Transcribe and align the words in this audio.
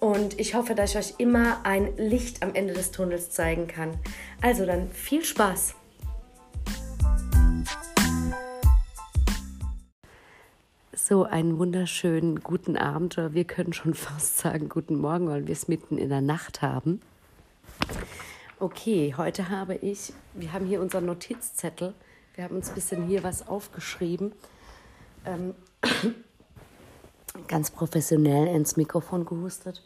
Und 0.00 0.38
ich 0.38 0.54
hoffe, 0.54 0.74
dass 0.74 0.90
ich 0.90 0.96
euch 0.98 1.14
immer 1.18 1.64
ein 1.64 1.96
Licht 1.96 2.42
am 2.42 2.54
Ende 2.54 2.72
des 2.72 2.92
Tunnels 2.92 3.30
zeigen 3.30 3.66
kann. 3.66 3.98
Also 4.40 4.64
dann 4.64 4.90
viel 4.92 5.24
Spaß! 5.24 5.74
So, 10.94 11.24
einen 11.24 11.58
wunderschönen 11.58 12.42
guten 12.42 12.76
Abend 12.76 13.16
oder 13.16 13.32
wir 13.32 13.44
können 13.44 13.72
schon 13.72 13.94
fast 13.94 14.38
sagen 14.38 14.68
guten 14.68 14.96
Morgen, 14.96 15.28
weil 15.28 15.46
wir 15.46 15.52
es 15.52 15.66
mitten 15.66 15.96
in 15.96 16.10
der 16.10 16.20
Nacht 16.20 16.62
haben. 16.62 17.00
Okay, 18.60 19.14
heute 19.16 19.48
habe 19.48 19.76
ich, 19.76 20.12
wir 20.34 20.52
haben 20.52 20.66
hier 20.66 20.80
unseren 20.80 21.06
Notizzettel, 21.06 21.94
wir 22.34 22.44
haben 22.44 22.56
uns 22.56 22.68
ein 22.68 22.74
bisschen 22.74 23.06
hier 23.06 23.24
was 23.24 23.48
aufgeschrieben. 23.48 24.32
Ähm, 25.24 25.54
ganz 27.46 27.70
professionell 27.70 28.46
ins 28.48 28.76
Mikrofon 28.76 29.24
gehustet. 29.24 29.84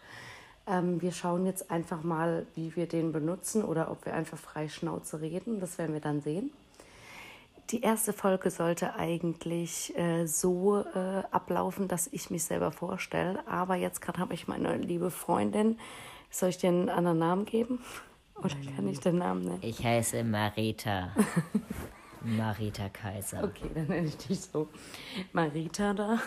Ähm, 0.67 1.03
wir 1.03 1.13
schauen 1.13 1.45
jetzt 1.47 1.71
einfach 1.71 2.03
mal, 2.03 2.47
wie 2.55 2.75
wir 2.77 2.87
den 2.87 3.13
benutzen 3.13 3.65
oder 3.65 3.91
ob 3.91 4.07
wir 4.07 4.15
einfach 4.15 4.39
frei 4.39 4.69
Schnauze 4.69 5.21
reden. 5.21 5.61
Das 5.61 5.79
werden 5.79 5.93
wir 5.93 6.01
dann 6.01 6.21
sehen. 6.21 6.51
Die 7.71 7.81
erste 7.81 8.13
Folge 8.13 8.51
sollte 8.51 8.95
eigentlich 8.97 9.97
äh, 9.97 10.27
so 10.27 10.85
äh, 10.95 11.23
ablaufen, 11.31 11.89
dass 11.89 12.09
ich 12.09 12.31
mich 12.31 12.45
selber 12.45 12.71
vorstelle. 12.71 13.47
Aber 13.49 13.77
jetzt 13.77 14.01
gerade 14.01 14.19
habe 14.19 14.35
ich 14.35 14.47
meine 14.47 14.77
liebe 14.77 15.11
Freundin. 15.11 15.79
Soll 16.31 16.51
ich 16.51 16.59
dir 16.59 16.69
einen 16.69 16.89
anderen 16.89 17.19
Namen 17.19 17.45
geben? 17.45 17.81
Oder 18.37 18.55
kann 18.77 18.89
ich 18.89 19.01
den 19.01 19.19
Namen 19.19 19.45
nennen? 19.45 19.59
Ich 19.63 19.85
heiße 19.85 20.25
Marita. 20.25 21.11
Marita 22.25 22.89
Kaiser. 22.89 23.45
Okay, 23.45 23.71
dann 23.75 23.87
nenne 23.89 24.07
ich 24.07 24.17
dich 24.17 24.41
so. 24.41 24.69
Marita 25.33 25.95
da. 25.95 26.21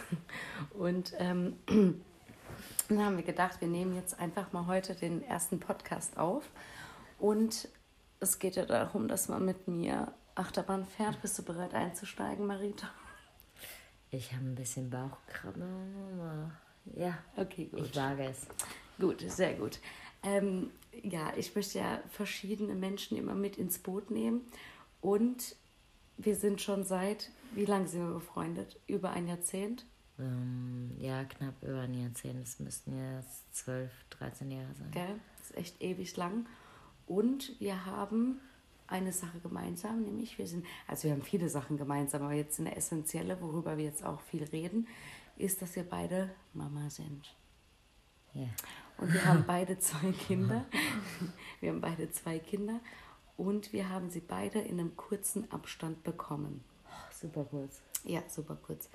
Und 0.73 1.13
ähm, 1.17 1.57
dann 2.89 3.03
haben 3.03 3.17
wir 3.17 3.23
gedacht, 3.23 3.61
wir 3.61 3.67
nehmen 3.67 3.95
jetzt 3.95 4.19
einfach 4.19 4.51
mal 4.51 4.67
heute 4.67 4.95
den 4.95 5.23
ersten 5.23 5.59
Podcast 5.59 6.17
auf. 6.17 6.49
Und 7.19 7.69
es 8.19 8.39
geht 8.39 8.55
ja 8.55 8.65
darum, 8.65 9.07
dass 9.07 9.29
man 9.29 9.45
mit 9.45 9.67
mir 9.67 10.13
Achterbahn 10.35 10.85
fährt. 10.85 11.21
Bist 11.21 11.39
du 11.39 11.43
bereit 11.43 11.73
einzusteigen, 11.73 12.45
Marita? 12.45 12.89
Ich 14.11 14.31
habe 14.33 14.45
ein 14.45 14.55
bisschen 14.55 14.89
Bauchkrabbe. 14.89 15.65
Ja, 16.95 17.17
okay, 17.35 17.65
gut. 17.65 17.81
Ich 17.81 17.95
wage 17.95 18.25
es. 18.25 18.47
Gut, 18.99 19.21
sehr 19.27 19.53
gut. 19.55 19.79
Ähm, 20.23 20.71
ja, 21.03 21.33
ich 21.35 21.55
möchte 21.55 21.79
ja 21.79 21.99
verschiedene 22.09 22.75
Menschen 22.75 23.17
immer 23.17 23.35
mit 23.35 23.57
ins 23.57 23.79
Boot 23.79 24.11
nehmen. 24.11 24.41
Und 25.01 25.55
wir 26.17 26.35
sind 26.35 26.61
schon 26.61 26.83
seit, 26.83 27.31
wie 27.53 27.65
lange 27.65 27.87
sind 27.87 28.01
wir 28.01 28.13
befreundet? 28.13 28.79
Über 28.87 29.11
ein 29.11 29.27
Jahrzehnt? 29.27 29.85
Ähm, 30.17 30.91
ja, 30.99 31.23
knapp 31.25 31.61
über 31.61 31.81
ein 31.81 31.93
Jahrzehnt. 31.93 32.41
Das 32.41 32.59
müssten 32.59 32.95
jetzt 32.97 33.53
12, 33.55 33.91
13 34.11 34.51
Jahre 34.51 34.73
sein. 34.73 34.91
Gell? 34.91 35.19
Das 35.37 35.51
ist 35.51 35.57
echt 35.57 35.81
ewig 35.81 36.15
lang. 36.15 36.45
Und 37.05 37.59
wir 37.59 37.85
haben 37.85 38.39
eine 38.87 39.11
Sache 39.11 39.39
gemeinsam, 39.39 40.03
nämlich 40.03 40.37
wir 40.37 40.47
sind, 40.47 40.65
also 40.87 41.05
wir 41.05 41.11
haben 41.11 41.21
viele 41.21 41.49
Sachen 41.49 41.77
gemeinsam, 41.77 42.21
aber 42.23 42.33
jetzt 42.33 42.59
eine 42.59 42.75
essentielle, 42.75 43.41
worüber 43.41 43.77
wir 43.77 43.85
jetzt 43.85 44.03
auch 44.05 44.21
viel 44.21 44.43
reden, 44.43 44.87
ist, 45.37 45.61
dass 45.61 45.75
wir 45.75 45.83
beide 45.83 46.29
Mama 46.53 46.89
sind. 46.89 47.35
Ja. 48.33 48.47
Und 48.97 49.13
wir 49.13 49.25
haben 49.25 49.43
beide 49.47 49.77
zwei 49.79 50.11
Kinder. 50.11 50.65
Wir 51.61 51.71
haben 51.71 51.81
beide 51.81 52.11
zwei 52.11 52.37
Kinder 52.37 52.79
und 53.37 53.73
wir 53.73 53.89
haben 53.89 54.09
sie 54.09 54.21
beide 54.21 54.59
in 54.59 54.79
einem 54.79 54.95
kurzen 54.95 55.49
Abstand 55.51 56.03
bekommen. 56.03 56.63
Oh, 56.85 57.13
super 57.13 57.43
kurz. 57.45 57.81
Ja, 58.03 58.21
super 58.29 58.55
kurz. 58.55 58.89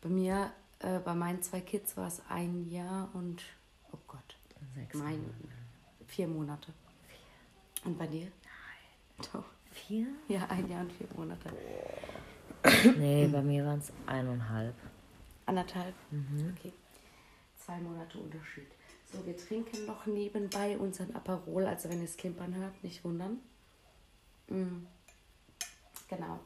Bei 0.00 0.08
mir, 0.08 0.52
äh, 0.80 0.98
bei 1.00 1.14
meinen 1.14 1.42
zwei 1.42 1.60
Kids 1.60 1.96
war 1.96 2.06
es 2.08 2.22
ein 2.28 2.68
Jahr 2.70 3.10
und, 3.14 3.42
oh 3.92 3.98
Gott, 4.06 4.36
Sechs 4.74 4.94
mein, 4.94 5.20
Monate. 5.20 5.34
vier 6.06 6.28
Monate. 6.28 6.72
Und 7.84 7.98
bei 7.98 8.06
dir? 8.06 8.26
Nein. 8.26 9.28
Doch. 9.32 9.44
Vier? 9.72 10.06
Ja, 10.28 10.46
ein 10.48 10.68
Jahr 10.68 10.82
und 10.82 10.92
vier 10.92 11.08
Monate. 11.16 11.50
Nee, 12.96 13.26
bei 13.26 13.42
mir 13.42 13.64
waren 13.64 13.80
es 13.80 13.92
eineinhalb. 14.06 14.74
Anderthalb? 15.46 15.94
Mhm. 16.10 16.54
Okay. 16.56 16.72
Zwei 17.58 17.78
Monate 17.80 18.18
Unterschied. 18.18 18.68
So, 19.12 19.24
wir 19.26 19.36
trinken 19.36 19.86
noch 19.86 20.06
nebenbei 20.06 20.78
unseren 20.78 21.14
Aperol. 21.16 21.66
Also 21.66 21.88
wenn 21.88 21.98
ihr 21.98 22.04
es 22.04 22.16
klimpern 22.16 22.54
hört, 22.54 22.82
nicht 22.84 23.02
wundern. 23.04 23.40
Mm. 24.52 24.86
Genau. 26.08 26.38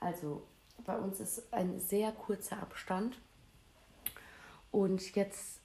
Also 0.00 0.42
bei 0.84 0.96
uns 0.96 1.20
ist 1.20 1.52
ein 1.52 1.78
sehr 1.78 2.12
kurzer 2.12 2.60
Abstand. 2.60 3.18
Und 4.70 5.14
jetzt 5.14 5.60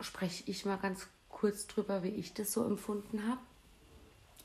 spreche 0.00 0.44
ich 0.50 0.64
mal 0.64 0.76
ganz 0.76 1.06
kurz 1.28 1.66
drüber, 1.66 2.02
wie 2.02 2.08
ich 2.08 2.34
das 2.34 2.52
so 2.52 2.64
empfunden 2.64 3.28
habe. 3.28 3.40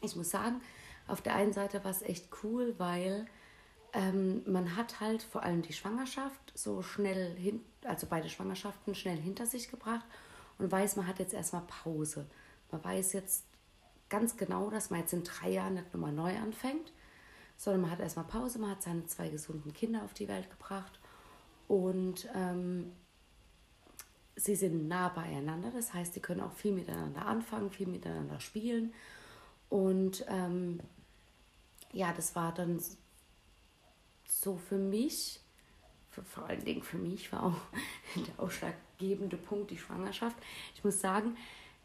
Ich 0.01 0.16
muss 0.16 0.29
sagen, 0.29 0.61
auf 1.07 1.22
der 1.22 1.35
einen 1.35 1.53
Seite 1.53 1.84
war 1.84 1.91
es 1.91 2.01
echt 2.01 2.28
cool, 2.44 2.75
weil 2.78 3.25
ähm, 3.94 4.44
man 4.45 4.75
hat 4.75 5.00
halt 5.00 5.23
vor 5.23 5.44
allem 5.44 5.61
die 5.61 5.73
Schwangerschaft 5.73 6.51
so 6.56 6.81
schnell 6.81 7.35
hin, 7.35 7.63
also 7.84 8.07
beide 8.09 8.29
Schwangerschaften 8.29 8.95
schnell 8.95 9.17
hinter 9.17 9.45
sich 9.45 9.69
gebracht 9.69 10.06
und 10.57 10.72
weiß, 10.72 10.95
man 10.95 11.07
hat 11.07 11.19
jetzt 11.19 11.34
erstmal 11.34 11.63
Pause. 11.63 12.25
Man 12.72 12.84
weiß 12.84 13.13
jetzt 13.13 13.45
ganz 14.11 14.38
genau, 14.38 14.69
dass 14.69 14.91
man 14.91 14.99
jetzt 14.99 15.13
in 15.13 15.23
drei 15.23 15.49
Jahren 15.49 15.73
nicht 15.73 15.91
nochmal 15.91 16.11
neu 16.11 16.38
anfängt, 16.38 16.91
sondern 17.57 17.81
man 17.81 17.91
hat 17.91 17.99
erstmal 17.99 18.25
Pause, 18.25 18.59
man 18.59 18.69
hat 18.69 18.83
seine 18.83 19.07
zwei 19.07 19.29
gesunden 19.29 19.73
Kinder 19.73 20.03
auf 20.03 20.13
die 20.13 20.27
Welt 20.27 20.51
gebracht 20.51 20.99
und 21.67 22.27
ähm, 22.35 22.91
sie 24.35 24.55
sind 24.55 24.88
nah 24.88 25.09
beieinander. 25.09 25.72
Das 25.72 25.94
heißt, 25.94 26.13
sie 26.13 26.19
können 26.19 26.41
auch 26.41 26.53
viel 26.53 26.73
miteinander 26.73 27.25
anfangen, 27.25 27.72
viel 27.72 27.88
miteinander 27.88 28.39
spielen. 28.39 28.94
Und 29.69 30.25
ähm, 30.28 30.81
ja, 31.93 32.13
das 32.13 32.35
war 32.35 32.53
dann 32.53 32.81
so 34.25 34.57
für 34.57 34.78
mich, 34.78 35.39
für, 36.09 36.23
vor 36.23 36.45
allen 36.45 36.66
Dingen 36.66 36.83
für 36.83 36.97
mich 36.97 37.31
war 37.31 37.43
auch 37.43 37.61
der 38.16 38.43
ausschlaggebende 38.43 39.38
Punkt 39.38 39.72
die 39.72 39.78
Schwangerschaft. 39.78 40.38
Ich 40.75 40.83
muss 40.83 40.99
sagen, 40.99 41.38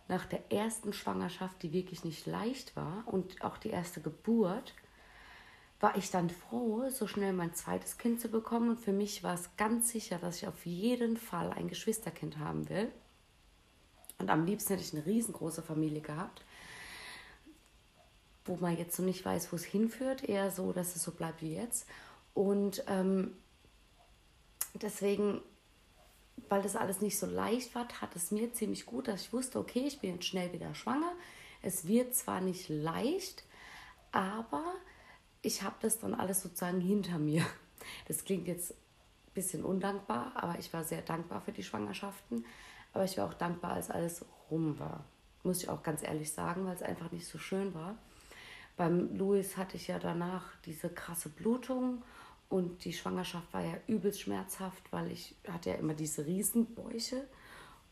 nach 0.08 0.26
der 0.26 0.52
ersten 0.52 0.92
Schwangerschaft, 0.92 1.62
die 1.62 1.72
wirklich 1.72 2.04
nicht 2.04 2.26
leicht 2.26 2.76
war 2.76 3.04
und 3.06 3.42
auch 3.42 3.58
die 3.58 3.70
erste 3.70 4.00
Geburt, 4.00 4.74
war 5.80 5.96
ich 5.96 6.10
dann 6.10 6.30
froh, 6.30 6.88
so 6.90 7.06
schnell 7.06 7.32
mein 7.32 7.54
zweites 7.54 7.98
Kind 7.98 8.20
zu 8.20 8.28
bekommen. 8.28 8.70
Und 8.70 8.80
für 8.80 8.92
mich 8.92 9.22
war 9.22 9.34
es 9.34 9.56
ganz 9.56 9.90
sicher, 9.90 10.18
dass 10.18 10.38
ich 10.38 10.48
auf 10.48 10.64
jeden 10.64 11.16
Fall 11.16 11.52
ein 11.52 11.68
Geschwisterkind 11.68 12.38
haben 12.38 12.68
will. 12.68 12.90
Und 14.18 14.30
am 14.30 14.46
liebsten 14.46 14.72
hätte 14.72 14.82
ich 14.82 14.94
eine 14.94 15.04
riesengroße 15.04 15.62
Familie 15.62 16.00
gehabt, 16.00 16.42
wo 18.46 18.56
man 18.56 18.78
jetzt 18.78 18.96
so 18.96 19.02
nicht 19.02 19.24
weiß, 19.24 19.52
wo 19.52 19.56
es 19.56 19.64
hinführt. 19.64 20.26
Eher 20.26 20.50
so, 20.50 20.72
dass 20.72 20.96
es 20.96 21.02
so 21.02 21.10
bleibt 21.10 21.42
wie 21.42 21.54
jetzt. 21.54 21.86
Und 22.32 22.82
ähm, 22.86 23.36
deswegen, 24.74 25.42
weil 26.48 26.62
das 26.62 26.76
alles 26.76 27.00
nicht 27.00 27.18
so 27.18 27.26
leicht 27.26 27.74
war, 27.74 27.88
tat 27.88 28.14
es 28.14 28.30
mir 28.30 28.52
ziemlich 28.52 28.86
gut, 28.86 29.08
dass 29.08 29.22
ich 29.22 29.32
wusste, 29.32 29.58
okay, 29.58 29.84
ich 29.86 30.00
bin 30.00 30.14
jetzt 30.14 30.26
schnell 30.26 30.52
wieder 30.52 30.74
schwanger. 30.74 31.12
Es 31.62 31.86
wird 31.86 32.14
zwar 32.14 32.40
nicht 32.40 32.68
leicht, 32.68 33.44
aber 34.12 34.74
ich 35.42 35.62
habe 35.62 35.76
das 35.80 35.98
dann 35.98 36.14
alles 36.14 36.42
sozusagen 36.42 36.80
hinter 36.80 37.18
mir. 37.18 37.44
Das 38.08 38.24
klingt 38.24 38.48
jetzt 38.48 38.72
ein 38.72 39.34
bisschen 39.34 39.64
undankbar, 39.64 40.32
aber 40.34 40.58
ich 40.58 40.72
war 40.72 40.82
sehr 40.82 41.02
dankbar 41.02 41.40
für 41.40 41.52
die 41.52 41.62
Schwangerschaften. 41.62 42.44
Aber 42.92 43.04
ich 43.04 43.16
war 43.18 43.26
auch 43.26 43.34
dankbar, 43.34 43.74
als 43.74 43.90
alles 43.90 44.24
rum 44.50 44.78
war. 44.78 45.04
Muss 45.42 45.62
ich 45.62 45.68
auch 45.68 45.82
ganz 45.82 46.02
ehrlich 46.02 46.32
sagen, 46.32 46.66
weil 46.66 46.74
es 46.74 46.82
einfach 46.82 47.12
nicht 47.12 47.26
so 47.26 47.38
schön 47.38 47.74
war. 47.74 47.96
Beim 48.76 49.16
Louis 49.16 49.56
hatte 49.56 49.76
ich 49.76 49.86
ja 49.86 49.98
danach 49.98 50.56
diese 50.64 50.88
krasse 50.88 51.28
Blutung 51.28 52.02
Und 52.48 52.84
die 52.84 52.92
Schwangerschaft 52.92 53.52
war 53.52 53.62
ja 53.64 53.74
übelst 53.86 54.20
schmerzhaft, 54.20 54.82
weil 54.92 55.10
ich 55.10 55.34
hatte 55.48 55.70
ja 55.70 55.76
immer 55.76 55.94
diese 55.94 56.24
Riesenbäuche. 56.26 57.26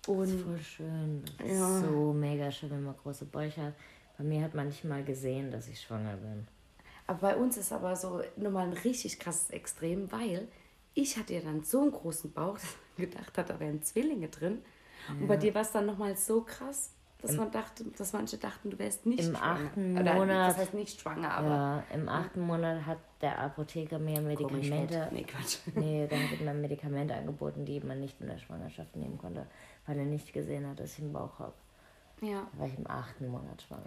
Und 0.07 0.21
Das 0.21 0.31
ist 0.31 0.43
voll 0.43 0.61
schön. 0.61 1.25
Das 1.39 1.49
Ja. 1.49 1.79
ist 1.79 1.85
so 1.87 2.13
mega 2.13 2.51
schön, 2.53 2.71
wenn 2.71 2.85
man 2.85 2.97
große 2.97 3.25
Bäuche 3.25 3.63
hat. 3.63 3.75
Bei 4.17 4.25
mir 4.25 4.43
hat 4.43 4.55
man 4.55 4.69
nicht 4.69 4.85
mal 4.85 5.03
gesehen, 5.03 5.51
dass 5.51 5.67
ich 5.69 5.81
schwanger 5.81 6.17
bin. 6.17 6.47
Aber 7.07 7.19
bei 7.19 7.37
uns 7.37 7.57
ist 7.57 7.73
aber 7.73 7.97
so 7.97 8.23
nochmal 8.37 8.67
ein 8.69 8.73
richtig 8.73 9.19
krasses 9.19 9.51
Extrem, 9.51 10.11
weil 10.13 10.47
ich 10.95 11.17
hatte 11.17 11.35
ja 11.35 11.41
dann 11.41 11.65
so 11.65 11.83
einen 11.83 11.91
großen 11.93 12.33
Bauch, 12.33 12.55
dass 12.59 12.77
man 12.97 13.11
gedacht 13.11 13.37
hat, 13.37 13.51
da 13.51 13.59
wären 13.59 13.83
Zwillinge 13.83 14.29
drin. 14.29 14.63
Und 15.21 15.27
bei 15.27 15.37
dir 15.37 15.55
war 15.55 15.63
es 15.63 15.73
dann 15.73 15.85
nochmal 15.85 16.17
so 16.17 16.43
krass, 16.43 16.94
dass 17.27 17.37
man 17.37 17.51
dachte, 17.51 17.85
dass 17.97 18.13
manche 18.13 18.37
dachten, 18.39 18.71
du 18.71 18.79
wärst 18.79 19.07
nicht 19.07 19.21
Im 19.25 19.35
schwanger. 19.37 19.69
achten 19.71 19.99
Oder, 19.99 20.15
Monat- 20.15 20.51
Das 20.51 20.57
heißt 20.59 20.75
nicht 20.75 21.01
schwanger, 21.01 21.31
aber 21.33 21.49
Ja, 21.49 21.85
im 21.95 22.09
achten 22.09 22.41
Monat 22.41 22.85
hat 22.87 22.99
der 23.21 23.39
Apotheker 23.39 23.99
mir 23.99 24.21
Medikamente. 24.21 25.09
Nee, 25.13 25.25
Quatsch. 25.25 25.59
Nee, 25.75 26.07
dann 26.09 26.31
hat 26.31 26.41
mir 26.41 26.55
Medikamente 26.55 27.15
angeboten, 27.15 27.65
die 27.65 27.81
man 27.81 28.01
nicht 28.01 28.21
in 28.21 28.27
der 28.29 28.39
Schwangerschaft 28.39 28.95
nehmen 28.97 29.19
konnte, 29.19 29.47
weil 29.87 29.99
er 29.99 30.05
nicht 30.05 30.33
gesehen 30.33 30.67
hat, 30.69 30.79
dass 30.81 30.93
ich 30.95 31.01
einen 31.01 31.13
Bauch 31.13 31.39
habe. 31.39 31.55
Ja, 32.21 32.47
Da 32.53 32.59
war 32.61 32.67
ich 32.67 32.79
im 32.79 32.89
achten 32.89 33.29
Monat 33.29 33.63
schwanger. 33.63 33.83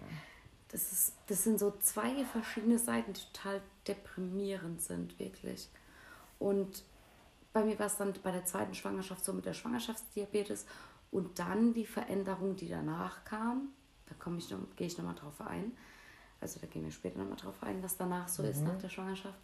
das, 0.70 0.92
ist, 0.92 1.14
das 1.28 1.44
sind 1.44 1.60
so 1.60 1.74
zwei 1.80 2.26
verschiedene 2.26 2.78
Seiten, 2.80 3.14
die 3.14 3.22
total 3.34 3.62
deprimierend 3.88 4.82
sind, 4.82 5.18
wirklich. 5.20 5.70
Und 6.40 6.84
bei 7.54 7.64
mir 7.64 7.80
war 7.80 7.88
es 7.88 7.98
dann 7.98 8.14
bei 8.22 8.32
der 8.32 8.46
zweiten 8.46 8.74
Schwangerschaft 8.76 9.24
so 9.26 9.34
mit 9.34 9.46
der 9.46 9.54
Schwangerschaftsdiabetes 9.54 10.66
und 11.12 11.40
dann 11.40 11.74
die 11.74 11.86
Veränderung, 11.86 12.56
die 12.56 12.70
danach 12.70 13.24
kam. 13.26 13.70
Da 14.08 14.16
komme 14.16 14.38
ich 14.38 14.50
noch, 14.50 14.60
gehe 14.76 14.88
ich 14.88 14.98
nochmal 14.98 15.16
drauf 15.16 15.42
ein. 15.42 15.76
Also 16.40 16.60
da 16.60 16.68
gehen 16.68 16.84
wir 16.84 16.92
später 16.92 17.18
nochmal 17.18 17.38
drauf 17.38 17.62
ein, 17.62 17.82
was 17.82 17.98
danach 17.98 18.28
so 18.28 18.44
ist 18.44 18.62
nach 18.62 18.78
der 18.78 18.90
Schwangerschaft. 18.90 19.40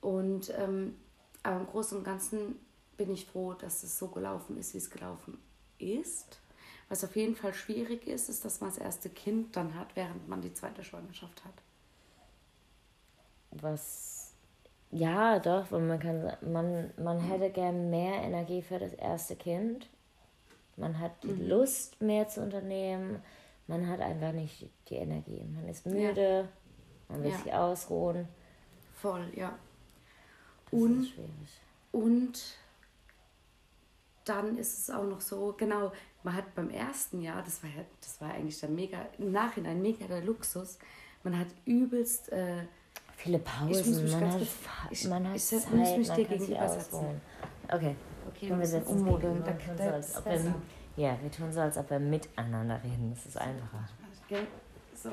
Und 0.00 0.52
ähm, 0.56 0.94
aber 1.42 1.56
im 1.60 1.66
Großen 1.66 1.98
und 1.98 2.04
Ganzen 2.04 2.56
bin 2.96 3.10
ich 3.10 3.26
froh, 3.26 3.54
dass 3.54 3.82
es 3.82 3.98
so 3.98 4.08
gelaufen 4.08 4.56
ist, 4.58 4.74
wie 4.74 4.78
es 4.78 4.90
gelaufen 4.90 5.38
ist. 5.78 6.40
Was 6.88 7.04
auf 7.04 7.16
jeden 7.16 7.36
Fall 7.36 7.54
schwierig 7.54 8.06
ist, 8.06 8.28
ist, 8.28 8.44
dass 8.44 8.60
man 8.60 8.70
das 8.70 8.78
erste 8.78 9.08
Kind 9.10 9.56
dann 9.56 9.74
hat, 9.74 9.96
während 9.96 10.28
man 10.28 10.40
die 10.40 10.52
zweite 10.52 10.84
Schwangerschaft 10.84 11.44
hat. 11.44 11.54
Was. 13.50 14.34
Ja, 14.92 15.38
doch, 15.38 15.70
weil 15.72 15.80
man 15.80 15.98
kann 15.98 16.32
man, 16.52 16.92
man 16.96 17.20
hätte 17.20 17.50
gern 17.50 17.90
mehr 17.90 18.22
Energie 18.22 18.62
für 18.62 18.78
das 18.78 18.92
erste 18.92 19.34
Kind. 19.36 19.88
Man 20.76 20.98
hat 20.98 21.22
die 21.22 21.28
Lust, 21.32 22.00
mehr 22.00 22.28
zu 22.28 22.42
unternehmen. 22.42 23.22
Man 23.66 23.88
hat 23.88 24.00
einfach 24.00 24.32
nicht 24.32 24.68
die 24.88 24.94
Energie. 24.96 25.42
Man 25.54 25.66
ist 25.68 25.86
müde, 25.86 26.48
man 27.08 27.22
will 27.22 27.30
Ja. 27.30 27.38
sich 27.38 27.52
ausruhen. 27.52 28.28
Voll, 29.00 29.30
ja. 29.34 29.58
Das 30.70 30.80
Und. 30.80 31.12
Und 31.92 32.56
dann 34.24 34.58
ist 34.58 34.78
es 34.78 34.90
auch 34.90 35.04
noch 35.04 35.20
so, 35.20 35.54
genau, 35.56 35.92
man 36.24 36.34
hat 36.34 36.54
beim 36.54 36.68
ersten 36.70 37.22
Jahr, 37.22 37.42
das 37.42 37.62
war 37.62 37.70
ja, 37.70 37.82
das 38.00 38.20
war 38.20 38.32
eigentlich 38.34 38.58
der 38.58 38.68
mega, 38.68 38.98
im 39.18 39.30
Nachhinein 39.32 39.80
mega 39.80 40.06
der 40.06 40.22
Luxus, 40.22 40.78
man 41.22 41.38
hat 41.38 41.46
übelst, 41.64 42.30
äh, 42.32 42.64
Viele 43.16 43.38
muss 43.38 43.46
Pausen, 43.46 44.02
mich 44.02 44.12
man 44.12 44.20
ganz 44.20 44.34
hat, 44.34 44.40
kurz- 44.40 44.52
ich- 44.90 45.08
man 45.08 45.28
hat 45.28 45.36
ich 45.36 45.44
Zeit, 45.46 45.70
muss 45.72 45.96
mich 45.96 46.08
man 46.08 46.16
dir 46.16 46.24
gegenüber 46.26 46.68
setzen. 46.68 47.20
Okay, 47.72 47.96
okay, 48.28 48.50
Und 48.50 48.60
wir 48.60 48.70
wir 48.70 48.78
uns 48.78 48.88
ummodeln, 48.88 49.42
da, 49.44 49.52
da 49.74 50.02
so, 50.02 50.24
wir, 50.24 50.54
ja, 50.96 51.18
wir 51.20 51.30
tun 51.30 51.52
so, 51.52 51.60
als 51.60 51.76
ob 51.76 51.90
wir 51.90 51.98
miteinander 51.98 52.82
reden. 52.82 53.12
Das 53.14 53.26
ist 53.26 53.38
einfacher. 53.38 53.88
Gell? 54.28 54.46
So, 54.94 55.10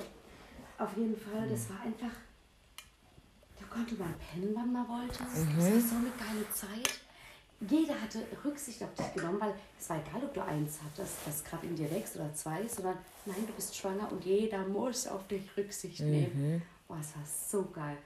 auf 0.78 0.98
jeden 0.98 1.16
Fall, 1.16 1.48
das 1.48 1.70
war 1.70 1.82
einfach, 1.82 2.16
da 3.60 3.66
konnte 3.70 3.96
man 3.96 4.14
pennen, 4.16 4.52
wann 4.56 4.72
man 4.74 4.88
wollte. 4.88 5.20
Das 5.20 5.48
war 5.48 5.80
so 5.80 5.96
eine 5.96 6.12
geile 6.18 6.50
Zeit. 6.52 7.00
Jeder 7.70 8.02
hatte 8.02 8.26
Rücksicht 8.44 8.84
auf 8.84 8.94
dich 8.96 9.14
genommen, 9.14 9.40
weil 9.40 9.54
es 9.80 9.90
war 9.90 9.98
egal, 9.98 10.24
ob 10.24 10.34
du 10.34 10.44
eins 10.44 10.80
hattest, 10.84 11.16
das 11.26 11.44
gerade 11.44 11.68
in 11.68 11.76
dir 11.76 11.90
wächst 11.92 12.16
oder 12.16 12.34
zwei, 12.34 12.68
sondern 12.68 12.98
nein, 13.26 13.46
du 13.48 13.54
bist 13.54 13.76
schwanger 13.76 14.12
und 14.12 14.26
jeder 14.26 14.66
muss 14.68 15.08
auf 15.08 15.26
dich 15.28 15.56
Rücksicht 15.56 16.02
nehmen. 16.02 16.62
Oh, 16.90 16.96
es 17.00 17.16
war 17.16 17.24
so 17.26 17.70
geil. 17.72 17.98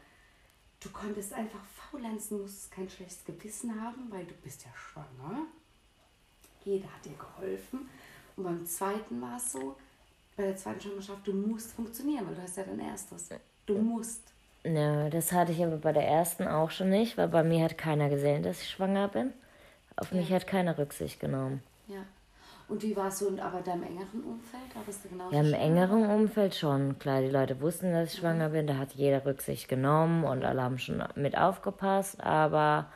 Du 0.79 0.89
konntest 0.89 1.33
einfach 1.33 1.61
faulenzen, 1.91 2.41
musstest 2.41 2.71
kein 2.71 2.89
schlechtes 2.89 3.23
Gewissen 3.25 3.81
haben, 3.81 4.11
weil 4.11 4.25
du 4.25 4.33
bist 4.43 4.63
ja 4.63 4.71
schwanger. 4.75 5.43
Jeder 6.63 6.87
hat 6.87 7.05
dir 7.05 7.15
geholfen. 7.17 7.89
Und 8.35 8.43
beim 8.43 8.65
zweiten 8.65 9.21
war 9.21 9.37
es 9.37 9.51
so, 9.51 9.75
bei 10.35 10.43
der 10.43 10.55
zweiten 10.55 10.81
Schwangerschaft, 10.81 11.25
du 11.25 11.33
musst 11.33 11.71
funktionieren, 11.73 12.27
weil 12.27 12.35
du 12.35 12.41
hast 12.41 12.57
ja 12.57 12.63
dein 12.63 12.79
erstes. 12.79 13.29
Du 13.65 13.77
musst. 13.77 14.21
Ja, 14.63 15.09
das 15.09 15.31
hatte 15.31 15.51
ich 15.51 15.63
aber 15.63 15.77
bei 15.77 15.93
der 15.93 16.07
ersten 16.07 16.47
auch 16.47 16.71
schon 16.71 16.89
nicht, 16.89 17.17
weil 17.17 17.27
bei 17.27 17.43
mir 17.43 17.63
hat 17.63 17.77
keiner 17.77 18.09
gesehen, 18.09 18.43
dass 18.43 18.61
ich 18.61 18.69
schwanger 18.69 19.07
bin. 19.07 19.33
Auf 19.95 20.11
mich 20.11 20.31
hat 20.31 20.45
keiner 20.45 20.77
Rücksicht 20.77 21.19
genommen. 21.19 21.63
Ja. 21.87 22.05
Und 22.69 22.83
wie 22.83 22.95
war 22.95 23.07
es 23.07 23.19
so 23.19 23.29
in 23.29 23.39
aber 23.39 23.61
deinem 23.61 23.83
engeren 23.83 24.23
Umfeld? 24.23 24.63
Da 24.73 24.81
bist 24.85 25.05
du 25.05 25.09
genauso 25.09 25.33
Ja, 25.33 25.41
im 25.41 25.53
engeren 25.53 26.05
Umfeld 26.09 26.53
schon. 26.53 26.99
Klar, 26.99 27.21
die 27.21 27.29
Leute 27.29 27.61
wussten, 27.61 27.93
dass 27.93 28.13
ich 28.13 28.19
schwanger 28.19 28.49
bin, 28.49 28.67
da 28.67 28.77
hat 28.77 28.93
jeder 28.93 29.25
Rücksicht 29.25 29.69
genommen 29.69 30.25
und 30.25 30.43
alle 30.43 30.61
haben 30.61 30.77
schon 30.77 31.01
mit 31.15 31.37
aufgepasst, 31.37 32.21
aber 32.21 32.87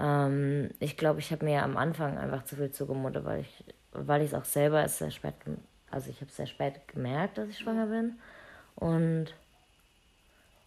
ähm, 0.00 0.70
ich 0.80 0.96
glaube, 0.96 1.20
ich 1.20 1.30
habe 1.30 1.44
mir 1.44 1.62
am 1.62 1.76
Anfang 1.76 2.18
einfach 2.18 2.44
zu 2.44 2.56
viel 2.56 2.72
zugemutet, 2.72 3.24
weil 3.24 3.42
ich 3.42 3.64
weil 3.92 4.22
ich 4.22 4.28
es 4.28 4.34
auch 4.34 4.44
selber 4.44 4.80
erst 4.80 4.98
sehr 4.98 5.10
spät, 5.10 5.34
also 5.90 6.10
ich 6.10 6.20
habe 6.20 6.30
sehr 6.30 6.46
spät 6.46 6.88
gemerkt, 6.88 7.38
dass 7.38 7.48
ich 7.48 7.58
schwanger 7.58 7.86
bin 7.86 8.18
und 8.76 9.26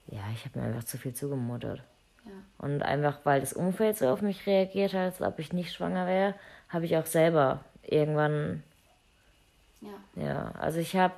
ja, 0.07 0.21
ich 0.33 0.45
habe 0.45 0.59
mir 0.59 0.65
einfach 0.67 0.83
zu 0.83 0.97
viel 0.97 1.13
zugemutet. 1.13 1.81
Ja. 2.25 2.31
Und 2.59 2.83
einfach, 2.83 3.19
weil 3.23 3.39
das 3.39 3.53
Umfeld 3.53 3.97
so 3.97 4.07
auf 4.07 4.21
mich 4.21 4.45
reagiert 4.45 4.93
hat, 4.93 5.01
als 5.01 5.21
ob 5.21 5.39
ich 5.39 5.53
nicht 5.53 5.73
schwanger 5.73 6.05
wäre, 6.05 6.35
habe 6.69 6.85
ich 6.85 6.95
auch 6.97 7.05
selber 7.05 7.63
irgendwann 7.89 8.63
Ja. 9.81 10.23
ja, 10.23 10.51
also 10.59 10.79
ich 10.79 10.95
habe 10.95 11.13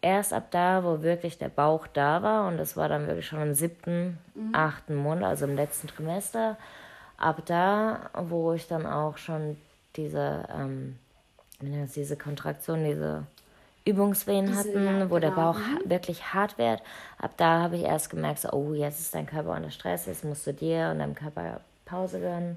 erst 0.00 0.32
ab 0.32 0.48
da, 0.50 0.82
wo 0.84 1.02
wirklich 1.02 1.38
der 1.38 1.48
Bauch 1.48 1.86
da 1.86 2.22
war, 2.22 2.48
und 2.48 2.58
das 2.58 2.76
war 2.76 2.88
dann 2.88 3.06
wirklich 3.06 3.26
schon 3.26 3.40
im 3.42 3.54
siebten, 3.54 4.18
achten 4.52 4.96
Monat, 4.96 5.24
also 5.30 5.44
im 5.46 5.56
letzten 5.56 5.86
Trimester, 5.88 6.56
ab 7.16 7.42
da, 7.46 8.10
wo 8.14 8.52
ich 8.52 8.66
dann 8.68 8.84
auch 8.86 9.16
schon 9.16 9.56
diese, 9.96 10.44
ähm, 10.54 10.98
diese 11.60 12.16
Kontraktion, 12.16 12.84
diese 12.84 13.24
Übungswehen 13.84 14.46
Diese, 14.46 14.58
hatten, 14.58 14.84
ja, 15.00 15.10
wo 15.10 15.18
der 15.18 15.30
genau. 15.30 15.52
Bauch 15.52 15.58
ha- 15.60 15.80
wirklich 15.84 16.34
hart 16.34 16.58
wird. 16.58 16.82
Ab 17.18 17.32
da 17.36 17.60
habe 17.60 17.76
ich 17.76 17.82
erst 17.82 18.10
gemerkt, 18.10 18.40
so, 18.40 18.50
oh, 18.52 18.74
jetzt 18.74 19.00
ist 19.00 19.14
dein 19.14 19.26
Körper 19.26 19.52
unter 19.52 19.70
Stress, 19.70 20.06
jetzt 20.06 20.24
musst 20.24 20.46
du 20.46 20.52
dir 20.52 20.88
und 20.92 20.98
deinem 20.98 21.14
Körper 21.14 21.60
Pause 21.84 22.20
gönnen. 22.20 22.56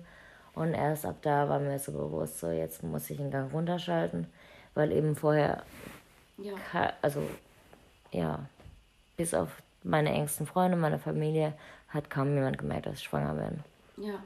Und 0.56 0.74
erst 0.74 1.06
ab 1.06 1.18
da 1.22 1.48
war 1.50 1.60
mir 1.60 1.78
so 1.80 1.92
bewusst, 1.92 2.40
so, 2.40 2.50
jetzt 2.50 2.82
muss 2.84 3.10
ich 3.10 3.18
den 3.18 3.32
Gang 3.32 3.54
runterschalten, 3.54 4.28
weil 4.74 4.92
eben 4.92 5.16
vorher 5.16 5.64
Ja. 6.38 6.54
Also 7.02 7.22
ja, 8.12 8.40
bis 9.18 9.34
auf 9.34 9.62
meine 9.84 10.12
engsten 10.12 10.48
Freunde, 10.48 10.78
meine 10.78 11.00
Familie, 11.00 11.54
hat 11.90 12.10
kaum 12.10 12.34
jemand 12.34 12.58
gemerkt, 12.58 12.88
dass 12.88 12.96
ich 12.96 13.04
schwanger 13.04 13.34
bin. 13.34 14.06
Ja. 14.06 14.24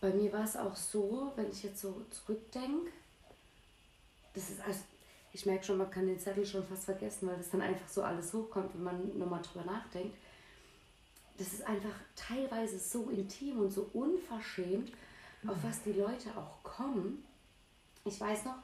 Bei 0.00 0.10
mir 0.10 0.32
war 0.32 0.44
es 0.44 0.56
auch 0.56 0.74
so, 0.74 1.32
wenn 1.36 1.50
ich 1.50 1.62
jetzt 1.62 1.80
so 1.80 2.02
zurückdenke, 2.10 2.90
das 4.34 4.50
ist 4.50 4.60
also, 4.66 4.80
ich 5.32 5.46
merke 5.46 5.64
schon, 5.64 5.78
man 5.78 5.90
kann 5.90 6.06
den 6.06 6.18
Zettel 6.18 6.44
schon 6.44 6.66
fast 6.66 6.84
vergessen, 6.84 7.28
weil 7.28 7.36
das 7.36 7.50
dann 7.50 7.62
einfach 7.62 7.88
so 7.88 8.02
alles 8.02 8.32
hochkommt, 8.32 8.74
wenn 8.74 8.82
man 8.82 9.18
nochmal 9.18 9.42
drüber 9.42 9.64
nachdenkt. 9.64 10.16
Das 11.38 11.52
ist 11.52 11.66
einfach 11.66 11.94
teilweise 12.14 12.78
so 12.78 13.10
intim 13.10 13.60
und 13.60 13.70
so 13.70 13.88
unverschämt, 13.92 14.92
auf 15.46 15.56
was 15.62 15.82
die 15.82 15.92
Leute 15.92 16.30
auch 16.36 16.62
kommen. 16.62 17.24
Ich 18.04 18.20
weiß 18.20 18.44
noch, 18.44 18.56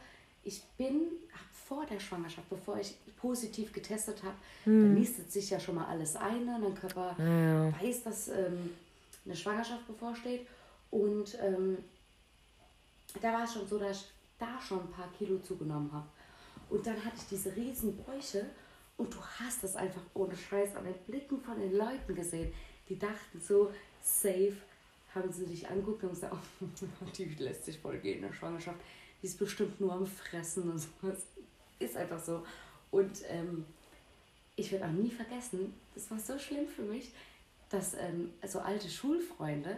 ich 0.44 0.62
bin 0.76 1.02
vor 1.66 1.84
der 1.84 2.00
Schwangerschaft, 2.00 2.48
bevor 2.48 2.78
ich 2.78 2.94
positiv 3.16 3.72
getestet 3.72 4.22
habe, 4.22 4.36
dann 4.64 4.94
nistet 4.94 5.30
sich 5.30 5.50
ja 5.50 5.60
schon 5.60 5.74
mal 5.74 5.86
alles 5.86 6.16
ein, 6.16 6.46
ne? 6.46 6.58
dein 6.62 6.74
Körper 6.74 7.14
weiß, 7.80 8.04
dass 8.04 8.28
ähm, 8.28 8.70
eine 9.24 9.36
Schwangerschaft 9.36 9.86
bevorsteht. 9.86 10.46
Und 10.90 11.36
ähm, 11.42 11.78
da 13.20 13.32
war 13.32 13.44
es 13.44 13.52
schon 13.52 13.66
so, 13.66 13.78
dass 13.78 13.98
ich 13.98 14.06
da 14.38 14.60
schon 14.60 14.80
ein 14.80 14.90
paar 14.90 15.10
Kilo 15.18 15.38
zugenommen 15.40 15.92
habe. 15.92 16.06
Und 16.70 16.86
dann 16.86 16.96
hatte 17.04 17.16
ich 17.16 17.28
diese 17.28 17.54
riesen 17.54 17.96
Bäuche 17.96 18.46
und 18.96 19.12
du 19.12 19.18
hast 19.38 19.62
das 19.64 19.76
einfach 19.76 20.02
ohne 20.14 20.36
Scheiß 20.36 20.76
an 20.76 20.84
den 20.84 20.94
Blicken 21.06 21.40
von 21.40 21.58
den 21.58 21.76
Leuten 21.76 22.14
gesehen. 22.14 22.52
Die 22.88 22.98
dachten 22.98 23.40
so, 23.40 23.72
safe, 24.02 24.56
haben 25.18 25.32
sie 25.32 25.46
dich 25.46 25.68
angeguckt 25.68 26.02
und 26.04 26.10
gesagt, 26.10 26.34
oh, 26.34 26.66
die 27.16 27.24
lässt 27.36 27.64
sich 27.64 27.78
voll 27.78 27.98
gehen 27.98 28.16
in 28.16 28.22
der 28.22 28.32
Schwangerschaft. 28.32 28.78
Die 29.22 29.26
ist 29.26 29.38
bestimmt 29.38 29.80
nur 29.80 29.92
am 29.92 30.06
Fressen 30.06 30.70
und 30.70 30.78
sowas. 30.78 31.26
Ist 31.78 31.96
einfach 31.96 32.22
so. 32.22 32.44
Und 32.90 33.22
ähm, 33.28 33.64
ich 34.56 34.72
werde 34.72 34.86
auch 34.86 34.92
nie 34.92 35.10
vergessen, 35.10 35.74
das 35.94 36.10
war 36.10 36.18
so 36.18 36.38
schlimm 36.38 36.66
für 36.66 36.82
mich, 36.82 37.12
dass 37.70 37.94
ähm, 37.94 38.30
so 38.46 38.60
alte 38.60 38.88
Schulfreunde 38.88 39.76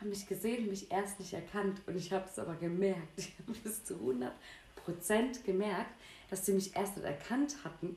haben 0.00 0.10
mich 0.10 0.26
gesehen, 0.26 0.68
mich 0.68 0.90
erst 0.90 1.18
nicht 1.18 1.32
erkannt 1.32 1.80
und 1.86 1.96
ich 1.96 2.12
habe 2.12 2.28
es 2.28 2.38
aber 2.38 2.54
gemerkt. 2.54 3.02
Ich 3.16 3.34
habe 3.38 3.58
bis 3.58 3.84
zu 3.84 3.94
100 3.94 4.32
Prozent 4.76 5.44
gemerkt, 5.44 5.92
dass 6.30 6.46
sie 6.46 6.52
mich 6.52 6.74
erst 6.74 6.96
nicht 6.96 7.06
erkannt 7.06 7.56
hatten 7.64 7.96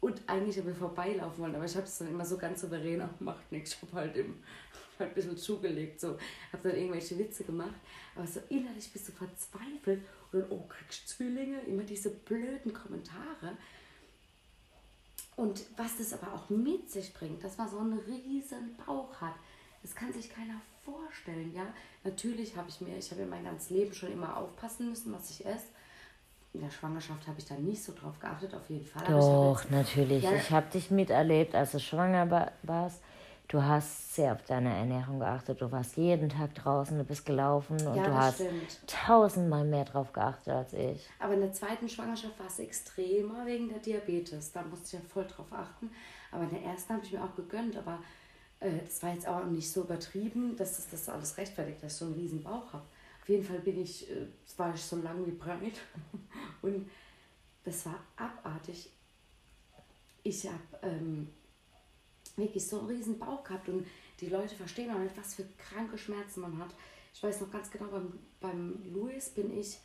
und 0.00 0.22
eigentlich 0.26 0.58
habe 0.58 0.70
ich 0.70 0.78
vorbeilaufen 0.78 1.42
wollen, 1.42 1.54
aber 1.54 1.66
ich 1.66 1.76
habe 1.76 1.86
es 1.86 1.98
dann 1.98 2.08
immer 2.08 2.24
so 2.24 2.38
ganz 2.38 2.62
souverän, 2.62 3.02
auch 3.02 3.20
macht. 3.20 3.44
Ich 3.50 3.76
habe 3.82 3.92
halt, 3.92 4.16
im, 4.16 4.42
halt 4.98 5.10
ein 5.10 5.14
bisschen 5.14 5.36
zugelegt, 5.36 6.00
so. 6.00 6.16
habe 6.52 6.68
dann 6.68 6.76
irgendwelche 6.76 7.18
Witze 7.18 7.44
gemacht, 7.44 7.74
aber 8.16 8.26
so 8.26 8.40
innerlich 8.48 8.90
bist 8.92 9.08
du 9.08 9.12
verzweifelt 9.12 10.02
und 10.32 10.40
dann, 10.40 10.50
oh, 10.50 10.64
kriegst 10.68 11.08
Zwillinge? 11.08 11.60
Immer 11.62 11.82
diese 11.82 12.10
blöden 12.10 12.72
Kommentare. 12.72 13.58
Und 15.36 15.62
was 15.76 15.98
das 15.98 16.14
aber 16.14 16.34
auch 16.34 16.48
mit 16.48 16.90
sich 16.90 17.12
bringt, 17.12 17.44
dass 17.44 17.58
man 17.58 17.68
so 17.68 17.78
einen 17.78 17.98
riesen 17.98 18.76
Bauch 18.86 19.20
hat, 19.20 19.34
das 19.82 19.94
kann 19.94 20.12
sich 20.12 20.30
keiner 20.30 20.60
vorstellen, 20.82 21.54
ja. 21.54 21.74
Natürlich 22.04 22.56
habe 22.56 22.70
ich 22.70 22.80
mir, 22.80 22.96
ich 22.96 23.10
habe 23.10 23.20
ja 23.20 23.26
mein 23.26 23.44
ganzes 23.44 23.68
Leben 23.68 23.92
schon 23.92 24.12
immer 24.12 24.38
aufpassen 24.38 24.88
müssen, 24.88 25.12
was 25.12 25.30
ich 25.30 25.44
esse 25.44 25.66
in 26.52 26.60
der 26.60 26.70
Schwangerschaft 26.70 27.26
habe 27.26 27.38
ich 27.38 27.44
da 27.44 27.54
nicht 27.54 27.82
so 27.82 27.92
drauf 27.92 28.18
geachtet, 28.18 28.54
auf 28.54 28.68
jeden 28.68 28.84
Fall. 28.84 29.04
Doch, 29.06 29.62
ich 29.64 29.70
natürlich. 29.70 30.24
Ja. 30.24 30.32
Ich 30.32 30.50
habe 30.50 30.66
dich 30.70 30.90
miterlebt, 30.90 31.54
als 31.54 31.72
du 31.72 31.80
schwanger 31.80 32.50
warst. 32.62 33.02
Du 33.46 33.62
hast 33.62 34.14
sehr 34.14 34.32
auf 34.32 34.44
deine 34.44 34.72
Ernährung 34.72 35.18
geachtet. 35.18 35.60
Du 35.60 35.70
warst 35.72 35.96
jeden 35.96 36.28
Tag 36.28 36.54
draußen, 36.54 36.96
du 36.96 37.04
bist 37.04 37.26
gelaufen 37.26 37.84
und 37.84 37.96
ja, 37.96 38.04
du 38.04 38.14
hast 38.14 38.36
stimmt. 38.36 38.78
tausendmal 38.86 39.64
mehr 39.64 39.84
drauf 39.84 40.12
geachtet 40.12 40.54
als 40.54 40.72
ich. 40.72 41.08
Aber 41.18 41.34
in 41.34 41.40
der 41.40 41.52
zweiten 41.52 41.88
Schwangerschaft 41.88 42.38
war 42.38 42.46
es 42.46 42.60
extremer 42.60 43.44
wegen 43.46 43.68
der 43.68 43.78
Diabetes. 43.78 44.52
Da 44.52 44.62
musste 44.62 44.96
ich 44.96 45.02
ja 45.02 45.08
voll 45.08 45.26
drauf 45.26 45.52
achten. 45.52 45.90
Aber 46.30 46.44
in 46.44 46.50
der 46.50 46.62
ersten 46.62 46.94
habe 46.94 47.04
ich 47.04 47.12
mir 47.12 47.24
auch 47.24 47.34
gegönnt. 47.34 47.76
Aber 47.76 47.98
äh, 48.60 48.70
das 48.84 49.02
war 49.02 49.12
jetzt 49.12 49.26
auch 49.26 49.44
nicht 49.44 49.70
so 49.70 49.82
übertrieben, 49.82 50.56
dass 50.56 50.76
das, 50.76 50.88
das 50.88 51.08
alles 51.08 51.36
rechtfertigt, 51.36 51.82
dass 51.82 51.92
ich 51.94 51.98
so 51.98 52.04
einen 52.04 52.14
riesen 52.14 52.44
Bauch 52.44 52.72
habe 52.72 52.84
jeden 53.28 53.44
Fall 53.44 53.60
bin 53.60 53.80
ich, 53.80 54.10
äh, 54.10 54.26
war 54.56 54.74
ich 54.74 54.82
so 54.82 54.96
lang 54.96 55.24
wie 55.26 55.32
breit 55.32 55.80
und 56.62 56.90
das 57.64 57.86
war 57.86 58.02
abartig. 58.16 58.90
Ich 60.22 60.46
habe 60.46 60.60
ähm, 60.82 61.28
wirklich 62.36 62.66
so 62.66 62.80
einen 62.80 62.88
riesen 62.88 63.18
Bauch 63.18 63.42
gehabt 63.44 63.68
und 63.68 63.86
die 64.20 64.28
Leute 64.28 64.54
verstehen 64.54 64.90
auch 64.90 64.98
nicht, 64.98 65.16
was 65.16 65.34
für 65.34 65.46
kranke 65.56 65.96
Schmerzen 65.96 66.40
man 66.40 66.58
hat. 66.58 66.74
Ich 67.14 67.22
weiß 67.22 67.40
noch 67.40 67.50
ganz 67.50 67.70
genau, 67.70 67.86
beim, 67.86 68.18
beim 68.40 68.92
Louis 68.92 69.30
bin 69.30 69.56
ich, 69.58 69.78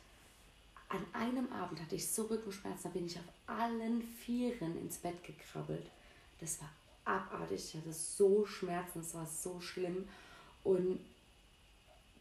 an 0.88 1.04
einem 1.12 1.52
Abend 1.52 1.80
hatte 1.80 1.96
ich 1.96 2.08
so 2.08 2.22
Rückenschmerzen, 2.24 2.84
da 2.84 2.88
bin 2.90 3.06
ich 3.06 3.18
auf 3.18 3.24
allen 3.46 4.02
Vieren 4.02 4.78
ins 4.78 4.98
Bett 4.98 5.22
gekrabbelt. 5.24 5.90
Das 6.38 6.60
war 6.60 6.70
abartig, 7.04 7.64
ich 7.64 7.80
hatte 7.80 7.92
so 7.92 8.46
Schmerzen, 8.46 9.00
es 9.00 9.14
war 9.14 9.26
so 9.26 9.60
schlimm 9.60 10.08
und 10.62 11.00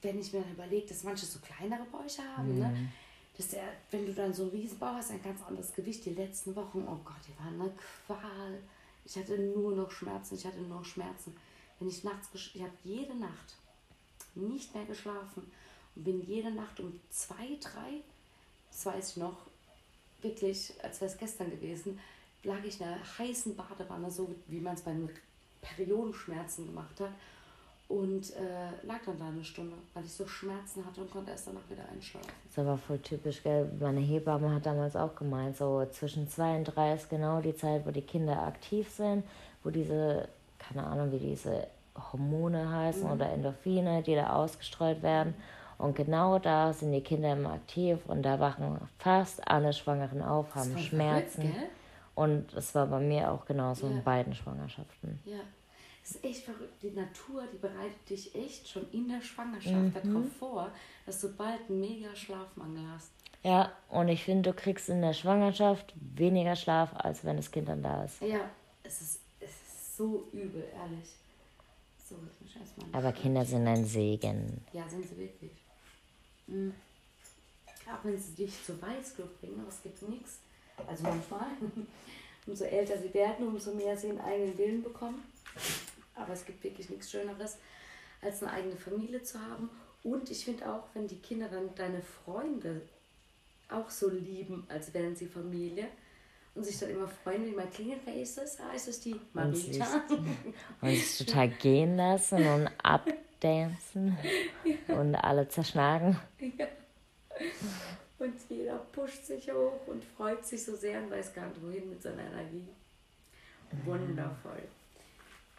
wenn 0.01 0.19
ich 0.19 0.33
mir 0.33 0.41
dann 0.41 0.51
überlege, 0.51 0.87
dass 0.87 1.03
manche 1.03 1.25
so 1.25 1.39
kleinere 1.39 1.85
Bäuche 1.85 2.21
haben, 2.35 2.59
ne? 2.59 2.67
mhm. 2.67 2.73
ne? 2.73 2.91
dass 3.37 3.49
der, 3.49 3.63
wenn 3.91 4.05
du 4.05 4.13
dann 4.13 4.33
so 4.33 4.43
einen 4.43 4.51
Riesenbauch 4.51 4.93
hast, 4.93 5.11
ein 5.11 5.21
ganz 5.21 5.41
anderes 5.43 5.73
Gewicht. 5.73 6.05
Die 6.05 6.13
letzten 6.13 6.55
Wochen, 6.55 6.85
oh 6.87 6.99
Gott, 7.03 7.19
die 7.27 7.37
waren 7.37 7.59
eine 7.59 7.71
Qual. 8.05 8.59
Ich 9.03 9.17
hatte 9.17 9.37
nur 9.37 9.75
noch 9.75 9.91
Schmerzen, 9.91 10.35
ich 10.35 10.45
hatte 10.45 10.59
nur 10.59 10.77
noch 10.77 10.85
Schmerzen. 10.85 11.35
Wenn 11.79 11.89
ich 11.89 12.03
nachts, 12.03 12.29
ich 12.33 12.61
habe 12.61 12.71
jede 12.83 13.15
Nacht 13.15 13.55
nicht 14.35 14.73
mehr 14.73 14.85
geschlafen 14.85 15.51
und 15.95 16.03
bin 16.03 16.25
jede 16.25 16.51
Nacht 16.51 16.79
um 16.79 16.99
zwei, 17.09 17.57
drei, 17.61 18.01
das 18.71 18.85
weiß 18.85 19.11
ich 19.11 19.17
noch, 19.17 19.37
wirklich, 20.21 20.73
als 20.81 21.01
wäre 21.01 21.11
es 21.11 21.17
gestern 21.17 21.51
gewesen, 21.51 21.99
lag 22.43 22.63
ich 22.63 22.79
in 22.79 22.87
einer 22.87 23.17
heißen 23.17 23.55
Badewanne, 23.55 24.09
so 24.09 24.33
wie 24.47 24.59
man 24.59 24.75
es 24.75 24.81
bei 24.81 24.95
Periodenschmerzen 25.61 26.67
gemacht 26.67 26.99
hat 26.99 27.11
und 27.87 28.35
äh, 28.35 28.85
lag 28.85 28.99
dann 29.05 29.19
da 29.19 29.27
eine 29.27 29.43
Stunde, 29.43 29.75
weil 29.93 30.03
ich 30.05 30.13
so 30.13 30.25
Schmerzen 30.25 30.85
hatte 30.85 31.01
und 31.01 31.11
konnte 31.11 31.31
erst 31.31 31.47
danach 31.47 31.69
wieder 31.69 31.83
einschlafen. 31.91 32.27
Das 32.55 32.65
war 32.65 32.77
voll 32.77 32.97
typisch, 32.99 33.43
gell? 33.43 33.69
Meine 33.79 33.99
Hebamme 33.99 34.53
hat 34.55 34.65
damals 34.65 34.95
auch 34.95 35.15
gemeint, 35.15 35.55
so 35.55 35.85
zwischen 35.91 36.27
zwei 36.27 36.57
und 36.57 36.65
drei 36.65 36.93
ist 36.93 37.09
genau 37.09 37.41
die 37.41 37.55
Zeit, 37.55 37.85
wo 37.85 37.91
die 37.91 38.01
Kinder 38.01 38.41
aktiv 38.41 38.89
sind, 38.89 39.23
wo 39.63 39.69
diese, 39.69 40.27
keine 40.57 40.85
Ahnung, 40.85 41.11
wie 41.11 41.19
diese 41.19 41.67
Hormone 42.11 42.71
heißen 42.71 43.03
mhm. 43.03 43.11
oder 43.11 43.31
Endorphine, 43.31 44.01
die 44.01 44.15
da 44.15 44.33
ausgestreut 44.33 45.03
werden. 45.03 45.35
Und 45.77 45.95
genau 45.95 46.39
da 46.39 46.73
sind 46.73 46.91
die 46.91 47.01
Kinder 47.01 47.33
immer 47.33 47.53
aktiv 47.53 47.99
und 48.07 48.23
da 48.23 48.39
wachen 48.39 48.79
fast 48.97 49.47
alle 49.47 49.73
Schwangeren 49.73 50.21
auf, 50.23 50.55
haben 50.55 50.77
Schmerzen. 50.77 51.41
Verrückt, 51.41 51.71
und 52.15 52.53
es 52.53 52.73
war 52.73 52.87
bei 52.87 52.99
mir 52.99 53.29
auch 53.29 53.45
genauso 53.45 53.87
ja. 53.87 53.93
in 53.93 54.03
beiden 54.03 54.33
Schwangerschaften. 54.33 55.19
Ja. 55.25 55.39
Das 56.05 56.17
ist 56.17 56.23
echt 56.23 56.45
verrückt. 56.45 56.83
Die 56.83 56.91
Natur, 56.91 57.47
die 57.51 57.57
bereitet 57.57 58.07
dich 58.07 58.35
echt 58.35 58.69
schon 58.69 58.85
in 58.91 59.09
der 59.09 59.21
Schwangerschaft 59.21 59.73
mhm. 59.73 60.13
darauf 60.13 60.31
vor, 60.37 60.71
dass 61.07 61.19
du 61.19 61.35
bald 61.35 61.61
einen 61.67 61.79
mega 61.79 62.15
Schlafmangel 62.15 62.87
hast. 62.91 63.09
Ja, 63.41 63.71
und 63.89 64.07
ich 64.09 64.23
finde, 64.23 64.51
du 64.51 64.55
kriegst 64.55 64.87
in 64.89 65.01
der 65.01 65.13
Schwangerschaft 65.13 65.95
weniger 65.95 66.55
Schlaf, 66.55 66.91
als 66.93 67.25
wenn 67.25 67.37
das 67.37 67.49
Kind 67.49 67.69
dann 67.69 67.81
da 67.81 68.03
ist. 68.03 68.21
Ja, 68.21 68.51
es 68.83 69.01
ist, 69.01 69.19
es 69.39 69.49
ist 69.49 69.97
so 69.97 70.27
übel, 70.31 70.67
ehrlich. 70.75 71.15
So, 72.07 72.17
ich 72.45 72.55
erstmal 72.55 72.87
Aber 72.93 73.11
Kinder 73.11 73.43
sind 73.43 73.67
ein 73.67 73.83
Segen. 73.83 74.63
Ja, 74.73 74.87
sind 74.87 75.07
sie 75.07 75.17
wirklich. 75.17 75.53
Mhm. 76.45 76.75
Auch 77.87 78.03
wenn 78.03 78.17
sie 78.17 78.33
dich 78.33 78.63
zur 78.63 78.79
Weißglut 78.79 79.41
bringen, 79.41 79.59
aber 79.59 79.69
es 79.69 79.81
gibt 79.81 80.07
nichts. 80.07 80.37
Also 80.85 81.03
manchmal, 81.03 81.47
umso 82.45 82.65
älter 82.65 82.95
sie 82.99 83.11
werden, 83.11 83.47
umso 83.47 83.73
mehr 83.73 83.97
sie 83.97 84.09
einen 84.09 84.21
eigenen 84.21 84.55
Willen 84.55 84.83
bekommen. 84.83 85.23
Aber 86.15 86.33
es 86.33 86.45
gibt 86.45 86.63
wirklich 86.63 86.89
nichts 86.89 87.11
Schöneres, 87.11 87.57
als 88.21 88.41
eine 88.41 88.51
eigene 88.51 88.77
Familie 88.77 89.21
zu 89.23 89.39
haben. 89.39 89.69
Und 90.03 90.29
ich 90.29 90.45
finde 90.45 90.71
auch, 90.71 90.83
wenn 90.93 91.07
die 91.07 91.19
Kinder 91.19 91.47
dann 91.47 91.73
deine 91.75 92.01
Freunde 92.01 92.81
auch 93.69 93.89
so 93.89 94.09
lieben, 94.09 94.65
als 94.69 94.93
wären 94.93 95.15
sie 95.15 95.25
Familie 95.25 95.87
und 96.53 96.63
sich 96.63 96.79
dann 96.79 96.89
immer 96.89 97.07
freuen, 97.07 97.45
wie 97.45 97.51
man 97.51 97.69
klingelt, 97.69 98.01
wer 98.05 98.15
ist 98.15 98.37
das? 98.37 98.59
Ah, 98.59 98.73
ist 98.73 98.87
das 98.87 98.99
die 98.99 99.19
Marita? 99.33 100.03
Und 100.81 100.89
sich 100.89 101.17
total 101.25 101.49
gehen 101.49 101.97
lassen 101.97 102.45
und 102.47 102.69
abdancen 102.81 104.17
ja. 104.63 104.95
und 104.95 105.15
alle 105.15 105.47
zerschlagen. 105.49 106.17
Ja. 106.39 106.67
Und 108.17 108.33
jeder 108.49 108.77
pusht 108.77 109.25
sich 109.25 109.51
hoch 109.51 109.85
und 109.87 110.03
freut 110.03 110.45
sich 110.45 110.63
so 110.63 110.75
sehr 110.75 111.01
und 111.01 111.11
weiß 111.11 111.33
gar 111.33 111.47
nicht 111.47 111.61
wohin 111.61 111.89
mit 111.89 112.01
seiner 112.01 112.23
Energie. 112.23 112.67
Wundervoll. 113.83 114.63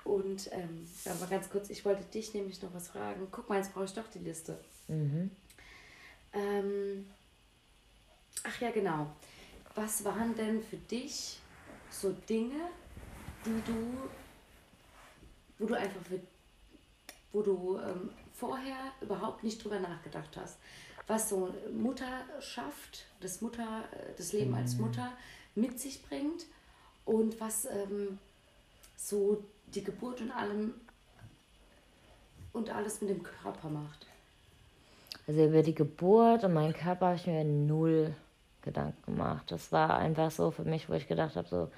Und 0.07 0.49
ähm, 0.53 0.87
aber 1.05 1.27
ganz 1.27 1.51
kurz, 1.51 1.69
ich 1.69 1.85
wollte 1.85 2.05
dich 2.05 2.33
nämlich 2.33 2.63
noch 2.63 2.73
was 2.73 2.89
fragen. 2.89 3.27
Guck 3.33 3.49
mal, 3.49 3.59
jetzt 3.59 3.75
brauche 3.75 3.87
ich 3.87 3.93
doch 3.93 4.07
die 4.15 4.21
Liste. 4.21 4.57
Mhm. 4.87 5.31
Ähm, 6.33 7.07
ach 8.45 8.61
ja, 8.61 8.71
genau. 8.71 9.11
Was 9.75 10.05
waren 10.05 10.35
denn 10.37 10.63
für 10.63 10.77
dich 10.77 11.41
so 11.91 12.13
Dinge, 12.29 12.61
die 13.45 13.61
du, 13.67 13.95
wo 15.59 15.67
du 15.67 15.75
einfach 15.75 16.03
für, 16.03 16.21
wo 17.33 17.43
du 17.43 17.79
ähm, 17.79 18.11
vorher 18.33 18.93
überhaupt 19.01 19.43
nicht 19.43 19.63
drüber 19.63 19.81
nachgedacht 19.81 20.37
hast? 20.37 20.57
Was 21.09 21.31
so 21.31 21.53
Mutterschaft, 21.73 23.07
das 23.21 23.41
Mutter, 23.41 23.85
das 24.17 24.33
Leben 24.33 24.51
mhm. 24.51 24.57
als 24.57 24.77
Mutter 24.77 25.13
mit 25.57 25.81
sich 25.81 26.03
bringt 26.05 26.47
und 27.05 27.41
was 27.41 27.65
ähm, 27.65 28.19
so 28.97 29.43
die 29.75 29.85
Geburt 29.85 30.21
und 30.21 30.31
allem 30.31 30.75
und 32.53 32.71
alles 32.75 33.01
mit 33.01 33.11
dem 33.11 33.23
Körper 33.23 33.69
macht. 33.69 34.07
Also 35.27 35.45
über 35.45 35.63
die 35.63 35.75
Geburt 35.75 36.45
und 36.45 36.55
meinen 36.55 36.73
Körper 36.73 37.07
habe 37.07 37.17
ich 37.17 37.27
mir 37.27 37.45
null 37.45 38.15
Gedanken 38.63 39.03
gemacht. 39.05 39.51
Das 39.51 39.73
war 39.73 39.97
einfach 39.97 40.31
so 40.31 40.51
für 40.51 40.65
mich, 40.65 40.89
wo 40.89 40.95
ich 40.95 41.09
gedacht 41.09 41.37
habe, 41.37 41.49
so, 41.49 41.69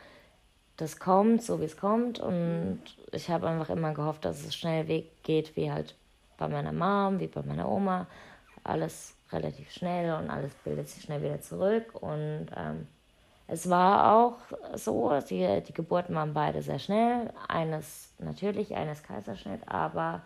das 0.76 0.99
kommt, 0.99 1.42
so 1.42 1.61
wie 1.61 1.64
es 1.64 1.76
kommt. 1.76 2.21
Und 2.21 2.80
ich 3.12 3.30
habe 3.30 3.49
einfach 3.49 3.71
immer 3.71 3.95
gehofft, 3.95 4.25
dass 4.25 4.45
es 4.45 4.54
schnell 4.54 4.88
weggeht, 4.88 5.57
wie 5.57 5.71
halt 5.71 5.95
bei 6.37 6.49
meiner 6.49 6.73
Mom, 6.73 7.21
wie 7.21 7.26
bei 7.26 7.42
meiner 7.42 7.68
Oma. 7.68 8.07
Alles 8.64 9.14
relativ 9.33 9.71
schnell 9.71 10.14
und 10.14 10.30
alles 10.30 10.52
bildet 10.64 10.88
sich 10.88 11.02
schnell 11.02 11.23
wieder 11.23 11.40
zurück. 11.40 11.95
Und 12.02 12.49
ähm, 12.57 12.87
es 13.49 13.69
war 13.71 14.14
auch 14.14 14.37
so, 14.76 15.19
die, 15.28 15.62
die 15.67 15.73
Geburten 15.73 16.14
waren 16.14 16.35
beide 16.35 16.62
sehr 16.62 16.78
schnell. 16.78 17.33
Eines 17.49 18.11
natürlich, 18.19 18.76
eines 18.76 19.02
Kaiserschnitt, 19.02 19.62
aber 19.67 20.21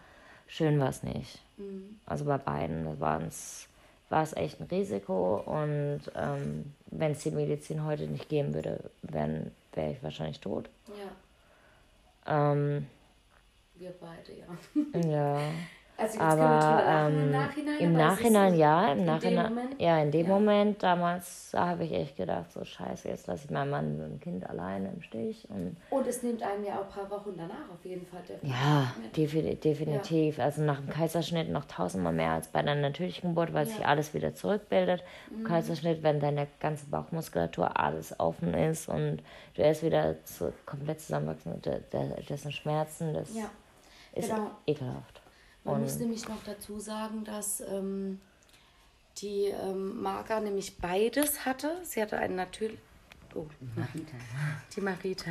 schön 0.49 0.79
war 0.81 0.89
es 0.89 1.05
nicht. 1.05 1.41
Mhm. 1.57 2.01
Also 2.05 2.25
bei 2.25 2.39
beiden 2.39 3.01
war 3.01 3.23
es 3.23 3.69
echt 4.11 4.61
ein 4.61 4.67
Risiko 4.67 5.37
und 5.37 6.01
ähm, 6.17 6.75
wenn 6.87 7.13
es 7.13 7.23
die 7.23 7.31
Medizin 7.31 7.85
heute 7.85 8.09
nicht 8.09 8.29
geben 8.29 8.55
würde, 8.55 8.91
wäre 9.03 9.53
ich 9.75 10.03
wahrscheinlich 10.03 10.41
tot. 10.41 10.69
Ja. 12.27 12.53
Ähm, 12.53 12.87
Wir 13.77 13.95
beide, 14.01 14.33
ja. 14.37 15.09
ja. 15.09 15.41
Also 15.97 16.19
aber 16.19 16.83
ähm, 16.87 17.15
im 17.15 17.31
Nachhinein, 17.31 17.79
im 17.79 17.93
Nachhinein 17.93 18.55
ja, 18.55 18.93
im 18.93 19.05
Nachhinein, 19.05 19.59
ja, 19.79 19.99
in 19.99 20.11
dem 20.11 20.27
ja. 20.27 20.33
Moment 20.33 20.83
damals 20.83 21.43
da 21.53 21.69
habe 21.69 21.85
ich 21.85 21.93
echt 21.93 22.17
gedacht, 22.17 22.51
so 22.51 22.65
scheiße, 22.65 23.09
jetzt 23.09 23.27
lasse 23.27 23.45
ich 23.45 23.51
meinen 23.51 23.71
Mann 23.71 24.01
und 24.01 24.15
ein 24.15 24.21
Kind 24.21 24.49
alleine 24.49 24.91
im 24.91 25.03
Stich. 25.03 25.47
Und, 25.51 25.77
und 25.91 26.07
es 26.07 26.23
nimmt 26.23 26.43
einem 26.43 26.65
ja 26.65 26.81
auch 26.81 26.85
ein 26.85 26.89
paar 26.89 27.11
Wochen 27.11 27.35
danach 27.37 27.71
auf 27.73 27.85
jeden 27.85 28.07
Fall. 28.07 28.23
Ja, 28.43 28.93
definitiv. 29.15 29.61
definitiv. 29.61 30.39
Ja. 30.39 30.45
Also 30.45 30.63
nach 30.63 30.81
dem 30.81 30.89
Kaiserschnitt 30.89 31.51
noch 31.51 31.67
tausendmal 31.67 32.15
mehr 32.15 32.31
als 32.31 32.49
bei 32.49 32.61
einer 32.61 32.75
natürlichen 32.75 33.31
Geburt, 33.31 33.53
weil 33.53 33.67
ja. 33.67 33.75
sich 33.75 33.87
alles 33.87 34.15
wieder 34.15 34.35
zurückbildet. 34.35 35.05
Mhm. 35.31 35.45
Kaiserschnitt, 35.45 36.03
wenn 36.03 36.21
deine 36.21 36.47
ganze 36.59 36.87
Bauchmuskulatur 36.87 37.79
alles 37.79 38.19
offen 38.19 38.55
ist 38.55 38.89
und 38.89 39.23
du 39.55 39.63
erst 39.63 39.83
wieder 39.83 40.25
zu, 40.25 40.55
komplett 40.65 41.01
zusammenwachsen, 41.01 41.61
das 41.63 42.43
sind 42.43 42.53
Schmerzen, 42.53 43.13
das 43.13 43.31
ist 44.15 44.31
genau. 44.31 44.51
ekelhaft. 44.67 45.22
Man 45.65 45.77
und 45.77 45.83
muss 45.83 45.97
nämlich 45.97 46.29
noch 46.29 46.43
dazu 46.45 46.79
sagen, 46.81 47.25
dass 47.25 47.61
ähm, 47.61 48.21
die 49.19 49.47
ähm, 49.47 50.03
Marga 50.03 50.41
nämlich 50.41 50.79
beides 50.79 51.45
hatte. 51.45 51.79
Sie 51.85 52.01
hatte 52.03 52.19
einen 52.19 52.37
natürlich. 52.37 52.79
Oh, 53.35 53.47
Marita. 53.77 54.17
Die 54.75 54.81
Marita. 54.81 55.31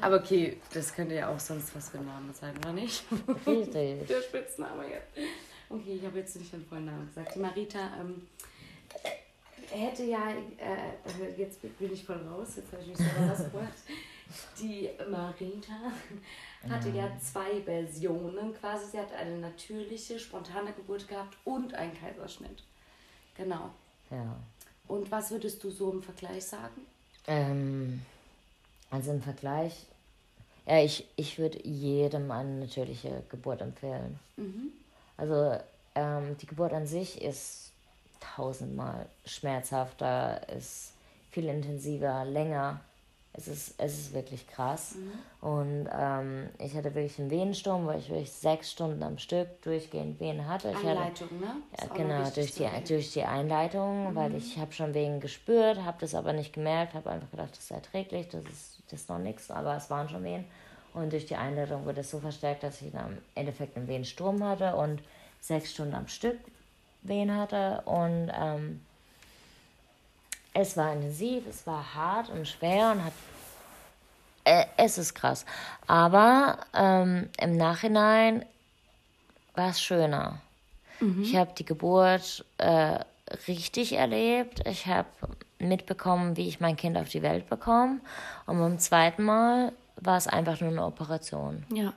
Aber 0.00 0.16
okay, 0.16 0.58
das 0.72 0.92
könnte 0.94 1.14
ja 1.14 1.28
auch 1.28 1.38
sonst 1.38 1.74
was 1.76 1.90
für 1.90 1.98
ein 1.98 2.06
Name 2.06 2.32
sein, 2.32 2.56
oder 2.58 2.72
nicht? 2.72 3.04
Richtig. 3.46 4.06
Der 4.08 4.22
Spitzname 4.22 4.88
jetzt. 4.88 5.30
Okay, 5.68 5.96
ich 5.96 6.04
habe 6.04 6.18
jetzt 6.18 6.36
nicht 6.36 6.52
den 6.52 6.64
vollen 6.66 6.86
Namen 6.86 7.06
gesagt. 7.06 7.34
Die 7.34 7.38
Marita 7.38 7.78
ähm, 8.00 8.26
hätte 9.70 10.04
ja, 10.04 10.30
äh, 10.30 11.40
jetzt 11.40 11.60
bin 11.78 11.92
ich 11.92 12.04
voll 12.04 12.20
raus, 12.28 12.56
jetzt 12.56 12.72
habe 12.72 12.82
ich 12.82 12.88
mich 12.88 12.98
selber 12.98 13.30
rausgeholt. 13.30 13.68
Die 14.60 14.90
Marita 15.10 15.92
hatte 16.70 16.90
ja 16.90 17.10
zwei 17.20 17.60
Versionen 17.62 18.54
quasi. 18.54 18.90
Sie 18.92 18.98
hatte 18.98 19.16
eine 19.16 19.38
natürliche, 19.38 20.18
spontane 20.18 20.72
Geburt 20.72 21.08
gehabt 21.08 21.36
und 21.44 21.74
einen 21.74 21.94
Kaiserschnitt. 21.94 22.62
Genau. 23.36 23.70
Ja. 24.10 24.36
Und 24.86 25.10
was 25.10 25.30
würdest 25.30 25.62
du 25.64 25.70
so 25.70 25.90
im 25.92 26.02
Vergleich 26.02 26.44
sagen? 26.44 26.86
Ähm, 27.26 28.02
also 28.90 29.12
im 29.12 29.22
Vergleich, 29.22 29.86
ja, 30.66 30.82
ich, 30.82 31.06
ich 31.16 31.38
würde 31.38 31.66
jedem 31.66 32.30
eine 32.30 32.60
natürliche 32.60 33.22
Geburt 33.28 33.60
empfehlen. 33.60 34.18
Mhm. 34.36 34.72
Also 35.16 35.58
ähm, 35.94 36.36
die 36.40 36.46
Geburt 36.46 36.72
an 36.72 36.86
sich 36.86 37.22
ist 37.22 37.72
tausendmal 38.20 39.06
schmerzhafter, 39.26 40.48
ist 40.48 40.92
viel 41.30 41.48
intensiver, 41.48 42.24
länger. 42.24 42.80
Es 43.36 43.48
ist, 43.48 43.74
es 43.78 43.98
ist 43.98 44.14
wirklich 44.14 44.46
krass. 44.46 44.94
Mhm. 44.94 45.48
Und 45.48 45.88
ähm, 45.92 46.48
ich 46.58 46.74
hatte 46.76 46.94
wirklich 46.94 47.18
einen 47.18 47.30
Venensturm, 47.30 47.86
wo 47.86 47.90
ich 47.90 48.08
wirklich 48.08 48.30
sechs 48.30 48.70
Stunden 48.70 49.02
am 49.02 49.18
Stück 49.18 49.60
durchgehend 49.62 50.20
Venen 50.20 50.46
hatte. 50.46 50.70
Ich 50.70 50.76
Einleitung, 50.76 51.28
hatte, 51.28 51.34
ne? 51.34 51.56
Ja, 51.80 51.94
genau, 51.94 52.30
durch 52.30 52.52
die, 52.54 52.68
durch 52.86 53.12
die 53.12 53.24
Einleitung, 53.24 54.10
mhm. 54.10 54.14
weil 54.14 54.34
ich 54.36 54.56
habe 54.58 54.72
schon 54.72 54.94
Venen 54.94 55.20
gespürt, 55.20 55.82
habe 55.82 55.96
das 56.00 56.14
aber 56.14 56.32
nicht 56.32 56.52
gemerkt, 56.52 56.94
habe 56.94 57.10
einfach 57.10 57.30
gedacht, 57.30 57.50
das 57.52 57.64
ist 57.64 57.70
erträglich, 57.72 58.28
das 58.28 58.44
ist, 58.44 58.78
das 58.88 59.00
ist 59.00 59.08
noch 59.08 59.18
nichts, 59.18 59.50
aber 59.50 59.76
es 59.76 59.90
waren 59.90 60.08
schon 60.08 60.22
Venen. 60.22 60.44
Und 60.94 61.12
durch 61.12 61.26
die 61.26 61.34
Einleitung 61.34 61.84
wurde 61.86 62.02
es 62.02 62.10
so 62.10 62.20
verstärkt, 62.20 62.62
dass 62.62 62.80
ich 62.80 62.92
dann 62.92 63.14
im 63.14 63.18
Endeffekt 63.34 63.76
einen 63.76 63.88
Venensturm 63.88 64.44
hatte 64.44 64.76
und 64.76 65.02
sechs 65.40 65.72
Stunden 65.72 65.94
am 65.94 66.06
Stück 66.06 66.38
Venen 67.02 67.36
hatte. 67.36 67.82
Und 67.84 68.30
ähm, 68.32 68.80
es 70.54 70.76
war 70.76 70.92
intensiv, 70.92 71.46
es 71.48 71.66
war 71.66 71.94
hart 71.94 72.30
und 72.30 72.48
schwer 72.48 72.92
und 72.92 73.04
hat. 73.04 73.12
Äh, 74.44 74.64
es 74.76 74.98
ist 74.98 75.14
krass. 75.14 75.44
Aber 75.86 76.58
ähm, 76.72 77.28
im 77.38 77.56
Nachhinein 77.56 78.44
war 79.54 79.70
es 79.70 79.82
schöner. 79.82 80.40
Mhm. 81.00 81.22
Ich 81.22 81.36
habe 81.36 81.52
die 81.58 81.64
Geburt 81.64 82.44
äh, 82.58 82.98
richtig 83.48 83.94
erlebt. 83.94 84.66
Ich 84.66 84.86
habe 84.86 85.08
mitbekommen, 85.58 86.36
wie 86.36 86.48
ich 86.48 86.60
mein 86.60 86.76
Kind 86.76 86.96
auf 86.96 87.08
die 87.08 87.22
Welt 87.22 87.48
bekomme. 87.48 88.00
Und 88.46 88.58
beim 88.58 88.78
zweiten 88.78 89.24
Mal 89.24 89.72
war 89.96 90.16
es 90.16 90.28
einfach 90.28 90.60
nur 90.60 90.70
eine 90.70 90.84
Operation. 90.84 91.64
Ja. 91.72 91.92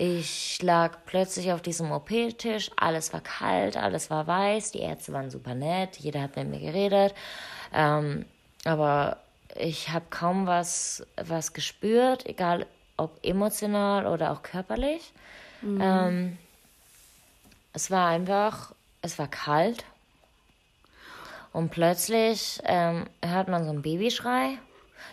Ich 0.00 0.62
lag 0.62 0.98
plötzlich 1.06 1.52
auf 1.52 1.60
diesem 1.60 1.90
OP-Tisch, 1.90 2.70
alles 2.76 3.12
war 3.12 3.20
kalt, 3.20 3.76
alles 3.76 4.10
war 4.10 4.28
weiß, 4.28 4.70
die 4.70 4.78
Ärzte 4.78 5.12
waren 5.12 5.28
super 5.28 5.56
nett, 5.56 5.96
jeder 5.96 6.22
hat 6.22 6.36
mit 6.36 6.48
mir 6.48 6.60
geredet. 6.60 7.14
Ähm, 7.72 8.24
aber 8.64 9.18
ich 9.56 9.90
habe 9.90 10.06
kaum 10.10 10.46
was, 10.46 11.06
was 11.16 11.52
gespürt, 11.52 12.26
egal 12.26 12.66
ob 12.96 13.18
emotional 13.22 14.06
oder 14.06 14.32
auch 14.32 14.42
körperlich. 14.42 15.12
Mhm. 15.62 15.80
Ähm, 15.80 16.38
es 17.72 17.90
war 17.90 18.08
einfach, 18.08 18.72
es 19.02 19.18
war 19.18 19.28
kalt. 19.28 19.84
Und 21.52 21.70
plötzlich 21.70 22.60
ähm, 22.64 23.06
hört 23.24 23.48
man 23.48 23.64
so 23.64 23.70
einen 23.70 23.82
Babyschrei. 23.82 24.58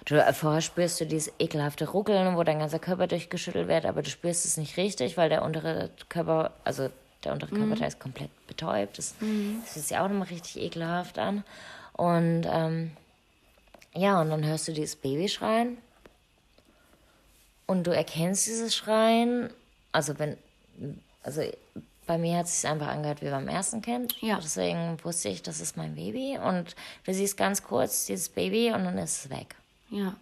Du, 0.06 0.16
äh, 0.16 0.34
vorher 0.34 0.62
spürst 0.62 1.00
du 1.00 1.06
dieses 1.06 1.34
ekelhafte 1.40 1.90
Ruckeln, 1.90 2.36
wo 2.36 2.44
dein 2.44 2.60
ganzer 2.60 2.80
Körper 2.80 3.08
durchgeschüttelt 3.08 3.68
wird, 3.68 3.86
aber 3.86 4.02
du 4.02 4.10
spürst 4.10 4.46
es 4.46 4.58
nicht 4.58 4.78
richtig, 4.78 5.18
weil 5.18 5.30
der 5.30 5.44
untere 5.44 5.90
Körper, 6.10 6.52
also 6.64 6.90
der 7.24 7.34
untere 7.34 7.54
mhm. 7.54 7.60
Körperteil 7.60 7.88
ist 7.88 8.00
komplett 8.00 8.30
betäubt. 8.48 8.98
Das, 8.98 9.16
mhm. 9.20 9.62
das 9.62 9.74
fühlt 9.74 9.86
sich 9.86 9.98
auch 9.98 10.08
nochmal 10.08 10.28
richtig 10.28 10.62
ekelhaft 10.62 11.18
an. 11.18 11.44
Und 11.98 12.46
ähm, 12.50 12.92
ja, 13.94 14.22
und 14.22 14.30
dann 14.30 14.46
hörst 14.46 14.68
du 14.68 14.74
dieses 14.74 14.96
Baby 14.96 15.30
schreien. 15.30 15.78
Und 17.66 17.88
du 17.88 17.96
erkennst 17.96 18.46
dieses 18.48 18.76
Schreien. 18.76 19.50
Also 19.92 20.20
wenn, 20.20 20.38
also 21.24 21.42
bei 22.06 22.18
mir 22.18 22.38
hat 22.38 22.46
es 22.46 22.62
sich 22.62 22.70
einfach 22.70 22.88
angehört 22.88 23.22
wie 23.22 23.30
beim 23.30 23.48
ersten 23.48 23.82
Kind. 23.82 24.22
Ja. 24.22 24.40
Deswegen 24.42 24.98
wusste 25.04 25.30
ich, 25.30 25.42
das 25.42 25.62
ist 25.62 25.78
mein 25.78 25.96
Baby. 25.96 26.38
Und 26.38 26.76
du 27.06 27.14
siehst 27.14 27.38
ganz 27.38 27.64
kurz 27.64 28.06
dieses 28.06 28.30
Baby 28.30 28.72
und 28.74 28.84
dann 28.84 28.98
ist 28.98 29.26
es 29.26 29.30
weg. 29.30 29.56
Ja. 29.90 30.16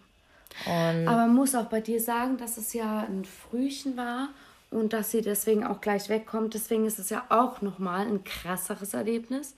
Und 0.66 1.08
Aber 1.08 1.26
man 1.26 1.34
muss 1.34 1.54
auch 1.54 1.66
bei 1.66 1.80
dir 1.80 2.00
sagen, 2.00 2.38
dass 2.38 2.56
es 2.56 2.72
ja 2.72 3.00
ein 3.00 3.24
Frühchen 3.24 3.96
war 3.96 4.28
und 4.70 4.92
dass 4.92 5.10
sie 5.10 5.20
deswegen 5.20 5.64
auch 5.64 5.80
gleich 5.80 6.08
wegkommt. 6.08 6.54
Deswegen 6.54 6.86
ist 6.86 6.98
es 7.00 7.10
ja 7.10 7.24
auch 7.28 7.60
nochmal 7.60 8.06
ein 8.06 8.22
krasseres 8.22 8.94
Erlebnis. 8.94 9.54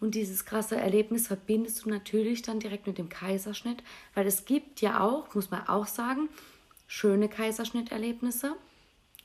Und 0.00 0.14
dieses 0.14 0.44
krasse 0.44 0.76
Erlebnis 0.76 1.26
verbindest 1.26 1.84
du 1.84 1.88
natürlich 1.88 2.42
dann 2.42 2.60
direkt 2.60 2.86
mit 2.86 2.98
dem 2.98 3.08
Kaiserschnitt, 3.08 3.82
weil 4.14 4.26
es 4.26 4.44
gibt 4.44 4.80
ja 4.80 5.00
auch, 5.00 5.34
muss 5.34 5.50
man 5.50 5.66
auch 5.68 5.86
sagen, 5.86 6.28
schöne 6.86 7.28
Kaiserschnitterlebnisse. 7.28 8.56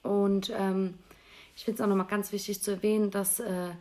Und 0.01 0.51
ähm, 0.55 0.95
ich 1.55 1.65
finde 1.65 1.75
es 1.75 1.81
auch 1.81 1.89
nochmal 1.89 2.07
ganz 2.07 2.31
wichtig 2.31 2.61
zu 2.61 2.71
erwähnen, 2.71 3.11
dass, 3.11 3.39
äh, 3.39 3.71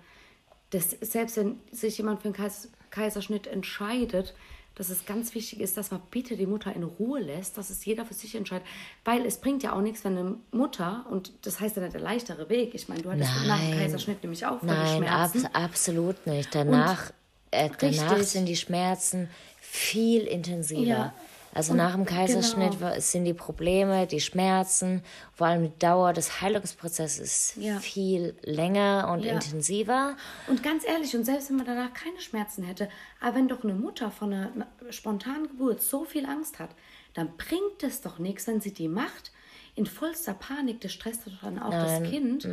dass 0.70 0.90
selbst 0.90 1.36
wenn 1.36 1.60
sich 1.70 1.96
jemand 1.98 2.20
für 2.22 2.26
einen 2.26 2.34
Kais 2.34 2.70
Kaiserschnitt 2.90 3.46
entscheidet, 3.46 4.34
dass 4.74 4.88
es 4.88 5.04
ganz 5.04 5.34
wichtig 5.34 5.60
ist, 5.60 5.76
dass 5.76 5.90
man 5.90 6.00
bitte 6.10 6.36
die 6.36 6.46
Mutter 6.46 6.74
in 6.74 6.84
Ruhe 6.84 7.20
lässt, 7.20 7.58
dass 7.58 7.70
es 7.70 7.84
jeder 7.84 8.04
für 8.04 8.14
sich 8.14 8.34
entscheidet. 8.34 8.66
Weil 9.04 9.26
es 9.26 9.38
bringt 9.38 9.62
ja 9.62 9.72
auch 9.72 9.80
nichts, 9.80 10.04
wenn 10.04 10.16
eine 10.16 10.36
Mutter, 10.52 11.04
und 11.10 11.32
das 11.42 11.60
heißt 11.60 11.76
ja 11.76 11.82
nicht 11.82 11.94
der 11.94 12.00
leichtere 12.00 12.48
Weg, 12.48 12.74
ich 12.74 12.88
meine, 12.88 13.02
du 13.02 13.10
hattest 13.10 13.30
Nein. 13.30 13.48
nach 13.48 13.60
dem 13.60 13.72
Kaiserschnitt 13.72 14.22
nämlich 14.22 14.46
auch 14.46 14.62
Nein, 14.62 14.96
Schmerzen. 14.96 15.46
Ab, 15.46 15.64
absolut 15.64 16.26
nicht. 16.26 16.54
Danach, 16.54 17.12
äh, 17.50 17.68
danach 17.78 18.18
sind 18.22 18.46
die 18.46 18.56
Schmerzen 18.56 19.28
viel 19.60 20.22
intensiver. 20.22 20.82
Ja. 20.82 21.14
Also 21.52 21.72
und 21.72 21.78
nach 21.78 21.94
dem 21.94 22.04
Kaiserschnitt 22.04 22.78
genau. 22.78 22.92
sind 22.98 23.24
die 23.24 23.34
Probleme, 23.34 24.06
die 24.06 24.20
Schmerzen, 24.20 25.02
vor 25.34 25.48
allem 25.48 25.64
die 25.64 25.78
Dauer 25.78 26.12
des 26.12 26.40
Heilungsprozesses 26.40 27.54
ja. 27.56 27.78
viel 27.80 28.36
länger 28.42 29.10
und 29.12 29.24
ja. 29.24 29.32
intensiver. 29.32 30.16
Und 30.46 30.62
ganz 30.62 30.86
ehrlich, 30.86 31.14
und 31.16 31.24
selbst 31.24 31.50
wenn 31.50 31.56
man 31.56 31.66
danach 31.66 31.92
keine 31.92 32.20
Schmerzen 32.20 32.62
hätte, 32.62 32.88
aber 33.20 33.36
wenn 33.36 33.48
doch 33.48 33.64
eine 33.64 33.74
Mutter 33.74 34.10
von 34.10 34.32
einer 34.32 34.50
spontanen 34.90 35.48
Geburt 35.48 35.82
so 35.82 36.04
viel 36.04 36.24
Angst 36.24 36.58
hat, 36.60 36.70
dann 37.14 37.36
bringt 37.36 37.82
es 37.82 38.00
doch 38.00 38.18
nichts, 38.20 38.46
wenn 38.46 38.60
sie 38.60 38.72
die 38.72 38.88
macht 38.88 39.32
in 39.74 39.86
vollster 39.86 40.34
Panik, 40.34 40.80
das 40.80 40.92
stresst 40.92 41.22
dann 41.42 41.58
auch 41.58 41.70
Nein. 41.70 42.02
das 42.02 42.10
Kind. 42.10 42.48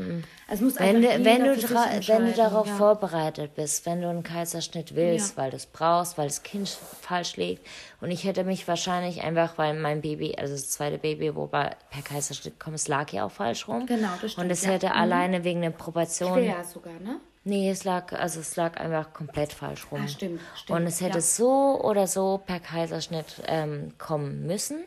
Also 0.48 0.64
muss 0.64 0.80
wenn, 0.80 1.02
du, 1.02 1.08
wenn, 1.08 1.44
du 1.44 2.08
wenn 2.08 2.26
du 2.26 2.34
darauf 2.34 2.68
ja. 2.68 2.76
vorbereitet 2.76 3.56
bist, 3.56 3.86
wenn 3.86 4.02
du 4.02 4.10
einen 4.10 4.24
Kaiserschnitt 4.24 4.96
willst, 4.96 5.36
ja. 5.36 5.44
weil 5.44 5.50
du 5.52 5.58
es 5.58 5.66
brauchst, 5.66 6.18
weil 6.18 6.28
das 6.28 6.44
Kind 6.44 6.70
falsch 6.70 7.36
liegt. 7.36 7.66
Und 8.00 8.12
ich 8.12 8.24
hätte 8.24 8.44
mich 8.44 8.68
wahrscheinlich 8.68 9.24
einfach, 9.24 9.58
weil 9.58 9.74
mein 9.74 10.02
Baby, 10.02 10.36
also 10.38 10.54
das 10.54 10.70
zweite 10.70 11.00
Baby, 11.00 11.36
wobei 11.36 11.76
per 11.90 12.02
Kaiserschnitt 12.04 12.60
kommt, 12.60 12.76
es 12.76 12.88
lag 12.88 13.12
ja 13.12 13.26
auch 13.26 13.32
falsch 13.32 13.68
rum. 13.68 13.86
Genau, 13.86 14.10
das 14.22 14.34
stimmt. 14.34 14.46
Und 14.46 14.52
es 14.52 14.66
hätte 14.66 14.88
ja. 14.88 14.94
Mhm. 14.94 15.00
alleine 15.00 15.44
wegen 15.44 15.62
der 15.62 15.72
Probation. 15.72 16.34
Schwer 16.34 16.64
sogar, 16.64 17.00
ne? 17.00 17.20
Nee, 17.44 17.72
es 17.72 17.86
lag, 17.86 18.12
also 18.12 18.42
es 18.42 18.58
lag 18.58 18.78
einfach 18.78 19.14
komplett 19.14 19.54
falsch 19.54 19.88
rum. 19.90 20.02
Ah, 20.04 20.08
stimmt, 20.08 20.42
stimmt. 20.56 20.80
Und 20.80 20.86
es 20.86 21.00
hätte 21.00 21.22
so 21.22 21.82
oder 21.82 22.06
so 22.06 22.42
per 22.46 22.60
Kaiserschnitt 22.60 23.42
ähm, 23.48 23.94
kommen 23.98 24.46
müssen 24.46 24.84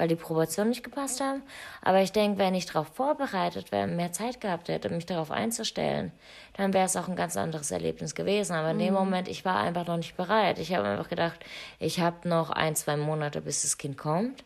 weil 0.00 0.08
die 0.08 0.16
Proportionen 0.16 0.70
nicht 0.70 0.82
gepasst 0.82 1.20
haben. 1.20 1.42
Aber 1.82 2.00
ich 2.00 2.10
denke, 2.10 2.38
wenn 2.38 2.54
ich 2.54 2.64
darauf 2.64 2.86
vorbereitet 2.86 3.70
wäre, 3.70 3.86
mehr 3.86 4.12
Zeit 4.12 4.40
gehabt 4.40 4.70
hätte, 4.70 4.88
mich 4.88 5.04
darauf 5.04 5.30
einzustellen, 5.30 6.10
dann 6.56 6.72
wäre 6.72 6.86
es 6.86 6.96
auch 6.96 7.06
ein 7.06 7.16
ganz 7.16 7.36
anderes 7.36 7.70
Erlebnis 7.70 8.14
gewesen. 8.14 8.54
Aber 8.54 8.70
in 8.70 8.78
dem 8.78 8.94
mhm. 8.94 9.00
Moment, 9.00 9.28
ich 9.28 9.44
war 9.44 9.56
einfach 9.56 9.86
noch 9.86 9.98
nicht 9.98 10.16
bereit. 10.16 10.58
Ich 10.58 10.74
habe 10.74 10.88
einfach 10.88 11.10
gedacht, 11.10 11.38
ich 11.78 12.00
habe 12.00 12.26
noch 12.26 12.48
ein, 12.48 12.76
zwei 12.76 12.96
Monate, 12.96 13.42
bis 13.42 13.60
das 13.60 13.76
Kind 13.76 13.98
kommt. 13.98 14.42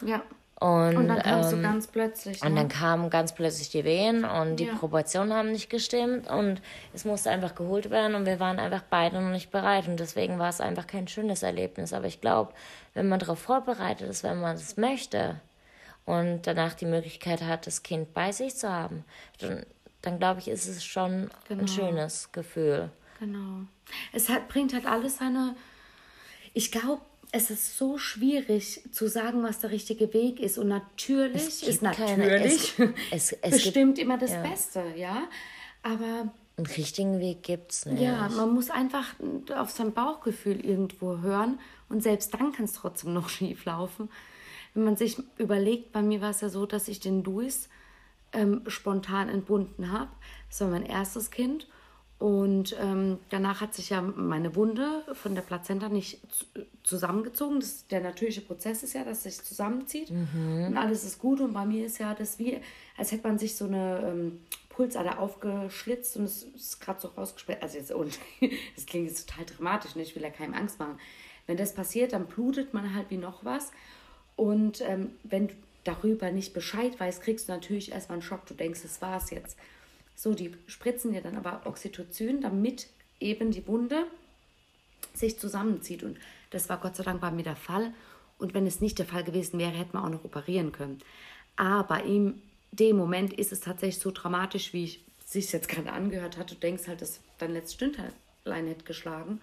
Ja. 0.00 0.22
Und, 0.60 0.96
Und 0.96 1.08
dann 1.08 1.18
kam 1.20 1.40
es 1.40 1.50
so 1.50 1.56
ähm, 1.56 1.62
ganz 1.62 1.86
plötzlich. 1.88 2.40
und 2.42 2.54
ne? 2.54 2.60
dann 2.60 2.68
kamen 2.68 3.10
ganz 3.10 3.34
plötzlich 3.34 3.70
die 3.70 3.84
Wehen 3.84 4.24
und 4.24 4.56
die 4.56 4.66
Ja. 4.66 4.74
Proportionen 4.76 5.32
haben 5.32 5.50
nicht 5.50 5.68
gestimmt 5.68 6.28
und 6.30 6.62
es 6.94 7.04
musste 7.04 7.30
einfach 7.30 7.54
geholt 7.56 7.90
werden 7.90 8.14
und 8.14 8.24
wir 8.24 8.38
waren 8.38 8.58
einfach 8.60 8.82
beide 8.88 9.20
noch 9.20 9.30
nicht 9.32 9.50
bereit 9.50 9.88
und 9.88 9.98
deswegen 9.98 10.38
war 10.38 10.48
es 10.48 10.60
einfach 10.60 10.86
kein 10.86 11.08
schönes 11.08 11.42
Erlebnis. 11.42 11.92
Aber 11.92 12.06
ich 12.06 12.20
glaube, 12.20 12.52
wenn 12.94 13.08
man 13.08 13.18
darauf 13.18 13.40
vorbereitet 13.40 14.08
ist, 14.08 14.22
wenn 14.22 14.40
man 14.40 14.54
es 14.54 14.76
möchte 14.76 15.40
und 16.06 16.42
danach 16.46 16.74
die 16.74 16.86
Möglichkeit 16.86 17.42
hat, 17.42 17.66
das 17.66 17.82
Kind 17.82 18.14
bei 18.14 18.30
sich 18.30 18.54
zu 18.56 18.70
haben, 18.70 19.04
dann, 19.40 19.66
dann 20.02 20.18
glaube 20.20 20.38
ich, 20.40 20.48
ist 20.48 20.68
es 20.68 20.84
schon 20.84 21.30
Genau. 21.48 21.62
ein 21.62 21.68
schönes 21.68 22.30
Gefühl. 22.30 22.90
Genau. 23.18 23.62
Es 24.12 24.28
hat, 24.28 24.48
bringt 24.48 24.72
halt 24.72 24.86
alles 24.86 25.16
seine. 25.18 25.56
Ich 26.52 26.70
glaube, 26.70 27.00
es 27.34 27.50
ist 27.50 27.76
so 27.76 27.98
schwierig 27.98 28.80
zu 28.92 29.08
sagen, 29.08 29.42
was 29.42 29.58
der 29.58 29.70
richtige 29.70 30.12
Weg 30.14 30.38
ist. 30.40 30.56
Und 30.56 30.68
natürlich 30.68 31.42
Es 31.46 31.60
gibt 31.60 31.72
ist 31.72 31.82
keine- 31.82 32.16
natürlich 32.28 32.78
es- 33.10 33.32
es- 33.32 33.38
es 33.42 33.50
bestimmt 33.50 33.98
immer 33.98 34.16
das 34.18 34.30
ja. 34.32 34.42
Beste, 34.42 34.82
ja. 34.96 35.24
Aber 35.82 36.32
Einen 36.56 36.66
richtigen 36.76 37.18
Weg 37.20 37.42
gibt 37.42 37.72
es 37.72 37.86
nicht. 37.86 38.00
ja, 38.00 38.28
man 38.28 38.54
muss 38.54 38.70
einfach 38.70 39.14
auf 39.56 39.70
sein 39.70 39.92
Bauchgefühl 39.92 40.64
irgendwo 40.64 41.18
hören. 41.18 41.58
Und 41.88 42.02
selbst 42.02 42.32
dann 42.34 42.52
kann 42.52 42.64
es 42.66 42.72
trotzdem 42.74 43.12
noch 43.12 43.28
schief 43.36 43.64
laufen. 43.64 44.08
Wenn 44.74 44.84
man 44.84 44.96
sich 44.96 45.16
überlegt, 45.38 45.92
bei 45.92 46.02
mir 46.02 46.20
war 46.20 46.30
es 46.30 46.40
ja 46.40 46.48
so, 46.48 46.66
dass 46.66 46.88
ich 46.88 47.00
den 47.00 47.22
Luis 47.24 47.68
ähm, 48.32 48.62
spontan 48.68 49.28
entbunden 49.28 49.92
habe. 49.92 50.10
Das 50.48 50.60
war 50.60 50.68
mein 50.68 50.86
erstes 50.86 51.30
Kind. 51.30 51.66
Und 52.24 52.74
ähm, 52.80 53.18
danach 53.28 53.60
hat 53.60 53.74
sich 53.74 53.90
ja 53.90 54.00
meine 54.00 54.56
Wunde 54.56 55.04
von 55.12 55.34
der 55.34 55.42
Plazenta 55.42 55.90
nicht 55.90 56.20
zu- 56.32 56.46
zusammengezogen. 56.82 57.60
Das, 57.60 57.86
der 57.88 58.00
natürliche 58.00 58.40
Prozess 58.40 58.82
ist 58.82 58.94
ja, 58.94 59.04
dass 59.04 59.24
sich 59.24 59.42
zusammenzieht 59.42 60.08
und 60.68 60.78
alles 60.78 61.04
ist 61.04 61.18
gut. 61.18 61.42
Und 61.42 61.52
bei 61.52 61.66
mir 61.66 61.84
ist 61.84 61.98
ja 61.98 62.14
das 62.14 62.38
wie, 62.38 62.62
als 62.96 63.12
hätte 63.12 63.28
man 63.28 63.38
sich 63.38 63.56
so 63.56 63.66
eine 63.66 64.08
ähm, 64.08 64.40
Pulsader 64.70 65.18
aufgeschlitzt 65.18 66.16
und 66.16 66.24
es 66.24 66.44
ist 66.44 66.80
gerade 66.80 66.98
so 66.98 67.08
rausgesprengt. 67.08 67.62
Also 67.62 67.76
jetzt, 67.76 67.92
und 67.92 68.18
das 68.74 68.86
klingt 68.86 69.06
jetzt 69.06 69.28
total 69.28 69.44
dramatisch, 69.44 69.94
ne? 69.94 70.00
ich 70.02 70.16
will 70.16 70.22
ja 70.22 70.30
keinem 70.30 70.54
Angst 70.54 70.78
machen. 70.78 70.98
Wenn 71.46 71.58
das 71.58 71.74
passiert, 71.74 72.14
dann 72.14 72.24
blutet 72.24 72.72
man 72.72 72.94
halt 72.94 73.10
wie 73.10 73.18
noch 73.18 73.44
was. 73.44 73.70
Und 74.36 74.80
ähm, 74.80 75.10
wenn 75.24 75.48
du 75.48 75.54
darüber 75.84 76.30
nicht 76.30 76.54
Bescheid 76.54 76.98
weißt, 76.98 77.20
kriegst 77.20 77.50
du 77.50 77.52
natürlich 77.52 77.92
erstmal 77.92 78.16
einen 78.16 78.22
Schock. 78.22 78.46
Du 78.46 78.54
denkst, 78.54 78.80
das 78.82 79.02
war's 79.02 79.28
jetzt. 79.30 79.58
So, 80.14 80.34
die 80.34 80.52
spritzen 80.66 81.12
dir 81.12 81.22
dann 81.22 81.36
aber 81.36 81.62
Oxytocin, 81.66 82.40
damit 82.40 82.88
eben 83.20 83.50
die 83.50 83.66
Wunde 83.66 84.06
sich 85.12 85.38
zusammenzieht. 85.38 86.02
Und 86.02 86.18
das 86.50 86.68
war 86.68 86.78
Gott 86.78 86.96
sei 86.96 87.04
Dank 87.04 87.20
bei 87.20 87.30
mir 87.30 87.42
der 87.42 87.56
Fall. 87.56 87.92
Und 88.38 88.54
wenn 88.54 88.66
es 88.66 88.80
nicht 88.80 88.98
der 88.98 89.06
Fall 89.06 89.24
gewesen 89.24 89.58
wäre, 89.58 89.72
hätte 89.72 89.94
man 89.94 90.04
auch 90.04 90.10
noch 90.10 90.24
operieren 90.24 90.72
können. 90.72 91.00
Aber 91.56 92.02
in 92.04 92.42
dem 92.72 92.96
Moment 92.96 93.32
ist 93.32 93.52
es 93.52 93.60
tatsächlich 93.60 94.02
so 94.02 94.10
dramatisch, 94.10 94.72
wie 94.72 94.84
ich 94.84 95.04
sich 95.24 95.52
jetzt 95.52 95.68
gerade 95.68 95.92
angehört 95.92 96.36
hat. 96.36 96.50
Du 96.50 96.54
denkst 96.54 96.88
halt, 96.88 97.00
dass 97.00 97.20
dein 97.38 97.52
letztes 97.52 97.74
Stündlein 97.74 98.66
hätte 98.66 98.84
geschlagen. 98.84 99.40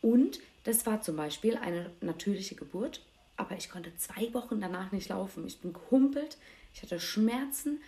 Und 0.00 0.40
das 0.64 0.86
war 0.86 1.02
zum 1.02 1.16
Beispiel 1.16 1.56
eine 1.56 1.90
natürliche 2.00 2.54
Geburt, 2.54 3.00
aber 3.36 3.56
ich 3.56 3.70
konnte 3.70 3.94
zwei 3.96 4.32
Wochen 4.34 4.60
danach 4.60 4.92
nicht 4.92 5.08
laufen. 5.08 5.46
Ich 5.46 5.60
bin 5.60 5.72
gehumpelt, 5.72 6.38
ich 6.74 6.82
hatte 6.82 7.00
Schmerzen, 7.00 7.80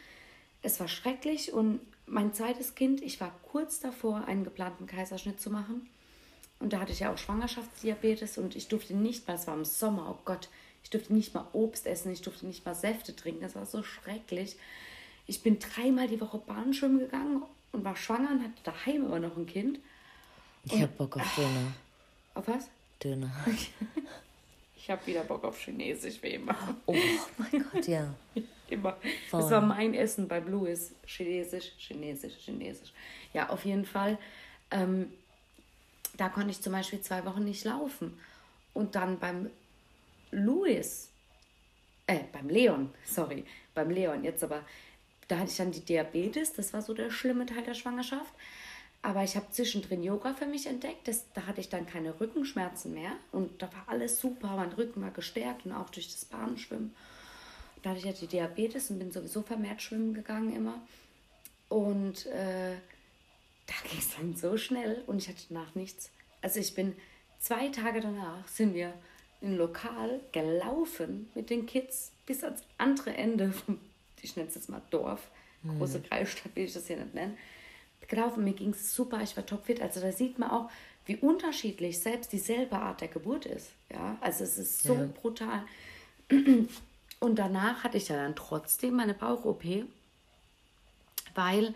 es 0.63 0.79
war 0.81 0.89
schrecklich 0.89 1.53
und 1.53 1.81
mein 2.07 2.33
zweites 2.33 2.75
Kind, 2.75 3.03
ich 3.03 3.21
war 3.21 3.33
kurz 3.51 3.81
davor, 3.81 4.25
einen 4.27 4.45
geplanten 4.45 4.87
Kaiserschnitt 4.87 5.41
zu 5.41 5.51
machen. 5.51 5.89
Und 6.59 6.73
da 6.73 6.81
hatte 6.81 6.93
ich 6.93 7.01
ja 7.01 7.13
auch 7.13 7.19
Schwangerschaftsdiabetes 7.19 8.39
und 8.39 8.57
ich 8.57 8.69
durfte 8.69 8.95
nicht 8.95 9.27
mal, 9.29 9.35
es 9.35 9.47
war 9.47 9.55
im 9.55 9.65
Sommer, 9.65 10.09
oh 10.11 10.23
Gott, 10.25 10.49
ich 10.83 10.91
durfte 10.91 11.13
nicht 11.13 11.35
mal 11.35 11.47
Obst 11.53 11.87
essen, 11.87 12.13
ich 12.13 12.23
durfte 12.23 12.47
nicht 12.47 12.65
mal 12.65 12.75
Säfte 12.75 13.15
trinken, 13.15 13.43
das 13.43 13.57
war 13.57 13.67
so 13.67 13.83
schrecklich. 13.83 14.57
Ich 15.27 15.43
bin 15.43 15.59
dreimal 15.59 16.09
die 16.09 16.21
Woche 16.21 16.39
Bahnschwimmen 16.39 17.01
gegangen 17.01 17.43
und 17.73 17.85
war 17.85 17.97
schwanger 17.97 18.31
und 18.31 18.43
hatte 18.43 18.63
daheim 18.63 19.05
immer 19.05 19.19
noch 19.19 19.37
ein 19.37 19.47
Kind. 19.47 19.81
Ich 20.65 20.81
hab 20.81 20.97
Bock 20.97 21.17
auf 21.17 21.35
Döner. 21.35 21.73
Auf 22.35 22.49
was? 22.49 22.69
Döner. 23.03 23.31
Ich 24.79 24.91
habe 24.91 25.05
wieder 25.09 25.25
Bock 25.25 25.43
auf 25.43 25.59
Chinesisch, 25.59 26.23
wie 26.23 26.29
immer. 26.29 26.55
Oh 26.87 26.95
mein 27.39 27.65
Gott, 27.73 27.89
ja. 27.89 28.15
Immer. 28.69 28.97
Voll. 29.31 29.41
Das 29.41 29.51
war 29.51 29.61
mein 29.61 29.95
Essen 29.95 30.29
bei 30.29 30.41
Louis. 30.41 30.95
Chinesisch, 31.07 31.73
Chinesisch, 31.79 32.35
Chinesisch. 32.45 32.93
Ja, 33.33 33.49
auf 33.51 33.65
jeden 33.65 33.85
Fall. 33.85 34.19
Ähm, 34.71 35.13
da 36.17 36.29
konnte 36.29 36.51
ich 36.51 36.61
zum 36.61 36.73
Beispiel 36.73 37.01
zwei 37.01 37.25
Wochen 37.25 37.45
nicht 37.45 37.65
laufen. 37.65 38.19
Und 38.75 38.95
dann 38.95 39.19
beim 39.19 39.51
Louis, 40.31 41.11
äh, 42.07 42.21
beim 42.33 42.49
Leon, 42.49 42.91
sorry, 43.05 43.45
beim 43.75 43.91
Leon 43.91 44.25
jetzt 44.25 44.43
aber, 44.43 44.63
da 45.29 45.39
hatte 45.39 45.51
ich 45.51 45.57
dann 45.57 45.73
die 45.73 45.81
Diabetes, 45.81 46.53
das 46.53 46.73
war 46.73 46.83
so 46.83 46.95
der 46.95 47.11
schlimme 47.11 47.47
Teil 47.47 47.63
der 47.63 47.75
Schwangerschaft. 47.75 48.33
Aber 49.03 49.23
ich 49.23 49.37
habe 49.37 49.51
zwischendrin 49.51 50.03
Yoga 50.03 50.35
für 50.35 50.47
mich 50.47 50.67
entdeckt, 50.67 51.07
das, 51.07 51.27
da 51.33 51.47
hatte 51.47 51.61
ich 51.61 51.69
dann 51.69 51.87
keine 51.87 52.19
Rückenschmerzen 52.19 52.93
mehr 52.93 53.13
und 53.31 53.63
da 53.63 53.73
war 53.73 53.85
alles 53.87 54.21
super, 54.21 54.57
mein 54.57 54.73
Rücken 54.73 55.01
war 55.01 55.13
gestärkt 55.13 55.65
und 55.65 55.73
auch 55.73 55.91
durch 55.91 56.09
das 56.09 56.25
Bahnschwimmen. 56.25 56.95
Da 57.87 57.91
hatte 57.91 58.01
ich 58.01 58.07
ja 58.07 58.13
die 58.13 58.27
Diabetes 58.27 58.91
und 58.91 58.99
bin 58.99 59.13
sowieso 59.13 59.43
vermehrt 59.43 59.81
schwimmen 59.81 60.13
gegangen 60.13 60.57
immer. 60.57 60.81
Und 61.69 62.27
äh, 62.27 62.75
da 63.65 63.75
ging 63.89 64.01
es 64.01 64.17
dann 64.17 64.35
so 64.35 64.57
schnell 64.57 65.05
und 65.07 65.19
ich 65.19 65.29
hatte 65.29 65.43
danach 65.49 65.73
nichts. 65.77 66.11
Also 66.43 66.59
ich 66.59 66.75
bin 66.75 66.97
zwei 67.39 67.69
Tage 67.69 68.01
danach 68.01 68.49
sind 68.49 68.75
wir 68.75 68.93
in 69.41 69.53
ein 69.53 69.57
Lokal 69.57 70.19
gelaufen 70.33 71.31
mit 71.37 71.49
den 71.49 71.67
Kids 71.67 72.11
bis 72.27 72.43
ans 72.43 72.65
andere 72.77 73.15
Ende 73.15 73.53
vom, 73.53 73.79
ich 74.21 74.35
nenne 74.35 74.49
es 74.49 74.57
jetzt 74.57 74.69
mal 74.69 74.83
Dorf, 74.91 75.31
große 75.79 76.01
Kreisstadt 76.01 76.57
will 76.57 76.65
ich 76.65 76.73
das 76.73 76.89
hier 76.89 76.97
nicht 76.97 77.15
nennen, 77.15 77.39
gelaufen. 78.09 78.43
Mir 78.43 78.55
ging 78.55 78.71
es 78.71 78.97
super, 78.97 79.21
ich 79.23 79.37
war 79.37 79.47
topfit. 79.47 79.81
Also 79.81 80.01
da 80.01 80.11
sieht 80.11 80.41
man 80.41 80.51
auch, 80.51 80.71
wie 81.05 81.19
unterschiedlich 81.19 82.01
selbst 82.01 82.33
dieselbe 82.33 82.81
Art 82.81 83.01
der 83.01 83.07
Geburt 83.09 83.47
ist. 83.47 83.71
Ja, 83.93 84.19
also 84.21 84.43
es 84.43 84.59
ist 84.59 84.83
so 84.83 84.95
Ja. 84.95 85.09
brutal. 85.23 85.65
Und 87.21 87.39
danach 87.39 87.85
hatte 87.85 87.97
ich 87.97 88.09
ja 88.09 88.17
dann 88.17 88.37
trotzdem 88.37 88.95
meine 88.95 89.15
Bauch-OP, 89.15 89.65
weil 91.35 91.75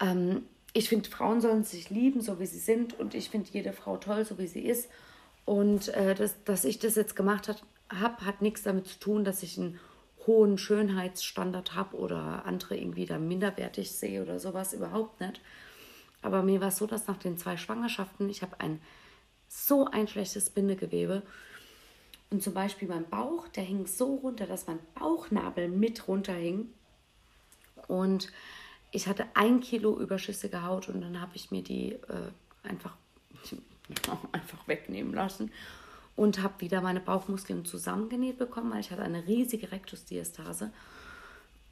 ähm, 0.00 0.46
ich 0.72 0.88
finde, 0.88 1.10
Frauen 1.10 1.40
sollen 1.40 1.64
sich 1.64 1.90
lieben, 1.90 2.20
so 2.22 2.40
wie 2.40 2.46
sie 2.46 2.58
sind. 2.58 2.98
Und 2.98 3.14
ich 3.14 3.30
finde 3.30 3.50
jede 3.52 3.72
Frau 3.72 3.96
toll, 3.96 4.24
so 4.24 4.38
wie 4.38 4.46
sie 4.46 4.62
ist. 4.62 4.88
Und 5.44 5.88
äh, 5.88 6.14
das, 6.14 6.42
dass 6.44 6.64
ich 6.64 6.78
das 6.78 6.94
jetzt 6.94 7.16
gemacht 7.16 7.48
habe, 7.48 7.58
hat 8.24 8.40
nichts 8.40 8.62
damit 8.62 8.86
zu 8.86 8.98
tun, 8.98 9.24
dass 9.24 9.42
ich 9.42 9.58
einen 9.58 9.78
hohen 10.26 10.56
Schönheitsstandard 10.56 11.74
habe 11.74 11.96
oder 11.96 12.46
andere 12.46 12.76
irgendwie 12.76 13.06
da 13.06 13.18
minderwertig 13.18 13.90
sehe 13.90 14.22
oder 14.22 14.38
sowas. 14.38 14.72
Überhaupt 14.72 15.20
nicht. 15.20 15.40
Aber 16.22 16.42
mir 16.42 16.60
war 16.60 16.68
es 16.68 16.76
so, 16.76 16.86
dass 16.86 17.08
nach 17.08 17.18
den 17.18 17.36
zwei 17.36 17.56
Schwangerschaften, 17.56 18.30
ich 18.30 18.42
habe 18.42 18.60
ein 18.60 18.80
so 19.48 19.86
ein 19.86 20.08
schlechtes 20.08 20.48
Bindegewebe. 20.48 21.22
Und 22.32 22.42
zum 22.42 22.54
Beispiel 22.54 22.88
mein 22.88 23.06
Bauch, 23.06 23.46
der 23.48 23.62
hing 23.62 23.86
so 23.86 24.14
runter, 24.14 24.46
dass 24.46 24.66
mein 24.66 24.78
Bauchnabel 24.94 25.68
mit 25.68 26.08
runterhing. 26.08 26.72
Und 27.88 28.32
ich 28.90 29.06
hatte 29.06 29.26
ein 29.34 29.60
Kilo 29.60 30.00
überschüssige 30.00 30.62
Haut 30.62 30.88
und 30.88 31.02
dann 31.02 31.20
habe 31.20 31.36
ich 31.36 31.50
mir 31.50 31.62
die 31.62 31.92
äh, 31.92 32.30
einfach, 32.62 32.96
einfach 34.32 34.66
wegnehmen 34.66 35.12
lassen 35.12 35.52
und 36.16 36.40
habe 36.42 36.62
wieder 36.62 36.80
meine 36.80 37.00
Bauchmuskeln 37.00 37.66
zusammengenäht 37.66 38.38
bekommen, 38.38 38.72
weil 38.72 38.80
ich 38.80 38.90
hatte 38.90 39.02
eine 39.02 39.26
riesige 39.26 39.70
Rektusdiastase. 39.70 40.72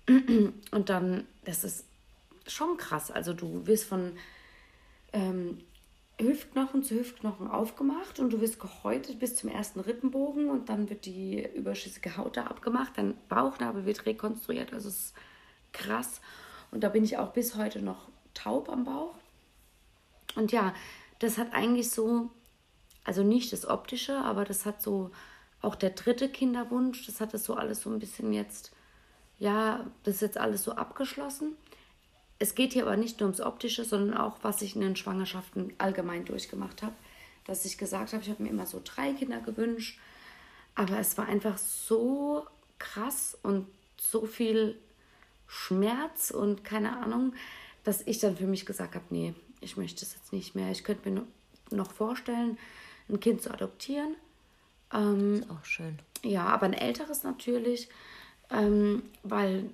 Und 0.06 0.88
dann, 0.90 1.26
das 1.46 1.64
ist 1.64 1.86
schon 2.46 2.76
krass. 2.76 3.10
Also 3.10 3.32
du 3.32 3.66
wirst 3.66 3.84
von 3.84 4.12
ähm, 5.14 5.62
Hüftknochen 6.26 6.82
zu 6.82 6.94
Hüftknochen 6.94 7.48
aufgemacht 7.48 8.18
und 8.18 8.32
du 8.32 8.40
wirst 8.40 8.60
gehäutet 8.60 9.18
bis 9.18 9.36
zum 9.36 9.50
ersten 9.50 9.80
Rippenbogen 9.80 10.50
und 10.50 10.68
dann 10.68 10.90
wird 10.90 11.06
die 11.06 11.46
überschüssige 11.54 12.16
Haut 12.16 12.36
da 12.36 12.44
abgemacht, 12.44 12.92
dein 12.96 13.14
Bauchnabel 13.28 13.86
wird 13.86 14.06
rekonstruiert, 14.06 14.72
also 14.72 14.88
es 14.88 14.96
ist 14.96 15.14
krass. 15.72 16.20
Und 16.70 16.84
da 16.84 16.88
bin 16.88 17.04
ich 17.04 17.18
auch 17.18 17.32
bis 17.32 17.56
heute 17.56 17.82
noch 17.82 18.08
taub 18.34 18.68
am 18.68 18.84
Bauch. 18.84 19.14
Und 20.36 20.52
ja, 20.52 20.74
das 21.18 21.38
hat 21.38 21.52
eigentlich 21.52 21.90
so, 21.90 22.30
also 23.04 23.22
nicht 23.22 23.52
das 23.52 23.66
Optische, 23.66 24.16
aber 24.16 24.44
das 24.44 24.66
hat 24.66 24.82
so 24.82 25.10
auch 25.62 25.74
der 25.74 25.90
dritte 25.90 26.28
Kinderwunsch, 26.28 27.06
das 27.06 27.20
hat 27.20 27.34
das 27.34 27.44
so 27.44 27.54
alles 27.54 27.82
so 27.82 27.90
ein 27.90 27.98
bisschen 27.98 28.32
jetzt, 28.32 28.72
ja, 29.38 29.86
das 30.04 30.16
ist 30.16 30.20
jetzt 30.22 30.38
alles 30.38 30.64
so 30.64 30.72
abgeschlossen. 30.72 31.56
Es 32.40 32.54
geht 32.54 32.72
hier 32.72 32.82
aber 32.86 32.96
nicht 32.96 33.20
nur 33.20 33.28
ums 33.28 33.40
Optische, 33.40 33.84
sondern 33.84 34.16
auch, 34.16 34.38
was 34.42 34.62
ich 34.62 34.74
in 34.74 34.80
den 34.80 34.96
Schwangerschaften 34.96 35.74
allgemein 35.76 36.24
durchgemacht 36.24 36.82
habe. 36.82 36.94
Dass 37.44 37.66
ich 37.66 37.76
gesagt 37.78 38.12
habe, 38.12 38.22
ich 38.22 38.30
habe 38.30 38.42
mir 38.42 38.48
immer 38.48 38.66
so 38.66 38.80
drei 38.82 39.12
Kinder 39.12 39.40
gewünscht, 39.40 39.98
aber 40.74 40.98
es 40.98 41.18
war 41.18 41.26
einfach 41.26 41.58
so 41.58 42.46
krass 42.78 43.36
und 43.42 43.66
so 44.00 44.24
viel 44.26 44.78
Schmerz 45.46 46.30
und 46.30 46.64
keine 46.64 46.96
Ahnung, 46.98 47.34
dass 47.84 48.02
ich 48.06 48.20
dann 48.20 48.36
für 48.36 48.46
mich 48.46 48.64
gesagt 48.64 48.94
habe, 48.94 49.04
nee, 49.10 49.34
ich 49.60 49.76
möchte 49.76 50.04
es 50.04 50.14
jetzt 50.14 50.32
nicht 50.32 50.54
mehr. 50.54 50.70
Ich 50.70 50.82
könnte 50.82 51.10
mir 51.10 51.26
noch 51.70 51.92
vorstellen, 51.92 52.56
ein 53.10 53.20
Kind 53.20 53.42
zu 53.42 53.50
adoptieren. 53.50 54.16
Ähm, 54.94 55.40
Ist 55.42 55.50
auch 55.50 55.64
schön. 55.64 55.98
ja, 56.22 56.46
aber 56.46 56.66
ein 56.66 56.72
älteres 56.72 57.22
natürlich. 57.22 57.88
Ähm, 58.50 59.02
weil 59.22 59.70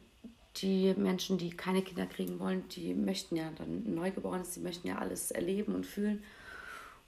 die 0.56 0.94
Menschen, 0.94 1.38
die 1.38 1.50
keine 1.50 1.82
Kinder 1.82 2.06
kriegen 2.06 2.38
wollen, 2.38 2.68
die 2.68 2.94
möchten 2.94 3.36
ja 3.36 3.50
dann 3.56 3.94
Neugeborenes, 3.94 4.52
die 4.52 4.60
möchten 4.60 4.88
ja 4.88 4.98
alles 4.98 5.30
erleben 5.30 5.74
und 5.74 5.86
fühlen. 5.86 6.22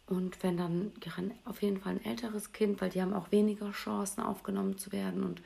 Und 0.06 0.42
wenn 0.42 0.56
dann 0.56 0.92
auf 1.44 1.62
jeden 1.62 1.80
Fall 1.80 1.94
ein 1.94 2.04
älteres 2.04 2.52
Kind, 2.52 2.80
weil 2.80 2.90
die 2.90 3.02
haben 3.02 3.12
auch 3.12 3.30
weniger 3.30 3.70
Chancen 3.72 4.22
aufgenommen 4.22 4.78
zu 4.78 4.90
werden. 4.90 5.22
Und 5.22 5.42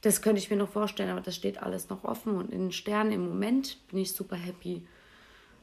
das 0.00 0.22
könnte 0.22 0.40
ich 0.40 0.50
mir 0.50 0.56
noch 0.56 0.70
vorstellen, 0.70 1.10
aber 1.10 1.20
das 1.20 1.36
steht 1.36 1.62
alles 1.62 1.90
noch 1.90 2.04
offen. 2.04 2.36
Und 2.36 2.50
in 2.50 2.60
den 2.60 2.72
Sternen 2.72 3.12
im 3.12 3.28
Moment 3.28 3.78
bin 3.88 3.98
ich 3.98 4.14
super 4.14 4.36
happy. 4.36 4.86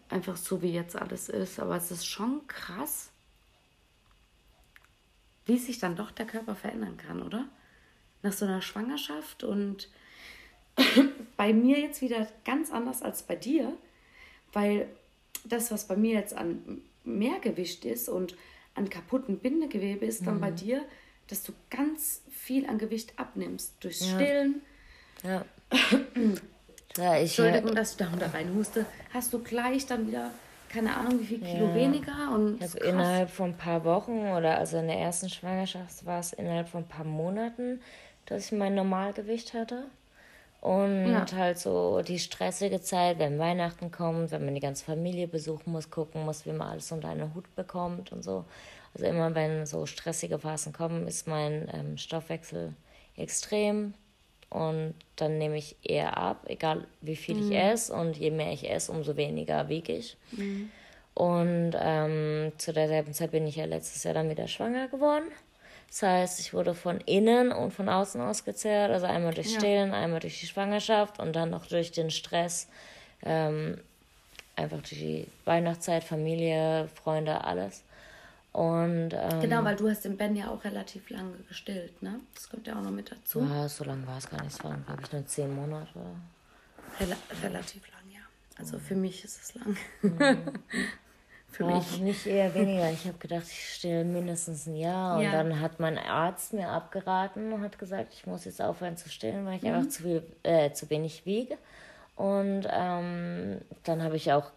Einfach 0.09 0.37
so, 0.37 0.61
wie 0.61 0.71
jetzt 0.71 0.95
alles 0.95 1.27
ist. 1.27 1.59
Aber 1.59 1.75
es 1.75 1.89
ist 1.89 2.05
schon 2.05 2.45
krass, 2.47 3.11
wie 5.45 5.57
sich 5.57 5.79
dann 5.79 5.95
doch 5.95 6.11
der 6.11 6.27
Körper 6.27 6.55
verändern 6.55 6.97
kann, 6.97 7.23
oder? 7.23 7.49
Nach 8.21 8.33
so 8.33 8.45
einer 8.45 8.61
Schwangerschaft 8.61 9.43
und 9.43 9.89
bei 11.37 11.53
mir 11.53 11.79
jetzt 11.79 12.01
wieder 12.01 12.27
ganz 12.45 12.71
anders 12.71 13.01
als 13.01 13.23
bei 13.23 13.35
dir, 13.35 13.73
weil 14.53 14.87
das, 15.45 15.71
was 15.71 15.87
bei 15.87 15.95
mir 15.95 16.13
jetzt 16.15 16.33
an 16.33 16.81
Mehrgewicht 17.03 17.85
ist 17.85 18.09
und 18.09 18.35
an 18.75 18.89
kaputten 18.89 19.39
Bindegewebe 19.39 20.05
ist, 20.05 20.25
dann 20.25 20.39
bei 20.39 20.51
mhm. 20.51 20.55
dir, 20.55 20.81
dass 21.27 21.43
du 21.43 21.53
ganz 21.69 22.21
viel 22.29 22.67
an 22.67 22.77
Gewicht 22.77 23.13
abnimmst 23.17 23.73
durchs 23.81 24.09
ja. 24.09 24.15
Stillen. 24.15 24.61
Ja. 25.23 25.45
ja 26.97 27.15
ich, 27.15 27.37
Entschuldigung, 27.37 27.75
dass 27.75 27.91
ich 27.91 27.97
da 27.97 28.11
unter 28.11 28.33
rein 28.33 28.53
musste. 28.53 28.85
Hast 29.13 29.33
du 29.33 29.39
gleich 29.39 29.85
dann 29.85 30.07
wieder 30.07 30.31
keine 30.69 30.95
Ahnung, 30.95 31.19
wie 31.19 31.25
viel 31.25 31.39
Kilo 31.39 31.67
ja. 31.69 31.75
weniger. 31.75 32.31
Und 32.33 32.61
also 32.61 32.77
innerhalb 32.79 33.29
von 33.29 33.51
ein 33.51 33.57
paar 33.57 33.83
Wochen 33.83 34.29
oder 34.29 34.57
also 34.57 34.77
in 34.77 34.87
der 34.87 34.97
ersten 34.97 35.29
Schwangerschaft 35.29 36.05
war 36.05 36.19
es 36.19 36.33
innerhalb 36.33 36.69
von 36.69 36.83
ein 36.83 36.87
paar 36.87 37.05
Monaten, 37.05 37.81
dass 38.27 38.45
ich 38.45 38.51
mein 38.51 38.75
Normalgewicht 38.75 39.53
hatte. 39.53 39.85
Und 40.61 41.09
ja. 41.09 41.25
halt 41.33 41.57
so 41.57 42.01
die 42.01 42.19
stressige 42.19 42.81
Zeit, 42.81 43.17
wenn 43.19 43.39
Weihnachten 43.39 43.91
kommt, 43.91 44.31
wenn 44.31 44.43
man 44.43 44.55
die 44.55 44.59
ganze 44.59 44.83
Familie 44.83 45.27
besuchen 45.27 45.71
muss, 45.71 45.89
gucken 45.89 46.25
muss, 46.25 46.45
wie 46.45 46.51
man 46.51 46.69
alles 46.69 46.91
unter 46.91 47.07
einen 47.07 47.33
Hut 47.33 47.55
bekommt 47.55 48.11
und 48.11 48.23
so. 48.23 48.43
Also 48.93 49.05
immer 49.05 49.33
wenn 49.35 49.65
so 49.65 49.85
stressige 49.85 50.39
Phasen 50.39 50.73
kommen, 50.73 51.07
ist 51.07 51.27
mein 51.27 51.69
ähm, 51.73 51.97
Stoffwechsel 51.97 52.73
extrem 53.15 53.93
und 54.49 54.95
dann 55.15 55.37
nehme 55.37 55.57
ich 55.57 55.75
eher 55.83 56.17
ab, 56.17 56.45
egal 56.47 56.87
wie 57.01 57.15
viel 57.15 57.35
mhm. 57.35 57.51
ich 57.51 57.57
esse. 57.57 57.93
Und 57.93 58.17
je 58.17 58.31
mehr 58.31 58.51
ich 58.51 58.69
esse, 58.69 58.91
umso 58.91 59.15
weniger 59.15 59.69
wiege 59.69 59.93
ich. 59.93 60.17
Mhm. 60.31 60.71
Und 61.13 61.73
ähm, 61.79 62.51
zu 62.57 62.73
derselben 62.73 63.13
Zeit 63.13 63.31
bin 63.31 63.45
ich 63.45 63.57
ja 63.57 63.65
letztes 63.65 64.03
Jahr 64.03 64.13
dann 64.13 64.29
wieder 64.29 64.47
schwanger 64.47 64.87
geworden. 64.87 65.25
Das 65.89 66.03
heißt, 66.03 66.39
ich 66.39 66.53
wurde 66.53 66.75
von 66.75 66.99
innen 67.01 67.51
und 67.51 67.71
von 67.71 67.89
außen 67.89 68.21
ausgezehrt. 68.21 68.91
Also 68.91 69.07
einmal 69.07 69.33
durch 69.33 69.53
Stillen, 69.53 69.91
ja. 69.91 69.97
einmal 69.99 70.19
durch 70.19 70.39
die 70.39 70.47
Schwangerschaft 70.47 71.19
und 71.19 71.35
dann 71.35 71.49
noch 71.49 71.65
durch 71.65 71.91
den 71.91 72.11
Stress. 72.11 72.67
Ähm, 73.23 73.79
einfach 74.55 74.77
durch 74.77 74.99
die 74.99 75.27
Weihnachtszeit, 75.45 76.03
Familie, 76.03 76.89
Freunde, 76.93 77.43
alles. 77.43 77.83
Und, 78.51 79.11
ähm, 79.13 79.41
genau, 79.41 79.63
weil 79.63 79.75
du 79.75 79.89
hast 79.89 80.05
den 80.05 80.17
Ben 80.17 80.35
ja 80.35 80.49
auch 80.49 80.63
relativ 80.63 81.09
lange 81.09 81.37
gestillt, 81.47 82.01
ne? 82.01 82.19
Das 82.33 82.49
kommt 82.49 82.65
ja 82.67 82.77
auch 82.77 82.81
noch 82.81 82.91
mit 82.91 83.11
dazu. 83.11 83.41
Ja, 83.41 83.69
so 83.69 83.83
lange 83.83 84.05
war 84.07 84.17
es 84.17 84.29
gar 84.29 84.41
nicht. 84.41 84.57
Es 84.57 84.63
waren, 84.63 84.83
glaube 84.85 85.01
ich, 85.03 85.11
nur 85.11 85.25
zehn 85.27 85.55
Monate. 85.55 85.99
Rel 86.99 87.15
relativ 87.43 87.87
lang, 87.91 88.11
ja. 88.11 88.21
Also 88.57 88.79
für 88.79 88.95
mich 88.95 89.23
ist 89.23 89.41
es 89.41 89.55
lang. 89.55 89.77
Mhm. 90.01 90.53
für 91.51 91.63
ja, 91.63 91.75
mich. 91.75 91.99
Mich 91.99 92.27
eher 92.27 92.53
weniger. 92.53 92.89
Ich 92.91 93.05
habe 93.05 93.17
gedacht, 93.17 93.45
ich 93.47 93.73
still 93.75 94.03
mindestens 94.03 94.67
ein 94.67 94.75
Jahr. 94.75 95.17
Und 95.17 95.23
ja. 95.23 95.31
dann 95.31 95.59
hat 95.59 95.79
mein 95.79 95.97
Arzt 95.97 96.53
mir 96.53 96.69
abgeraten 96.69 97.51
und 97.51 97.63
hat 97.63 97.79
gesagt, 97.79 98.13
ich 98.13 98.27
muss 98.27 98.45
jetzt 98.45 98.61
aufhören 98.61 98.97
zu 98.97 99.09
stillen, 99.09 99.45
weil 99.45 99.57
ich 99.57 99.63
mhm. 99.63 99.73
einfach 99.73 99.89
zu, 99.89 100.03
viel, 100.03 100.23
äh, 100.43 100.71
zu 100.71 100.89
wenig 100.89 101.25
wiege. 101.25 101.57
Und 102.15 102.67
ähm, 102.69 103.61
dann 103.83 104.03
habe 104.03 104.17
ich 104.17 104.31
auch 104.31 104.51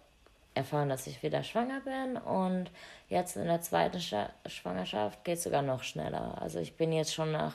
erfahren, 0.55 0.89
dass 0.89 1.07
ich 1.07 1.23
wieder 1.23 1.43
schwanger 1.43 1.81
bin 1.81 2.17
und 2.17 2.71
jetzt 3.09 3.37
in 3.37 3.47
der 3.47 3.61
zweiten 3.63 4.01
Schwangerschaft 4.01 5.25
geht 5.25 5.39
es 5.39 5.45
sogar 5.45 5.63
noch 5.63 5.83
schneller. 5.83 6.41
Also 6.41 6.59
ich 6.59 6.77
bin 6.77 6.93
jetzt 6.93 7.15
schon 7.15 7.33
nach 7.33 7.55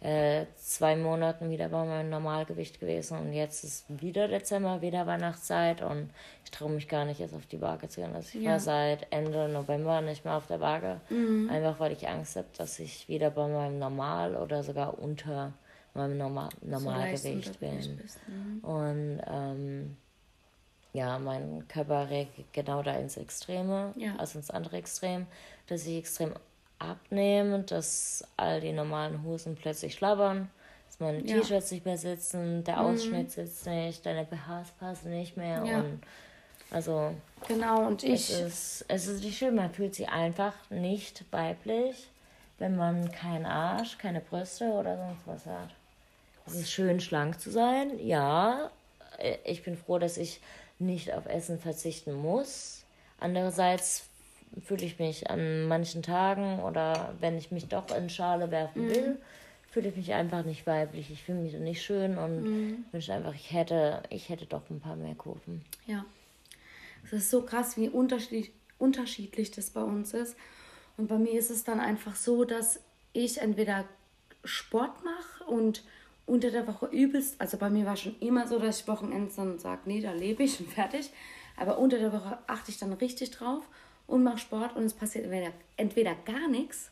äh, 0.00 0.46
zwei 0.56 0.96
Monaten 0.96 1.50
wieder 1.50 1.68
bei 1.68 1.84
meinem 1.84 2.08
Normalgewicht 2.08 2.80
gewesen 2.80 3.18
und 3.18 3.32
jetzt 3.34 3.64
ist 3.64 3.84
wieder 3.88 4.28
Dezember, 4.28 4.80
wieder 4.80 5.06
Weihnachtszeit 5.06 5.82
und 5.82 6.10
ich 6.44 6.50
traue 6.50 6.70
mich 6.70 6.88
gar 6.88 7.04
nicht 7.04 7.20
jetzt 7.20 7.34
auf 7.34 7.44
die 7.46 7.60
Waage 7.60 7.88
zu 7.88 8.00
gehen. 8.00 8.14
Also 8.14 8.38
ich 8.38 8.44
ja. 8.44 8.52
war 8.52 8.60
seit 8.60 9.06
Ende 9.10 9.48
November 9.48 10.00
nicht 10.00 10.24
mehr 10.24 10.34
auf 10.34 10.46
der 10.46 10.60
Waage, 10.60 11.00
mhm. 11.10 11.50
einfach 11.50 11.80
weil 11.80 11.92
ich 11.92 12.08
Angst 12.08 12.36
habe, 12.36 12.46
dass 12.56 12.78
ich 12.78 13.08
wieder 13.08 13.30
bei 13.30 13.46
meinem 13.46 13.78
Normal 13.78 14.36
oder 14.36 14.62
sogar 14.62 14.98
unter 14.98 15.52
meinem 15.92 16.16
Normal 16.16 16.48
Normalgewicht 16.62 17.52
so 17.52 17.60
bin. 17.60 17.96
Bist, 17.98 18.18
mhm. 18.26 18.58
Und 18.62 19.20
ähm, 19.26 19.96
ja, 20.92 21.18
mein 21.18 21.68
Körper 21.68 22.08
reagiert 22.08 22.52
genau 22.52 22.82
da 22.82 22.94
ins 22.94 23.16
Extreme, 23.16 23.92
ja. 23.96 24.16
also 24.16 24.38
ins 24.38 24.50
andere 24.50 24.78
Extrem, 24.78 25.26
dass 25.66 25.86
ich 25.86 25.98
extrem 25.98 26.32
abnehme, 26.80 27.60
dass 27.60 28.24
all 28.36 28.60
die 28.60 28.72
normalen 28.72 29.22
Hosen 29.22 29.54
plötzlich 29.54 29.94
schlabbern, 29.94 30.50
dass 30.86 30.98
meine 30.98 31.20
ja. 31.20 31.40
T-Shirts 31.40 31.70
nicht 31.70 31.84
mehr 31.84 31.98
sitzen, 31.98 32.64
der 32.64 32.76
mhm. 32.76 32.80
Ausschnitt 32.82 33.30
sitzt 33.30 33.66
nicht, 33.66 34.04
deine 34.04 34.24
BHs 34.24 34.72
passen 34.78 35.10
nicht 35.10 35.36
mehr 35.36 35.64
ja. 35.64 35.78
und 35.78 36.00
also 36.72 37.12
genau 37.48 37.86
und 37.86 38.04
ich 38.04 38.30
es 38.30 38.30
ist, 38.30 38.84
es 38.88 39.06
ist 39.08 39.24
nicht 39.24 39.38
schön, 39.38 39.56
man 39.56 39.72
fühlt 39.72 39.94
sich 39.94 40.08
einfach 40.08 40.54
nicht 40.70 41.24
weiblich, 41.32 42.08
wenn 42.58 42.76
man 42.76 43.10
keinen 43.10 43.46
Arsch, 43.46 43.98
keine 43.98 44.20
Brüste 44.20 44.66
oder 44.66 44.96
sonst 44.96 45.26
was 45.26 45.46
hat. 45.46 45.70
Es 46.46 46.54
ist 46.54 46.70
schön 46.70 47.00
schlank 47.00 47.40
zu 47.40 47.50
sein, 47.50 47.98
ja. 47.98 48.70
Ich 49.44 49.62
bin 49.62 49.76
froh, 49.76 49.98
dass 49.98 50.16
ich 50.16 50.40
nicht 50.78 51.12
auf 51.12 51.26
Essen 51.26 51.58
verzichten 51.58 52.14
muss. 52.14 52.84
Andererseits 53.18 54.04
fühle 54.62 54.84
ich 54.84 54.98
mich 54.98 55.30
an 55.30 55.68
manchen 55.68 56.02
Tagen 56.02 56.60
oder 56.60 57.14
wenn 57.20 57.38
ich 57.38 57.50
mich 57.50 57.68
doch 57.68 57.94
in 57.96 58.10
Schale 58.10 58.50
werfen 58.50 58.86
mhm. 58.86 58.90
will, 58.90 59.18
fühle 59.70 59.88
ich 59.90 59.96
mich 59.96 60.12
einfach 60.12 60.44
nicht 60.44 60.66
weiblich. 60.66 61.10
Ich 61.10 61.22
fühle 61.22 61.38
mich 61.38 61.54
nicht 61.54 61.82
schön 61.82 62.18
und 62.18 62.42
mhm. 62.42 62.84
wünsche 62.90 63.12
einfach, 63.12 63.34
ich 63.34 63.52
hätte, 63.52 64.02
ich 64.10 64.28
hätte 64.28 64.46
doch 64.46 64.68
ein 64.70 64.80
paar 64.80 64.96
mehr 64.96 65.14
Kurven. 65.14 65.64
Ja. 65.86 66.04
Es 67.04 67.12
ist 67.12 67.30
so 67.30 67.42
krass, 67.42 67.76
wie 67.76 67.88
unterschiedlich, 67.88 68.52
unterschiedlich 68.78 69.50
das 69.52 69.70
bei 69.70 69.82
uns 69.82 70.12
ist. 70.12 70.36
Und 70.96 71.06
bei 71.06 71.18
mir 71.18 71.38
ist 71.38 71.50
es 71.50 71.64
dann 71.64 71.80
einfach 71.80 72.16
so, 72.16 72.44
dass 72.44 72.80
ich 73.12 73.38
entweder 73.38 73.84
Sport 74.44 75.04
mache 75.04 75.44
und 75.44 75.82
unter 76.26 76.50
der 76.50 76.66
Woche 76.66 76.86
übelst, 76.86 77.40
also 77.40 77.56
bei 77.56 77.70
mir 77.70 77.86
war 77.86 77.96
schon 77.96 78.16
immer 78.20 78.46
so, 78.46 78.58
dass 78.58 78.80
ich 78.80 78.88
Wochenends 78.88 79.36
dann 79.36 79.58
sage, 79.58 79.82
nee, 79.86 80.00
da 80.00 80.12
lebe 80.12 80.42
ich 80.42 80.60
und 80.60 80.70
fertig. 80.70 81.10
Aber 81.56 81.78
unter 81.78 81.98
der 81.98 82.12
Woche 82.12 82.38
achte 82.46 82.70
ich 82.70 82.78
dann 82.78 82.92
richtig 82.92 83.30
drauf 83.30 83.64
und 84.10 84.22
mache 84.24 84.38
Sport 84.38 84.76
und 84.76 84.84
es 84.84 84.94
passiert 84.94 85.24
entweder, 85.24 85.52
entweder 85.76 86.14
gar 86.14 86.48
nichts 86.48 86.90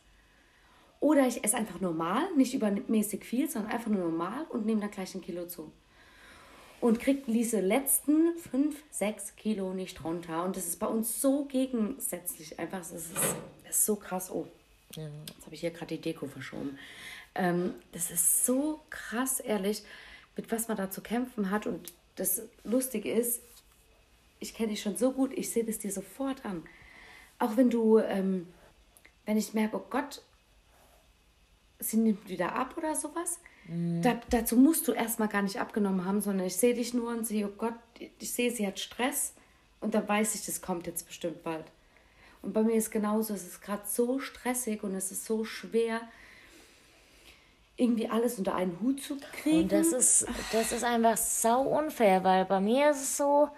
oder 1.01 1.27
ich 1.27 1.45
esse 1.45 1.57
einfach 1.57 1.81
normal, 1.81 2.35
nicht 2.37 2.55
übermäßig 2.55 3.25
viel, 3.25 3.49
sondern 3.49 3.73
einfach 3.73 3.91
nur 3.91 4.05
normal 4.05 4.47
und 4.49 4.67
nehme 4.67 4.81
dann 4.81 4.91
gleich 4.91 5.15
ein 5.15 5.21
Kilo 5.21 5.47
zu. 5.47 5.71
Und 6.81 7.01
kriegt 7.01 7.27
diese 7.27 7.61
letzten 7.61 8.37
5, 8.39 8.77
6 8.91 9.37
Kilo 9.37 9.75
nicht 9.75 10.05
runter. 10.05 10.45
Und 10.45 10.57
das 10.57 10.67
ist 10.67 10.79
bei 10.79 10.87
uns 10.87 11.21
so 11.21 11.45
gegensätzlich. 11.45 12.59
Einfach, 12.59 12.81
es 12.81 12.93
ist, 12.93 13.11
ist 13.69 13.85
so 13.85 13.97
krass. 13.97 14.31
Oh, 14.31 14.47
ja. 14.95 15.09
jetzt 15.27 15.45
habe 15.45 15.55
ich 15.55 15.61
hier 15.61 15.71
gerade 15.71 15.97
die 15.97 16.01
Deko 16.01 16.27
verschoben. 16.27 16.79
Ähm, 17.35 17.75
das 17.93 18.13
ist 18.13 18.47
so 18.47 18.81
krass, 18.91 19.41
ehrlich, 19.41 19.83
mit 20.37 20.51
was 20.53 20.69
man 20.69 20.77
da 20.77 20.89
zu 20.89 21.01
kämpfen 21.01 21.51
hat. 21.51 21.67
Und 21.67 21.93
das 22.15 22.43
Lustige 22.63 23.13
ist, 23.13 23.41
ich 24.39 24.55
kenne 24.55 24.71
dich 24.71 24.81
schon 24.81 24.97
so 24.97 25.11
gut, 25.13 25.33
ich 25.37 25.51
sehe 25.51 25.65
das 25.65 25.79
dir 25.79 25.91
sofort 25.91 26.45
an. 26.45 26.63
Auch 27.39 27.57
wenn 27.57 27.71
du, 27.71 27.99
ähm, 27.99 28.47
wenn 29.25 29.37
ich 29.37 29.55
merke, 29.55 29.77
oh 29.77 29.85
Gott, 29.91 30.23
sie 31.79 31.97
nimmt 31.97 32.29
wieder 32.29 32.55
ab 32.55 32.75
oder 32.77 32.95
sowas, 32.95 33.39
mhm. 33.69 34.03
da, 34.03 34.21
dazu 34.31 34.57
musst 34.57 34.89
du 34.89 34.93
erstmal 34.93 35.29
gar 35.29 35.43
nicht 35.43 35.61
abgenommen 35.61 36.05
haben, 36.05 36.21
sondern 36.21 36.47
ich 36.47 36.57
sehe 36.57 36.75
dich 36.75 36.95
nur 36.95 37.11
und 37.11 37.27
sehe, 37.27 37.47
oh 37.47 37.55
Gott, 37.57 37.75
ich 38.19 38.33
sehe, 38.33 38.51
sie 38.51 38.67
hat 38.67 38.79
Stress 38.81 39.35
und 39.81 39.95
dann 39.95 40.09
weiß 40.09 40.35
ich, 40.35 40.47
das 40.47 40.61
kommt 40.61 40.87
jetzt 40.87 41.07
bestimmt 41.07 41.43
bald. 41.43 41.65
Und 42.43 42.53
bei 42.53 42.63
mir 42.63 42.75
ist 42.75 42.91
genauso, 42.91 43.35
es 43.35 43.47
ist 43.47 43.63
gerade 43.63 43.83
so 43.87 44.19
stressig 44.19 44.83
und 44.83 44.95
es 44.95 45.11
ist 45.11 45.25
so 45.25 45.45
schwer, 45.45 46.01
irgendwie 47.77 48.09
alles 48.09 48.39
unter 48.39 48.55
einen 48.55 48.79
Hut 48.81 49.03
zu 49.03 49.17
kriegen. 49.33 49.63
Und 49.63 49.73
das 49.73 49.89
ist, 49.93 50.27
das 50.53 50.73
ist 50.73 50.85
einfach 50.85 51.17
sau 51.17 51.63
unfair, 51.63 52.25
weil 52.25 52.45
bei 52.45 52.61
mir 52.61 52.91
ist 52.91 53.03
es 53.03 53.17
so, 53.17 53.49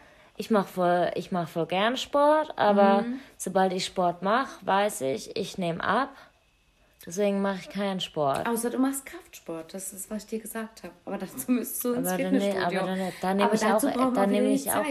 ich 0.40 0.50
mache 0.50 0.68
voll, 0.68 1.10
ich 1.16 1.32
mach 1.32 1.48
voll 1.48 1.66
gern 1.66 1.98
Sport, 1.98 2.54
aber 2.56 3.02
mhm. 3.02 3.20
sobald 3.36 3.74
ich 3.74 3.84
Sport 3.84 4.22
mache, 4.22 4.64
weiß 4.64 5.02
ich, 5.02 5.36
ich 5.36 5.58
nehme 5.58 5.84
ab. 5.84 6.08
Deswegen 7.04 7.42
mache 7.42 7.58
ich 7.60 7.68
keinen 7.68 8.00
Sport. 8.00 8.46
Außer 8.46 8.70
du 8.70 8.78
machst 8.78 9.04
Kraftsport, 9.04 9.74
das 9.74 9.92
ist, 9.92 10.10
was 10.10 10.24
ich 10.24 10.30
dir 10.30 10.38
gesagt 10.38 10.82
habe. 10.82 10.94
Aber 11.04 11.18
dazu 11.18 11.50
müsstest 11.50 11.84
du 11.84 11.92
ins 11.92 12.08
aber 12.08 12.16
Fitnessstudio. 12.16 12.80
Dann, 12.80 12.88
aber 12.88 12.96
dann, 12.96 13.12
dann 13.20 13.36
nehme 13.36 13.54
ich 13.54 13.64
auch, 13.64 14.14
dann 14.14 14.30
nehme 14.30 14.48
ich 14.48 14.70
auch, 14.70 14.84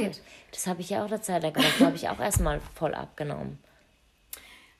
das 0.51 0.67
habe 0.67 0.81
ich 0.81 0.89
ja 0.91 1.03
auch 1.03 1.07
eine 1.07 1.21
Zeit 1.21 1.41
gemacht, 1.41 1.73
da 1.79 1.85
habe 1.85 1.95
ich 1.95 2.09
auch 2.09 2.19
erstmal 2.19 2.61
voll 2.75 2.93
abgenommen. 2.93 3.57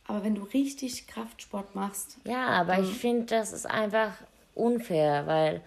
Aber 0.06 0.24
wenn 0.24 0.36
du 0.36 0.44
richtig 0.44 1.08
Kraftsport 1.08 1.74
machst. 1.74 2.18
Ja, 2.26 2.48
aber 2.48 2.80
ich 2.80 2.94
finde, 2.94 3.26
das 3.26 3.54
ist 3.54 3.66
einfach 3.66 4.12
unfair, 4.54 5.26
weil 5.26 5.62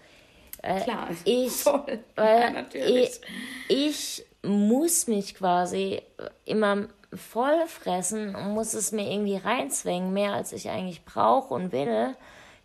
Äh, 0.61 0.79
Klar, 0.79 1.09
ich, 1.25 1.51
voll. 1.63 1.99
Weil 2.15 2.67
Ja. 2.73 2.85
Ich, 2.85 3.19
ich 3.67 4.25
muss 4.43 5.07
mich 5.07 5.35
quasi 5.35 6.01
immer 6.45 6.87
voll 7.13 7.65
fressen 7.67 8.35
und 8.35 8.53
muss 8.53 8.73
es 8.73 8.91
mir 8.91 9.09
irgendwie 9.11 9.37
reinzwängen, 9.37 10.13
mehr 10.13 10.33
als 10.33 10.51
ich 10.51 10.69
eigentlich 10.69 11.05
brauche 11.05 11.53
und 11.53 11.71
will, 11.71 12.15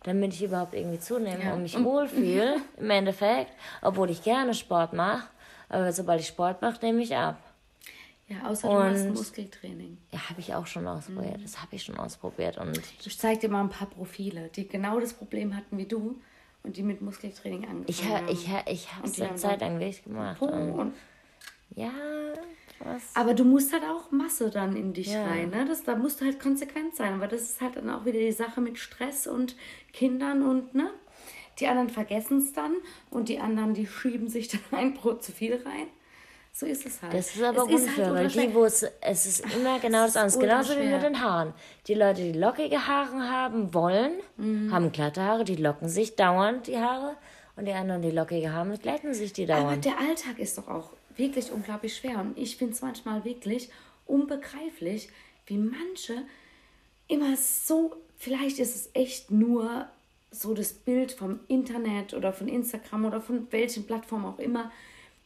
damit 0.03 0.33
ich 0.33 0.43
überhaupt 0.43 0.73
irgendwie 0.73 0.99
zunehme 0.99 1.43
Ja. 1.43 1.53
und 1.53 1.63
mich 1.63 1.81
wohlfühle 1.83 2.55
im 2.77 2.89
Endeffekt, 2.89 3.51
obwohl 3.81 4.09
ich 4.09 4.23
gerne 4.23 4.53
Sport 4.53 4.93
mache. 4.93 5.27
Aber 5.69 5.91
sobald 5.93 6.19
ich 6.21 6.27
Sport 6.27 6.61
mache, 6.61 6.83
nehme 6.83 7.01
ich 7.03 7.15
ab. 7.15 7.37
Ja, 8.27 8.47
außer 8.47 8.67
du 8.67 8.73
machst 8.75 9.05
Und- 9.05 9.13
Muskeltraining. 9.15 9.97
Ja, 10.11 10.29
habe 10.29 10.39
ich 10.39 10.53
auch 10.53 10.67
schon 10.67 10.87
ausprobiert. 10.87 11.37
Mhm. 11.37 11.43
Das 11.43 11.61
habe 11.61 11.75
ich 11.75 11.83
schon 11.83 11.97
ausprobiert. 11.97 12.57
Und 12.57 12.79
Ich 13.05 13.17
zeig 13.19 13.39
dir 13.39 13.49
mal 13.49 13.61
ein 13.61 13.69
paar 13.69 13.87
Profile, 13.89 14.49
die 14.55 14.67
genau 14.67 14.99
das 14.99 15.13
Problem 15.13 15.55
hatten 15.55 15.77
wie 15.77 15.85
du 15.85 16.19
und 16.63 16.77
die 16.77 16.83
mit 16.83 17.01
Muskeltraining 17.01 17.63
angefangen 17.67 17.85
ich, 17.87 18.03
haben. 18.05 18.27
ha, 18.27 18.31
ich, 18.31 18.47
ha, 18.49 18.61
ich 18.67 18.91
habe 18.93 19.03
Und 19.03 19.09
es 19.13 19.19
eine 19.21 19.29
haben 19.29 19.37
Zeit 19.37 19.61
lang 19.61 19.73
wirklich 19.79 20.03
gemacht. 20.03 20.41
Und 20.41 20.71
und 20.71 20.93
ja, 21.75 21.91
was? 22.83 23.01
Aber 23.13 23.33
du 23.33 23.43
musst 23.43 23.73
halt 23.73 23.83
auch 23.83 24.09
Masse 24.11 24.49
dann 24.49 24.75
in 24.75 24.93
dich 24.93 25.11
Ja. 25.11 25.25
rein. 25.25 25.49
Ne? 25.49 25.65
Das, 25.67 25.83
da 25.83 25.95
musst 25.95 26.21
du 26.21 26.25
halt 26.25 26.39
konsequent 26.39 26.95
sein. 26.95 27.13
Aber 27.13 27.27
das 27.27 27.41
ist 27.41 27.61
halt 27.61 27.75
dann 27.75 27.89
auch 27.89 28.05
wieder 28.05 28.19
die 28.19 28.31
Sache 28.31 28.61
mit 28.61 28.77
Stress 28.77 29.27
und 29.27 29.55
Kindern 29.93 30.43
und 30.43 30.73
ne? 30.75 30.89
Die 31.59 31.67
anderen 31.67 31.89
vergessen 31.89 32.37
es 32.37 32.53
dann 32.53 32.73
und 33.09 33.27
die 33.27 33.39
anderen, 33.39 33.73
die 33.73 33.85
schieben 33.85 34.29
sich 34.29 34.47
dann 34.47 34.61
ein 34.71 34.93
Brot 34.93 35.23
zu 35.23 35.31
viel 35.33 35.55
rein. 35.55 35.87
So 36.53 36.65
ist 36.65 36.85
es 36.85 37.01
halt. 37.01 37.13
Das 37.13 37.35
ist 37.35 37.43
aber 37.43 37.63
es 37.69 37.81
unfair, 37.81 38.13
weil 38.13 38.25
ultra 38.25 38.41
die, 38.41 38.53
wo 38.53 38.65
es, 38.65 38.83
es 39.01 39.25
ist 39.25 39.55
immer 39.55 39.79
genau 39.79 40.05
das 40.05 40.15
andere. 40.17 40.39
Genauso 40.39 40.73
wie 40.79 40.87
mit 40.87 41.03
den 41.03 41.21
Haaren. 41.21 41.53
Die 41.87 41.93
Leute, 41.93 42.21
die 42.21 42.31
lockige 42.37 42.87
Haare 42.87 43.29
haben 43.29 43.73
wollen, 43.73 44.13
Mhm. 44.37 44.71
haben 44.73 44.91
glatte 44.91 45.21
Haare, 45.21 45.43
die 45.43 45.55
locken 45.57 45.87
sich 45.89 46.15
dauernd 46.15 46.67
die 46.67 46.77
Haare. 46.77 47.15
Und 47.55 47.65
die 47.65 47.73
anderen, 47.73 48.01
die 48.01 48.11
lockige 48.11 48.53
haben, 48.53 48.77
glätten 48.79 49.13
sich 49.13 49.33
die 49.33 49.43
Aber 49.51 49.61
dauernd. 49.63 49.83
der 49.85 49.99
Alltag 49.99 50.39
ist 50.39 50.57
doch 50.57 50.67
auch 50.69 50.91
wirklich 51.19 51.51
unglaublich 51.51 51.95
schwer. 51.95 52.19
Und 52.19 52.37
ich 52.37 52.57
finde 52.57 52.73
es 52.73 52.81
manchmal 52.81 53.23
wirklich 53.25 53.69
unbegreiflich, 54.05 55.09
wie 55.45 55.57
manche 55.57 56.23
immer 57.07 57.35
so, 57.35 57.95
vielleicht 58.17 58.59
ist 58.59 58.75
es 58.75 58.89
echt 58.93 59.29
nur 59.29 59.87
so 60.31 60.53
das 60.53 60.73
Bild 60.73 61.11
vom 61.11 61.39
Internet 61.47 62.13
oder 62.13 62.33
von 62.33 62.47
Instagram 62.47 63.05
oder 63.05 63.21
von 63.21 63.47
welchen 63.51 63.85
Plattformen 63.85 64.25
auch 64.25 64.39
immer, 64.39 64.71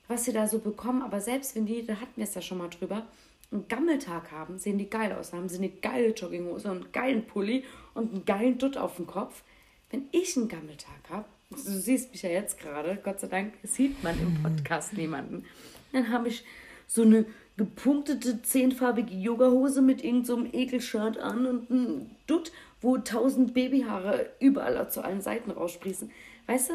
was 0.08 0.26
sie 0.26 0.34
da 0.34 0.48
so 0.48 0.60
bekommen. 0.60 1.02
Aber 1.02 1.22
selbst 1.22 1.56
wenn 1.56 1.66
die, 1.66 1.86
da 1.86 1.96
hatten 1.96 2.14
wir 2.16 2.24
es 2.24 2.36
ja 2.36 2.42
schon 2.42 2.58
mal 2.58 2.70
drüber, 2.70 3.06
einen 3.52 3.68
Gammeltag 3.68 4.32
haben, 4.32 4.58
sehen 4.58 4.78
die 4.78 4.90
geil 4.90 5.14
aus. 5.14 5.32
Dann 5.32 5.42
haben 5.42 5.50
sie 5.50 5.58
eine 5.58 5.70
geile 5.70 6.10
Jogginghose 6.10 6.72
und 6.72 6.78
einen 6.78 6.92
geilen 6.92 7.28
Pulli 7.28 7.64
und 7.94 8.12
einen 8.12 8.26
geilen 8.26 8.58
Dutt 8.58 8.78
auf 8.78 8.96
dem 8.96 9.06
Kopf. 9.06 9.44
Wenn 9.92 10.08
ich 10.12 10.36
einen 10.36 10.48
Gammeltag 10.48 11.10
habe, 11.10 11.26
du 11.52 11.58
siehst 11.58 12.12
mich 12.12 12.24
ja 12.24 12.30
jetzt 12.30 12.60
gerade, 12.60 12.98
Gott 13.04 13.20
sei 13.20 13.28
Dank 13.28 13.54
sieht 13.64 14.02
man 14.04 14.20
im 14.20 14.42
Podcast 14.42 14.94
niemanden, 14.94 15.46
dann 15.94 16.12
habe 16.12 16.28
ich 16.28 16.44
so 16.88 17.04
eine 17.04 17.26
gepunktete, 17.58 18.42
zehnfarbige 18.42 19.14
Yogahose 19.14 19.82
mit 19.82 20.04
irgendeinem 20.04 20.52
so 20.52 20.58
Ekelshirt 20.58 21.18
an 21.18 21.46
und 21.46 21.70
ein 21.70 22.16
Dutt, 22.28 22.52
wo 22.82 22.98
tausend 22.98 23.54
Babyhaare 23.54 24.30
überall 24.40 24.90
zu 24.90 25.04
allen 25.04 25.22
Seiten 25.22 25.52
raussprießen. 25.52 26.12
Weißt 26.48 26.72
du? 26.72 26.74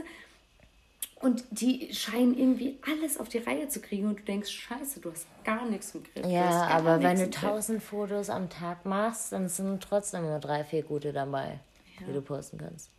Und 1.20 1.44
die 1.50 1.92
scheinen 1.92 2.38
irgendwie 2.38 2.78
alles 2.88 3.18
auf 3.18 3.28
die 3.28 3.38
Reihe 3.38 3.68
zu 3.68 3.80
kriegen 3.80 4.06
und 4.06 4.20
du 4.20 4.22
denkst, 4.22 4.50
scheiße, 4.50 5.00
du 5.00 5.10
hast 5.10 5.26
gar 5.44 5.66
nichts 5.66 5.92
im 5.94 6.04
Griff. 6.04 6.24
Ja, 6.26 6.68
aber 6.68 7.02
wenn 7.02 7.18
du 7.18 7.28
tausend 7.28 7.82
Fotos 7.82 8.30
am 8.30 8.48
Tag 8.48 8.86
machst, 8.86 9.32
dann 9.32 9.48
sind 9.48 9.82
trotzdem 9.82 10.22
nur 10.22 10.38
drei, 10.38 10.62
vier 10.62 10.84
gute 10.84 11.12
dabei, 11.12 11.58
die 12.00 12.12
du 12.12 12.22
posten 12.22 12.58
kannst. 12.58 12.90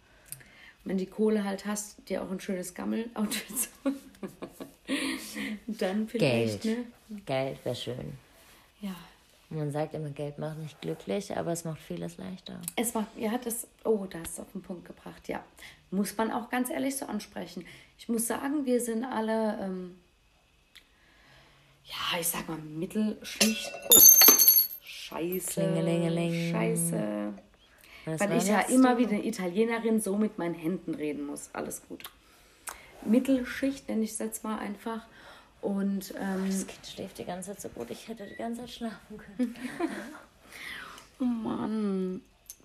wenn 0.83 0.97
die 0.97 1.05
Kohle 1.05 1.45
halt 1.45 1.65
hast, 1.65 2.09
dir 2.09 2.21
auch 2.21 2.29
ein 2.29 2.41
schönes 2.41 2.73
Gammel-Outfit 2.73 3.57
zu 3.57 3.69
dann 5.67 6.07
vielleicht, 6.07 6.61
Geld. 6.61 6.79
ne? 7.09 7.21
Geld 7.25 7.65
wäre 7.65 7.75
schön. 7.75 8.13
Ja. 8.81 8.95
Man 9.51 9.71
sagt 9.71 9.95
immer, 9.95 10.09
Geld 10.09 10.37
macht 10.37 10.59
nicht 10.59 10.79
glücklich, 10.79 11.35
aber 11.35 11.51
es 11.51 11.65
macht 11.65 11.81
vieles 11.81 12.17
leichter. 12.17 12.61
Es 12.75 12.93
war, 12.93 13.07
ja, 13.17 13.35
das, 13.43 13.67
oh, 13.83 14.05
da 14.07 14.19
hast 14.19 14.37
du 14.37 14.43
auf 14.43 14.51
den 14.51 14.61
Punkt 14.61 14.85
gebracht, 14.85 15.27
ja. 15.27 15.43
Muss 15.89 16.15
man 16.15 16.31
auch 16.31 16.51
ganz 16.51 16.69
ehrlich 16.69 16.95
so 16.95 17.07
ansprechen. 17.07 17.65
Ich 17.97 18.07
muss 18.07 18.27
sagen, 18.27 18.65
wir 18.67 18.79
sind 18.79 19.03
alle, 19.03 19.57
ähm, 19.59 19.95
ja, 21.85 22.19
ich 22.19 22.27
sag 22.27 22.47
mal, 22.47 22.59
Mittelschicht. 22.59 23.71
Oh, 23.89 23.99
scheiße. 24.83 26.51
Scheiße. 26.51 27.33
Was 28.05 28.19
Weil 28.21 28.37
ich 28.37 28.47
ja 28.47 28.61
immer 28.61 28.95
du? 28.95 29.01
wie 29.01 29.07
eine 29.07 29.25
Italienerin 29.25 29.99
so 29.99 30.15
mit 30.15 30.37
meinen 30.37 30.53
Händen 30.53 30.93
reden 30.93 31.25
muss. 31.25 31.49
Alles 31.53 31.81
gut. 31.87 32.03
Mittelschicht 33.05 33.87
nenne 33.89 34.03
ich 34.03 34.11
es 34.11 34.19
jetzt 34.19 34.43
mal 34.43 34.59
einfach. 34.59 35.07
Und 35.61 36.13
ähm, 36.19 36.45
Das 36.47 36.65
Kind 36.67 36.85
schläft 36.87 37.17
die 37.17 37.25
ganze 37.25 37.51
Zeit 37.51 37.61
so 37.61 37.69
gut, 37.69 37.89
ich 37.91 38.07
hätte 38.07 38.25
die 38.25 38.35
ganze 38.35 38.61
Zeit 38.61 38.69
schlafen 38.71 39.17
können. 39.17 39.55
Oh 41.21 41.25
Mann, 41.25 42.21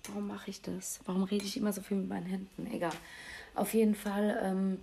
warum 0.07 0.27
mache 0.27 0.49
ich 0.49 0.61
das? 0.61 1.01
Warum 1.05 1.23
rede 1.23 1.43
ich 1.43 1.57
immer 1.57 1.73
so 1.73 1.81
viel 1.81 1.97
mit 1.97 2.07
meinen 2.07 2.25
Händen? 2.25 2.67
Egal. 2.73 2.93
Auf 3.53 3.73
jeden 3.73 3.95
Fall, 3.95 4.39
ähm, 4.41 4.79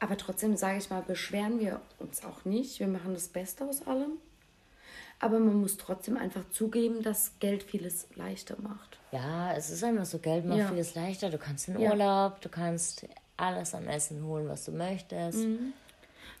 aber 0.00 0.18
trotzdem 0.18 0.54
sage 0.58 0.76
ich 0.76 0.90
mal, 0.90 1.00
beschweren 1.00 1.58
wir 1.60 1.80
uns 1.98 2.22
auch 2.26 2.44
nicht. 2.44 2.80
Wir 2.80 2.86
machen 2.88 3.14
das 3.14 3.28
Beste 3.28 3.64
aus 3.64 3.86
allem. 3.86 4.12
Aber 5.18 5.38
man 5.38 5.54
muss 5.62 5.78
trotzdem 5.78 6.18
einfach 6.18 6.42
zugeben, 6.50 7.02
dass 7.02 7.32
Geld 7.40 7.62
vieles 7.62 8.06
leichter 8.16 8.56
macht. 8.60 8.98
Ja, 9.12 9.54
es 9.54 9.70
ist 9.70 9.82
einfach 9.82 10.04
so, 10.04 10.18
Geld 10.18 10.44
macht 10.44 10.58
Ja. 10.58 10.68
vieles 10.68 10.94
leichter. 10.94 11.30
Du 11.30 11.38
kannst 11.38 11.68
in 11.68 11.78
Ja. 11.80 11.90
Urlaub, 11.90 12.42
du 12.42 12.50
kannst 12.50 13.06
alles 13.38 13.74
an 13.74 13.86
Essen 13.86 14.22
holen, 14.24 14.46
was 14.46 14.66
du 14.66 14.72
möchtest. 14.72 15.38
Mhm. 15.38 15.72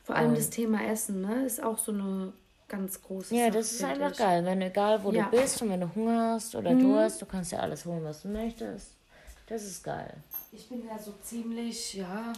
Vor 0.04 0.16
allem 0.16 0.34
das 0.34 0.50
Thema 0.50 0.84
Essen, 0.84 1.22
ne, 1.22 1.44
ist 1.46 1.62
auch 1.62 1.78
so 1.78 1.92
eine 1.92 2.32
ganz 2.68 3.02
große 3.02 3.34
Ja, 3.34 3.46
Sache, 3.46 3.58
das 3.58 3.72
ist 3.72 3.84
einfach 3.84 4.12
ich. 4.12 4.18
geil. 4.18 4.44
Wenn 4.44 4.60
egal 4.62 5.02
wo 5.04 5.12
Ja. 5.12 5.26
Mhm. 5.26 5.30
du 5.30 5.36
bist 5.40 5.62
und 5.62 5.70
wenn 5.70 5.80
du 5.80 5.94
Hunger 5.94 6.32
hast 6.34 6.54
oder 6.54 6.74
Durst, 6.74 7.22
du 7.22 7.26
kannst 7.26 7.52
dir 7.52 7.60
alles 7.60 7.84
holen, 7.84 8.04
was 8.04 8.22
du 8.22 8.28
möchtest. 8.28 8.90
Das 9.46 9.62
ist 9.64 9.82
geil. 9.84 10.14
Ich 10.52 10.68
bin 10.68 10.82
ja 10.86 10.98
so 10.98 11.12
ziemlich, 11.22 11.94
ja, 11.94 12.32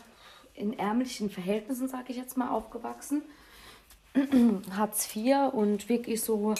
in 0.55 0.79
ärmlichen 0.79 1.31
Verhältnissen, 1.31 1.89
sage 1.89 2.07
ich 2.09 2.17
jetzt 2.17 2.37
mal, 2.37 2.51
aufgewachsen. 2.51 3.23
Hartz 4.71 5.15
IV 5.15 5.53
und 5.53 5.89
wirklich 5.89 6.23
so 6.23 6.55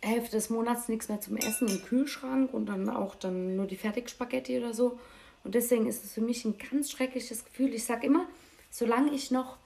Hälfte 0.00 0.32
des 0.32 0.50
Monats 0.50 0.88
nichts 0.88 1.08
mehr 1.08 1.20
zum 1.20 1.36
Essen 1.36 1.68
im 1.68 1.82
Kühlschrank 1.84 2.52
und 2.52 2.66
dann 2.66 2.88
auch 2.88 3.14
dann 3.14 3.56
nur 3.56 3.66
die 3.66 3.76
Fertigspaghetti 3.76 4.58
oder 4.58 4.74
so. 4.74 4.98
Und 5.44 5.54
deswegen 5.54 5.86
ist 5.86 6.04
es 6.04 6.12
für 6.14 6.20
mich 6.20 6.44
ein 6.44 6.56
ganz 6.70 6.90
schreckliches 6.90 7.44
Gefühl. 7.44 7.72
Ich 7.74 7.84
sage 7.84 8.06
immer, 8.06 8.26
solange 8.72 9.12
ich 9.12 9.30
noch 9.30 9.58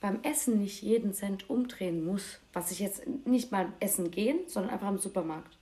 beim 0.00 0.22
Essen 0.22 0.60
nicht 0.60 0.82
jeden 0.82 1.12
Cent 1.12 1.50
umdrehen 1.50 2.04
muss, 2.04 2.38
was 2.52 2.70
ich 2.70 2.78
jetzt 2.78 3.06
nicht 3.26 3.50
mal 3.50 3.72
essen 3.80 4.10
gehen, 4.10 4.38
sondern 4.46 4.72
einfach 4.72 4.88
im 4.88 4.98
Supermarkt, 4.98 5.56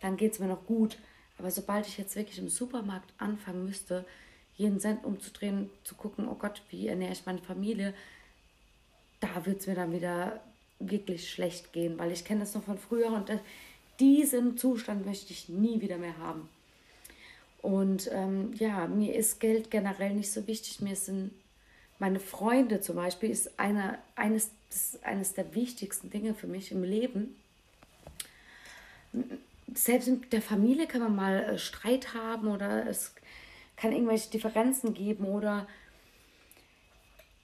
dann 0.00 0.16
geht 0.16 0.32
es 0.32 0.38
mir 0.38 0.46
noch 0.46 0.64
gut. 0.66 0.98
Aber 1.38 1.50
sobald 1.50 1.86
ich 1.86 1.98
jetzt 1.98 2.16
wirklich 2.16 2.38
im 2.38 2.48
Supermarkt 2.48 3.12
anfangen 3.18 3.64
müsste, 3.64 4.04
jeden 4.56 4.78
Cent 4.78 5.04
umzudrehen, 5.04 5.70
zu 5.84 5.94
gucken, 5.94 6.28
oh 6.28 6.34
Gott, 6.34 6.62
wie 6.70 6.88
ernähre 6.88 7.12
ich 7.12 7.26
meine 7.26 7.40
Familie, 7.40 7.94
da 9.20 9.46
wird 9.46 9.60
es 9.60 9.66
mir 9.66 9.74
dann 9.74 9.92
wieder 9.92 10.40
wirklich 10.78 11.30
schlecht 11.30 11.72
gehen, 11.72 11.98
weil 11.98 12.12
ich 12.12 12.24
kenne 12.24 12.40
das 12.40 12.54
noch 12.54 12.64
von 12.64 12.78
früher 12.78 13.12
und 13.12 13.30
diesen 14.00 14.56
Zustand 14.56 15.06
möchte 15.06 15.32
ich 15.32 15.48
nie 15.48 15.80
wieder 15.80 15.98
mehr 15.98 16.18
haben. 16.18 16.48
Und 17.62 18.08
ähm, 18.12 18.52
ja, 18.54 18.86
mir 18.86 19.14
ist 19.14 19.40
Geld 19.40 19.70
generell 19.70 20.14
nicht 20.14 20.30
so 20.30 20.46
wichtig. 20.46 20.80
Mir 20.80 20.94
sind 20.94 21.32
meine 21.98 22.20
Freunde 22.20 22.80
zum 22.80 22.96
Beispiel 22.96 23.30
ist 23.30 23.58
einer, 23.58 23.98
eines, 24.14 24.50
ist 24.70 25.04
eines 25.04 25.34
der 25.34 25.54
wichtigsten 25.54 26.10
Dinge 26.10 26.34
für 26.34 26.46
mich 26.46 26.70
im 26.72 26.84
Leben. 26.84 27.36
Selbst 29.74 30.08
mit 30.08 30.32
der 30.32 30.42
Familie 30.42 30.86
kann 30.86 31.00
man 31.00 31.16
mal 31.16 31.42
äh, 31.42 31.58
Streit 31.58 32.14
haben 32.14 32.48
oder 32.48 32.86
es 32.86 33.14
kann 33.76 33.92
irgendwelche 33.92 34.30
Differenzen 34.30 34.94
geben 34.94 35.24
oder 35.24 35.66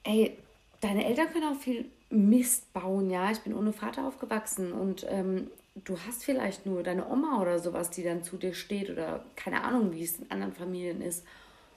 ey, 0.04 0.36
deine 0.80 1.04
Eltern 1.06 1.32
können 1.32 1.56
auch 1.56 1.60
viel 1.60 1.90
Mist 2.10 2.72
bauen, 2.72 3.10
ja. 3.10 3.30
Ich 3.30 3.40
bin 3.40 3.54
ohne 3.54 3.72
Vater 3.72 4.06
aufgewachsen 4.06 4.72
und 4.72 5.06
ähm, 5.08 5.50
du 5.74 5.98
hast 6.06 6.24
vielleicht 6.24 6.66
nur 6.66 6.82
deine 6.82 7.08
Oma 7.08 7.40
oder 7.40 7.58
sowas, 7.58 7.90
die 7.90 8.02
dann 8.02 8.22
zu 8.22 8.36
dir 8.36 8.54
steht 8.54 8.90
oder 8.90 9.24
keine 9.36 9.64
Ahnung, 9.64 9.92
wie 9.92 10.04
es 10.04 10.18
in 10.18 10.30
anderen 10.30 10.54
Familien 10.54 11.00
ist. 11.00 11.24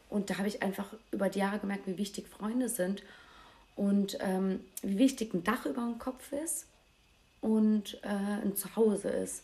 Und 0.10 0.30
da 0.30 0.38
habe 0.38 0.48
ich 0.48 0.64
einfach 0.64 0.94
über 1.12 1.30
die 1.30 1.40
Jahre 1.40 1.60
gemerkt, 1.60 1.88
wie 1.88 1.98
wichtig 1.98 2.28
Freunde 2.28 2.70
sind 2.70 3.04
und 3.76 4.18
ähm, 4.22 4.62
wie 4.82 4.98
wichtig 4.98 5.34
ein 5.34 5.44
Dach 5.44 5.66
über 5.66 5.82
dem 5.82 6.00
Kopf 6.00 6.32
ist 6.32 6.66
und 7.42 8.00
äh, 8.04 8.08
ein 8.08 8.56
Zuhause 8.56 9.10
ist. 9.10 9.44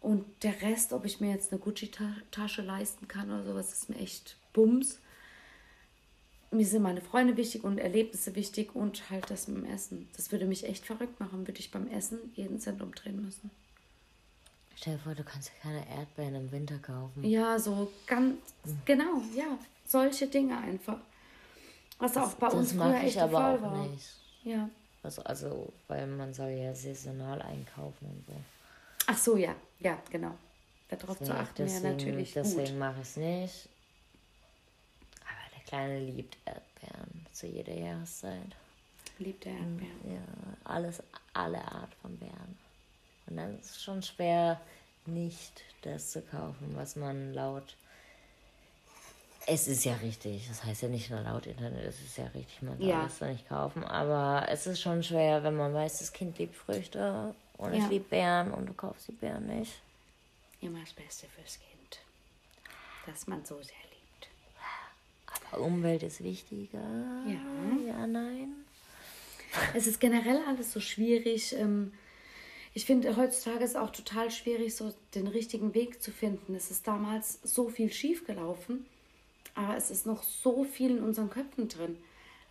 Und 0.00 0.24
der 0.42 0.60
Rest, 0.62 0.92
ob 0.92 1.04
ich 1.04 1.20
mir 1.20 1.30
jetzt 1.30 1.52
eine 1.52 1.60
Gucci-Tasche 1.60 2.62
leisten 2.62 3.08
kann 3.08 3.30
oder 3.30 3.44
sowas, 3.44 3.72
ist 3.72 3.88
mir 3.88 3.98
echt 3.98 4.36
Bums. 4.52 4.98
Mir 6.50 6.64
sind 6.66 6.82
meine 6.82 7.00
Freunde 7.00 7.36
wichtig 7.36 7.64
und 7.64 7.78
Erlebnisse 7.78 8.34
wichtig 8.34 8.74
und 8.74 9.10
halt 9.10 9.30
das 9.30 9.48
mit 9.48 9.64
dem 9.64 9.70
Essen. 9.70 10.08
Das 10.16 10.32
würde 10.32 10.46
mich 10.46 10.64
echt 10.64 10.86
verrückt 10.86 11.20
machen, 11.20 11.46
würde 11.46 11.60
ich 11.60 11.70
beim 11.70 11.88
Essen 11.88 12.18
jeden 12.34 12.60
Cent 12.60 12.80
umdrehen 12.80 13.22
müssen. 13.22 13.50
Stell 14.80 14.94
dir 14.94 15.00
vor, 15.00 15.14
du 15.14 15.24
kannst 15.24 15.50
keine 15.60 15.84
Erdbeeren 15.90 16.36
im 16.36 16.52
Winter 16.52 16.78
kaufen. 16.78 17.24
Ja, 17.24 17.58
so 17.58 17.90
ganz, 18.06 18.36
genau, 18.84 19.20
ja, 19.34 19.58
solche 19.84 20.28
Dinge 20.28 20.56
einfach. 20.56 20.98
Was 21.98 22.16
auch 22.16 22.32
bei 22.34 22.46
das 22.46 22.54
uns 22.54 22.72
früher 22.74 22.94
echt 22.94 23.16
ich 23.16 23.20
aber 23.20 23.54
auch 23.54 23.60
war. 23.62 23.86
nicht. 23.88 24.06
Ja. 24.44 24.70
Also, 25.02 25.22
also, 25.24 25.72
weil 25.88 26.06
man 26.06 26.32
soll 26.32 26.50
ja 26.50 26.72
saisonal 26.72 27.42
einkaufen 27.42 28.06
und 28.06 28.24
so. 28.28 28.32
Ach 29.08 29.18
so, 29.18 29.36
ja, 29.36 29.56
ja, 29.80 29.98
genau. 30.10 30.36
Darauf 30.88 31.18
zu 31.18 31.34
achten 31.34 31.64
deswegen, 31.64 31.84
ja 31.84 31.90
natürlich 31.90 32.32
Deswegen 32.34 32.78
mache 32.78 33.00
ich 33.02 33.08
es 33.08 33.16
nicht. 33.16 33.68
Aber 35.22 35.56
der 35.56 35.64
Kleine 35.64 35.98
liebt 35.98 36.36
Erdbeeren 36.44 37.26
zu 37.32 37.48
jeder 37.48 37.74
Jahreszeit. 37.74 38.54
Liebt 39.18 39.44
er 39.44 39.54
Erdbeeren? 39.54 40.00
Ja, 40.04 40.70
alles, 40.70 41.02
alle 41.32 41.60
Art 41.62 41.92
von 42.00 42.16
Beeren. 42.16 42.67
Und 43.28 43.36
dann 43.36 43.58
ist 43.58 43.70
es 43.70 43.82
schon 43.82 44.02
schwer, 44.02 44.60
nicht 45.06 45.62
das 45.82 46.12
zu 46.12 46.22
kaufen, 46.22 46.72
was 46.74 46.96
man 46.96 47.32
laut 47.34 47.76
es 49.50 49.66
ist 49.66 49.84
ja 49.84 49.94
richtig. 49.94 50.46
Das 50.48 50.62
heißt 50.62 50.82
ja 50.82 50.88
nicht 50.88 51.10
nur 51.10 51.20
laut 51.20 51.46
Internet, 51.46 51.82
es 51.84 52.00
ist 52.00 52.18
ja 52.18 52.26
richtig, 52.26 52.60
man 52.60 52.76
soll 52.78 52.86
ja. 52.86 53.02
das 53.04 53.20
nicht 53.22 53.48
kaufen. 53.48 53.82
Aber 53.82 54.46
es 54.48 54.66
ist 54.66 54.80
schon 54.80 55.02
schwer, 55.02 55.42
wenn 55.42 55.56
man 55.56 55.72
weiß, 55.72 56.00
das 56.00 56.12
Kind 56.12 56.38
liebt 56.38 56.54
Früchte 56.54 57.34
und 57.56 57.72
ja. 57.72 57.82
es 57.82 57.90
liebt 57.90 58.10
Beeren 58.10 58.52
und 58.52 58.66
du 58.66 58.74
kaufst 58.74 59.08
die 59.08 59.12
Beeren 59.12 59.46
nicht. 59.46 59.80
Immer 60.60 60.80
das 60.80 60.92
Beste 60.92 61.26
fürs 61.28 61.58
Kind. 61.58 62.00
Das 63.06 63.26
man 63.26 63.42
so 63.44 63.54
sehr 63.54 63.76
liebt. 63.90 64.28
Aber 65.50 65.62
Umwelt 65.62 66.02
ist 66.02 66.22
wichtiger. 66.22 66.78
Ja. 67.26 67.86
Ja, 67.86 68.06
nein. 68.06 68.52
Es 69.74 69.86
ist 69.86 69.98
generell 69.98 70.42
alles 70.46 70.72
so 70.72 70.80
schwierig. 70.80 71.54
Ähm, 71.54 71.94
ich 72.78 72.86
finde, 72.86 73.16
heutzutage 73.16 73.64
ist 73.64 73.70
es 73.70 73.76
auch 73.76 73.90
total 73.90 74.30
schwierig, 74.30 74.74
so 74.74 74.94
den 75.14 75.26
richtigen 75.26 75.74
Weg 75.74 76.02
zu 76.02 76.12
finden. 76.12 76.54
Es 76.54 76.70
ist 76.70 76.86
damals 76.86 77.40
so 77.42 77.68
viel 77.68 77.92
schief 77.92 78.24
gelaufen 78.26 78.86
aber 79.58 79.76
es 79.76 79.90
ist 79.90 80.06
noch 80.06 80.22
so 80.22 80.62
viel 80.62 80.98
in 80.98 81.02
unseren 81.02 81.30
Köpfen 81.30 81.68
drin. 81.68 81.96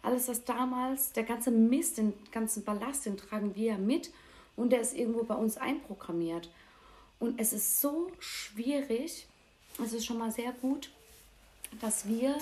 Alles, 0.01 0.27
was 0.27 0.43
damals, 0.43 1.13
der 1.13 1.23
ganze 1.23 1.51
Mist, 1.51 1.97
den 1.97 2.13
ganzen 2.31 2.65
Ballast, 2.65 3.05
den 3.05 3.15
tragen 3.15 3.55
wir 3.55 3.65
ja 3.71 3.77
mit 3.77 4.11
und 4.57 4.71
der 4.71 4.81
ist 4.81 4.93
irgendwo 4.93 5.23
bei 5.23 5.35
uns 5.35 5.55
einprogrammiert. 5.55 6.49
Und 7.17 7.39
es 7.39 7.53
ist 7.53 7.79
so 7.79 8.11
schwierig, 8.19 9.25
es 9.81 9.93
ist 9.93 10.05
schon 10.05 10.17
mal 10.17 10.31
sehr 10.31 10.51
gut, 10.51 10.91
dass 11.79 12.09
wir, 12.09 12.37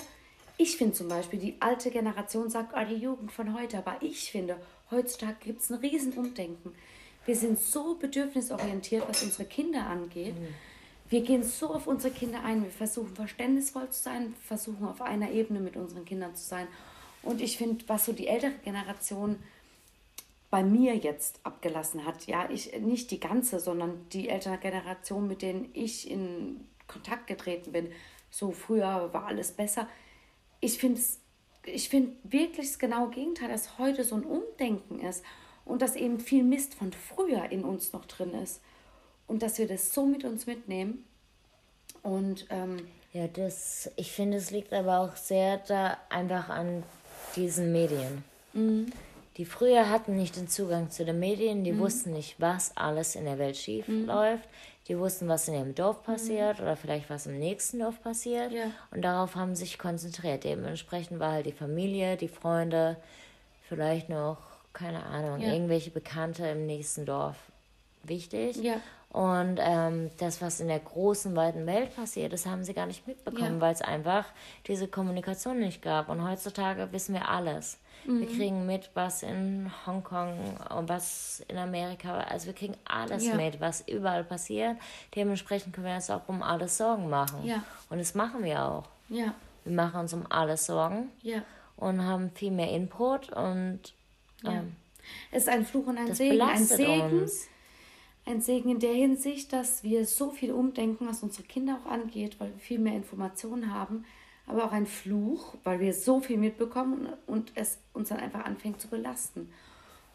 ich 0.58 0.76
finde 0.76 0.94
zum 0.94 1.08
Beispiel, 1.08 1.38
die 1.38 1.56
alte 1.60 1.92
Generation 1.92 2.50
sagt, 2.50 2.74
oh, 2.76 2.84
die 2.84 3.00
Jugend 3.00 3.30
von 3.30 3.56
heute, 3.56 3.78
aber 3.78 3.98
ich 4.00 4.32
finde, 4.32 4.60
heutzutage 4.90 5.36
gibt 5.44 5.62
es 5.62 5.70
ein 5.70 5.78
Riesenumdenken. 5.78 6.74
Wir 7.26 7.36
sind 7.36 7.58
so 7.58 7.96
bedürfnisorientiert, 7.96 9.06
was 9.08 9.22
unsere 9.22 9.44
Kinder 9.44 9.86
angeht. 9.86 10.34
Mhm 10.34 10.54
wir 11.08 11.20
gehen 11.20 11.42
so 11.42 11.68
auf 11.68 11.86
unsere 11.86 12.12
Kinder 12.12 12.42
ein, 12.42 12.64
wir 12.64 12.70
versuchen 12.70 13.14
verständnisvoll 13.14 13.88
zu 13.90 14.02
sein, 14.02 14.34
versuchen 14.44 14.86
auf 14.86 15.00
einer 15.00 15.30
Ebene 15.30 15.60
mit 15.60 15.76
unseren 15.76 16.04
Kindern 16.04 16.34
zu 16.34 16.44
sein. 16.44 16.66
Und 17.22 17.40
ich 17.40 17.56
finde, 17.56 17.84
was 17.88 18.06
so 18.06 18.12
die 18.12 18.26
ältere 18.26 18.52
Generation 18.64 19.36
bei 20.50 20.62
mir 20.62 20.96
jetzt 20.96 21.40
abgelassen 21.44 22.04
hat, 22.04 22.26
ja, 22.26 22.48
ich 22.50 22.78
nicht 22.80 23.10
die 23.10 23.20
ganze, 23.20 23.60
sondern 23.60 24.06
die 24.12 24.28
ältere 24.28 24.58
Generation, 24.58 25.28
mit 25.28 25.42
denen 25.42 25.68
ich 25.74 26.10
in 26.10 26.66
Kontakt 26.86 27.26
getreten 27.26 27.72
bin, 27.72 27.88
so 28.30 28.50
früher 28.50 29.12
war 29.12 29.26
alles 29.26 29.52
besser. 29.52 29.88
Ich 30.60 30.78
finde 30.78 31.00
ich 31.64 31.88
finde 31.88 32.12
wirklich 32.22 32.68
das 32.68 32.78
genaue 32.78 33.10
Gegenteil, 33.10 33.48
dass 33.48 33.76
heute 33.78 34.04
so 34.04 34.14
ein 34.14 34.22
Umdenken 34.22 35.00
ist 35.00 35.24
und 35.66 35.82
dass 35.82 35.96
eben 35.96 36.18
viel 36.18 36.44
Mist 36.44 36.74
von 36.74 36.92
früher 36.92 37.50
in 37.50 37.64
uns 37.64 37.92
noch 37.92 38.06
drin 38.06 38.32
ist 38.32 38.62
und 39.26 39.42
dass 39.42 39.58
wir 39.58 39.68
das 39.68 39.92
so 39.92 40.06
mit 40.06 40.24
uns 40.24 40.46
mitnehmen. 40.46 41.04
Und 42.02 42.46
ähm, 42.50 42.86
ja, 43.12 43.26
das, 43.28 43.90
ich 43.96 44.12
finde, 44.12 44.38
es 44.38 44.50
liegt 44.50 44.72
aber 44.72 45.00
auch 45.00 45.16
sehr 45.16 45.58
da 45.58 45.98
einfach 46.08 46.48
an 46.48 46.84
diesen 47.34 47.72
Medien. 47.72 48.24
Mhm. 48.54 48.86
Die 49.36 49.44
früher 49.44 49.90
hatten 49.90 50.16
nicht 50.16 50.36
den 50.36 50.48
Zugang 50.48 50.90
zu 50.90 51.04
den 51.04 51.18
Medien, 51.18 51.62
die 51.62 51.72
mhm. 51.72 51.80
wussten 51.80 52.12
nicht, 52.12 52.40
was 52.40 52.74
alles 52.76 53.16
in 53.16 53.24
der 53.24 53.38
Welt 53.38 53.56
schief 53.56 53.86
mhm. 53.88 54.06
läuft. 54.06 54.48
Die 54.88 54.96
wussten, 54.96 55.26
was 55.28 55.48
in 55.48 55.54
ihrem 55.54 55.74
Dorf 55.74 56.04
passiert 56.04 56.58
mhm. 56.58 56.64
oder 56.64 56.76
vielleicht 56.76 57.10
was 57.10 57.26
im 57.26 57.38
nächsten 57.38 57.80
Dorf 57.80 58.00
passiert. 58.02 58.52
Ja. 58.52 58.70
Und 58.92 59.02
darauf 59.02 59.34
haben 59.34 59.56
sich 59.56 59.78
konzentriert. 59.78 60.44
Dementsprechend 60.44 61.18
war 61.18 61.32
halt 61.32 61.46
die 61.46 61.52
Familie, 61.52 62.16
die 62.16 62.28
Freunde, 62.28 62.96
vielleicht 63.68 64.08
noch, 64.08 64.38
keine 64.76 65.04
Ahnung, 65.06 65.40
ja. 65.40 65.52
irgendwelche 65.52 65.90
Bekannte 65.90 66.46
im 66.46 66.66
nächsten 66.66 67.06
Dorf 67.06 67.36
wichtig. 68.02 68.56
Ja. 68.56 68.74
Und 69.10 69.58
ähm, 69.60 70.10
das, 70.18 70.42
was 70.42 70.60
in 70.60 70.68
der 70.68 70.78
großen, 70.78 71.34
weiten 71.34 71.66
Welt 71.66 71.96
passiert, 71.96 72.34
das 72.34 72.44
haben 72.44 72.64
sie 72.64 72.74
gar 72.74 72.84
nicht 72.84 73.06
mitbekommen, 73.08 73.54
ja. 73.54 73.60
weil 73.60 73.72
es 73.72 73.80
einfach 73.80 74.26
diese 74.66 74.88
Kommunikation 74.88 75.58
nicht 75.58 75.80
gab. 75.80 76.10
Und 76.10 76.28
heutzutage 76.28 76.92
wissen 76.92 77.14
wir 77.14 77.28
alles. 77.28 77.78
Mhm. 78.04 78.20
Wir 78.20 78.26
kriegen 78.26 78.66
mit, 78.66 78.90
was 78.92 79.22
in 79.22 79.70
Hongkong 79.86 80.58
und 80.76 80.88
was 80.90 81.42
in 81.48 81.56
Amerika, 81.56 82.18
also 82.18 82.46
wir 82.46 82.52
kriegen 82.52 82.76
alles 82.84 83.26
ja. 83.26 83.36
mit, 83.36 83.58
was 83.58 83.88
überall 83.88 84.24
passiert. 84.24 84.76
Dementsprechend 85.14 85.72
können 85.72 85.86
wir 85.86 85.94
uns 85.94 86.10
auch 86.10 86.28
um 86.28 86.42
alles 86.42 86.76
Sorgen 86.76 87.08
machen. 87.08 87.42
Ja. 87.44 87.62
Und 87.88 87.98
das 87.98 88.14
machen 88.14 88.44
wir 88.44 88.62
auch. 88.62 88.84
Wir 89.64 89.74
machen 89.74 90.00
uns 90.00 90.12
um 90.12 90.30
alles 90.30 90.66
Sorgen 90.66 91.10
und 91.76 92.04
haben 92.04 92.30
viel 92.34 92.50
mehr 92.50 92.70
Input 92.70 93.32
und 93.32 93.94
ähm, 94.44 94.76
es 95.30 95.44
ist 95.44 95.48
ein 95.48 95.64
Fluch 95.64 95.86
und 95.86 95.98
ein 95.98 96.14
Segen. 96.14 96.40
Ein 96.40 96.64
Segen. 96.64 97.20
Uns 97.20 97.48
ein 98.26 98.40
Segen 98.40 98.70
in 98.70 98.80
der 98.80 98.92
Hinsicht, 98.92 99.52
dass 99.52 99.84
wir 99.84 100.04
so 100.04 100.32
viel 100.32 100.52
umdenken, 100.52 101.06
was 101.06 101.22
unsere 101.22 101.44
Kinder 101.44 101.80
auch 101.80 101.90
angeht, 101.90 102.40
weil 102.40 102.52
wir 102.52 102.58
viel 102.58 102.80
mehr 102.80 102.94
Informationen 102.94 103.72
haben, 103.72 104.04
aber 104.46 104.64
auch 104.64 104.72
ein 104.72 104.86
Fluch, 104.86 105.54
weil 105.62 105.78
wir 105.78 105.94
so 105.94 106.20
viel 106.20 106.36
mitbekommen 106.36 107.08
und 107.26 107.52
es 107.54 107.78
uns 107.92 108.08
dann 108.08 108.18
einfach 108.18 108.44
anfängt 108.44 108.80
zu 108.80 108.88
belasten. 108.88 109.52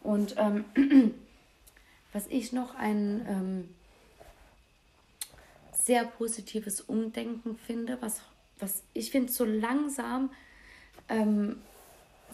Und 0.04 0.36
ähm, 0.38 0.66
was 2.14 2.28
ich 2.28 2.52
noch 2.52 2.76
ein 2.76 3.26
ähm, 3.28 3.70
sehr 5.72 6.04
positives 6.04 6.82
Umdenken 6.82 7.56
finde, 7.56 7.98
was, 8.02 8.22
was 8.60 8.84
ich 8.94 9.10
finde 9.12 9.32
so 9.32 9.46
langsam 9.46 10.32
ähm, 11.08 11.62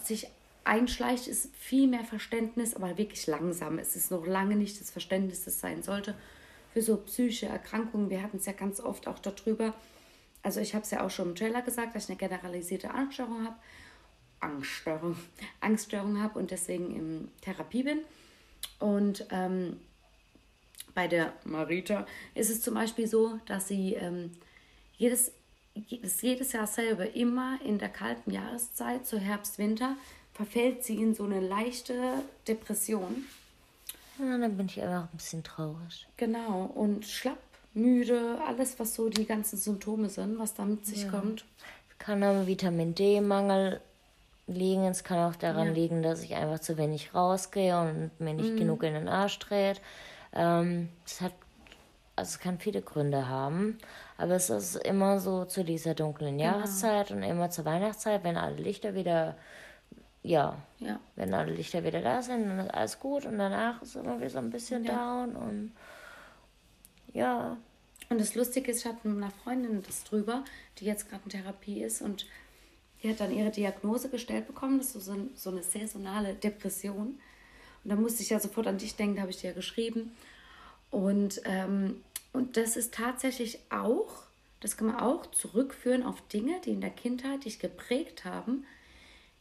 sich 0.02 0.26
einschleicht, 0.68 1.26
ist 1.26 1.54
viel 1.56 1.88
mehr 1.88 2.04
Verständnis, 2.04 2.74
aber 2.74 2.96
wirklich 2.98 3.26
langsam. 3.26 3.78
Es 3.78 3.96
ist 3.96 4.10
noch 4.10 4.26
lange 4.26 4.54
nicht 4.54 4.80
das 4.80 4.90
Verständnis, 4.90 5.44
das 5.44 5.60
sein 5.60 5.82
sollte 5.82 6.14
für 6.72 6.82
so 6.82 6.96
psychische 6.98 7.46
Erkrankungen. 7.46 8.10
Wir 8.10 8.22
hatten 8.22 8.36
es 8.36 8.46
ja 8.46 8.52
ganz 8.52 8.78
oft 8.78 9.08
auch 9.08 9.18
darüber. 9.18 9.74
Also 10.42 10.60
ich 10.60 10.74
habe 10.74 10.84
es 10.84 10.90
ja 10.90 11.04
auch 11.04 11.10
schon 11.10 11.30
im 11.30 11.34
Trailer 11.34 11.62
gesagt, 11.62 11.96
dass 11.96 12.04
ich 12.04 12.10
eine 12.10 12.18
generalisierte 12.18 12.90
Angststörung 12.90 13.44
habe. 13.44 13.56
Angststörung, 14.40 15.16
Angststörung 15.60 16.22
habe 16.22 16.38
und 16.38 16.50
deswegen 16.50 16.94
in 16.94 17.28
Therapie 17.40 17.82
bin. 17.82 18.00
Und 18.78 19.26
ähm, 19.30 19.80
bei 20.94 21.08
der 21.08 21.32
Marita 21.44 22.06
ist 22.34 22.50
es 22.50 22.62
zum 22.62 22.74
Beispiel 22.74 23.06
so, 23.06 23.40
dass 23.46 23.68
sie 23.68 23.94
ähm, 23.94 24.32
jedes, 24.96 25.32
jedes 25.74 26.52
Jahr 26.52 26.66
selber 26.66 27.14
immer 27.14 27.58
in 27.64 27.78
der 27.78 27.88
kalten 27.88 28.30
Jahreszeit, 28.30 29.06
so 29.06 29.18
Herbst, 29.18 29.58
Winter, 29.58 29.96
verfällt 30.38 30.84
sie 30.84 31.02
in 31.02 31.16
so 31.16 31.24
eine 31.24 31.40
leichte 31.40 31.94
Depression. 32.46 33.26
Ja, 34.20 34.38
dann 34.38 34.56
bin 34.56 34.66
ich 34.66 34.80
einfach 34.80 35.12
ein 35.12 35.16
bisschen 35.16 35.42
traurig. 35.42 36.06
Genau, 36.16 36.70
und 36.76 37.04
schlapp, 37.04 37.38
müde, 37.74 38.38
alles, 38.46 38.78
was 38.78 38.94
so 38.94 39.08
die 39.08 39.26
ganzen 39.26 39.58
Symptome 39.58 40.08
sind, 40.08 40.38
was 40.38 40.54
da 40.54 40.64
mit 40.64 40.86
sich 40.86 41.02
ja. 41.02 41.10
kommt. 41.10 41.44
Es 41.90 41.98
kann 41.98 42.22
am 42.22 42.46
Vitamin 42.46 42.94
D-Mangel 42.94 43.80
liegen. 44.46 44.84
Es 44.84 45.02
kann 45.02 45.28
auch 45.28 45.34
daran 45.34 45.68
ja. 45.68 45.72
liegen, 45.72 46.04
dass 46.04 46.22
ich 46.22 46.36
einfach 46.36 46.60
zu 46.60 46.78
wenig 46.78 47.12
rausgehe 47.16 47.76
und 47.76 48.10
mir 48.20 48.34
nicht 48.34 48.52
mhm. 48.52 48.58
genug 48.58 48.84
in 48.84 48.94
den 48.94 49.08
Arsch 49.08 49.40
dreht. 49.40 49.80
Ähm, 50.32 50.88
es 51.04 51.20
hat, 51.20 51.32
also 52.14 52.28
es 52.28 52.38
kann 52.38 52.60
viele 52.60 52.80
Gründe 52.80 53.28
haben, 53.28 53.76
aber 54.16 54.36
es 54.36 54.50
ist 54.50 54.76
immer 54.76 55.18
so 55.18 55.46
zu 55.46 55.64
dieser 55.64 55.94
dunklen 55.94 56.38
genau. 56.38 56.52
Jahreszeit 56.52 57.10
und 57.10 57.24
immer 57.24 57.50
zur 57.50 57.64
Weihnachtszeit, 57.64 58.22
wenn 58.22 58.36
alle 58.36 58.54
Lichter 58.54 58.94
wieder 58.94 59.34
ja, 60.22 60.56
ja, 60.78 61.00
wenn 61.16 61.32
alle 61.32 61.52
Lichter 61.52 61.84
wieder 61.84 62.00
da 62.00 62.22
sind, 62.22 62.48
dann 62.48 62.58
ist 62.58 62.74
alles 62.74 62.98
gut 62.98 63.24
und 63.24 63.38
danach 63.38 63.80
ist 63.82 63.96
immer 63.96 64.18
wieder 64.18 64.30
so 64.30 64.38
ein 64.38 64.50
bisschen 64.50 64.84
ja. 64.84 64.94
down 64.94 65.36
und 65.36 65.72
ja. 67.12 67.56
Und 68.10 68.20
das 68.20 68.34
Lustige 68.34 68.70
ist, 68.70 68.80
ich 68.80 68.86
hatte 68.86 69.06
mit 69.06 69.22
einer 69.22 69.32
Freundin 69.44 69.82
das 69.82 70.04
drüber, 70.04 70.44
die 70.78 70.86
jetzt 70.86 71.08
gerade 71.08 71.24
in 71.24 71.30
Therapie 71.30 71.82
ist 71.82 72.00
und 72.02 72.26
die 73.02 73.10
hat 73.10 73.20
dann 73.20 73.32
ihre 73.32 73.50
Diagnose 73.50 74.08
gestellt 74.08 74.46
bekommen, 74.46 74.78
das 74.78 74.94
ist 74.94 75.04
so, 75.04 75.14
so 75.34 75.50
eine 75.50 75.62
saisonale 75.62 76.34
Depression. 76.34 77.20
Und 77.84 77.90
da 77.90 77.96
musste 77.96 78.22
ich 78.22 78.30
ja 78.30 78.40
sofort 78.40 78.66
an 78.66 78.78
dich 78.78 78.96
denken, 78.96 79.16
da 79.16 79.22
habe 79.22 79.30
ich 79.30 79.40
dir 79.40 79.48
ja 79.48 79.52
geschrieben. 79.52 80.12
Und, 80.90 81.40
ähm, 81.44 82.02
und 82.32 82.56
das 82.56 82.76
ist 82.76 82.94
tatsächlich 82.94 83.60
auch, 83.70 84.24
das 84.60 84.76
kann 84.76 84.88
man 84.88 84.96
auch 84.96 85.26
zurückführen 85.30 86.02
auf 86.02 86.20
Dinge, 86.28 86.60
die 86.64 86.70
in 86.70 86.80
der 86.80 86.90
Kindheit 86.90 87.44
dich 87.44 87.60
geprägt 87.60 88.24
haben, 88.24 88.64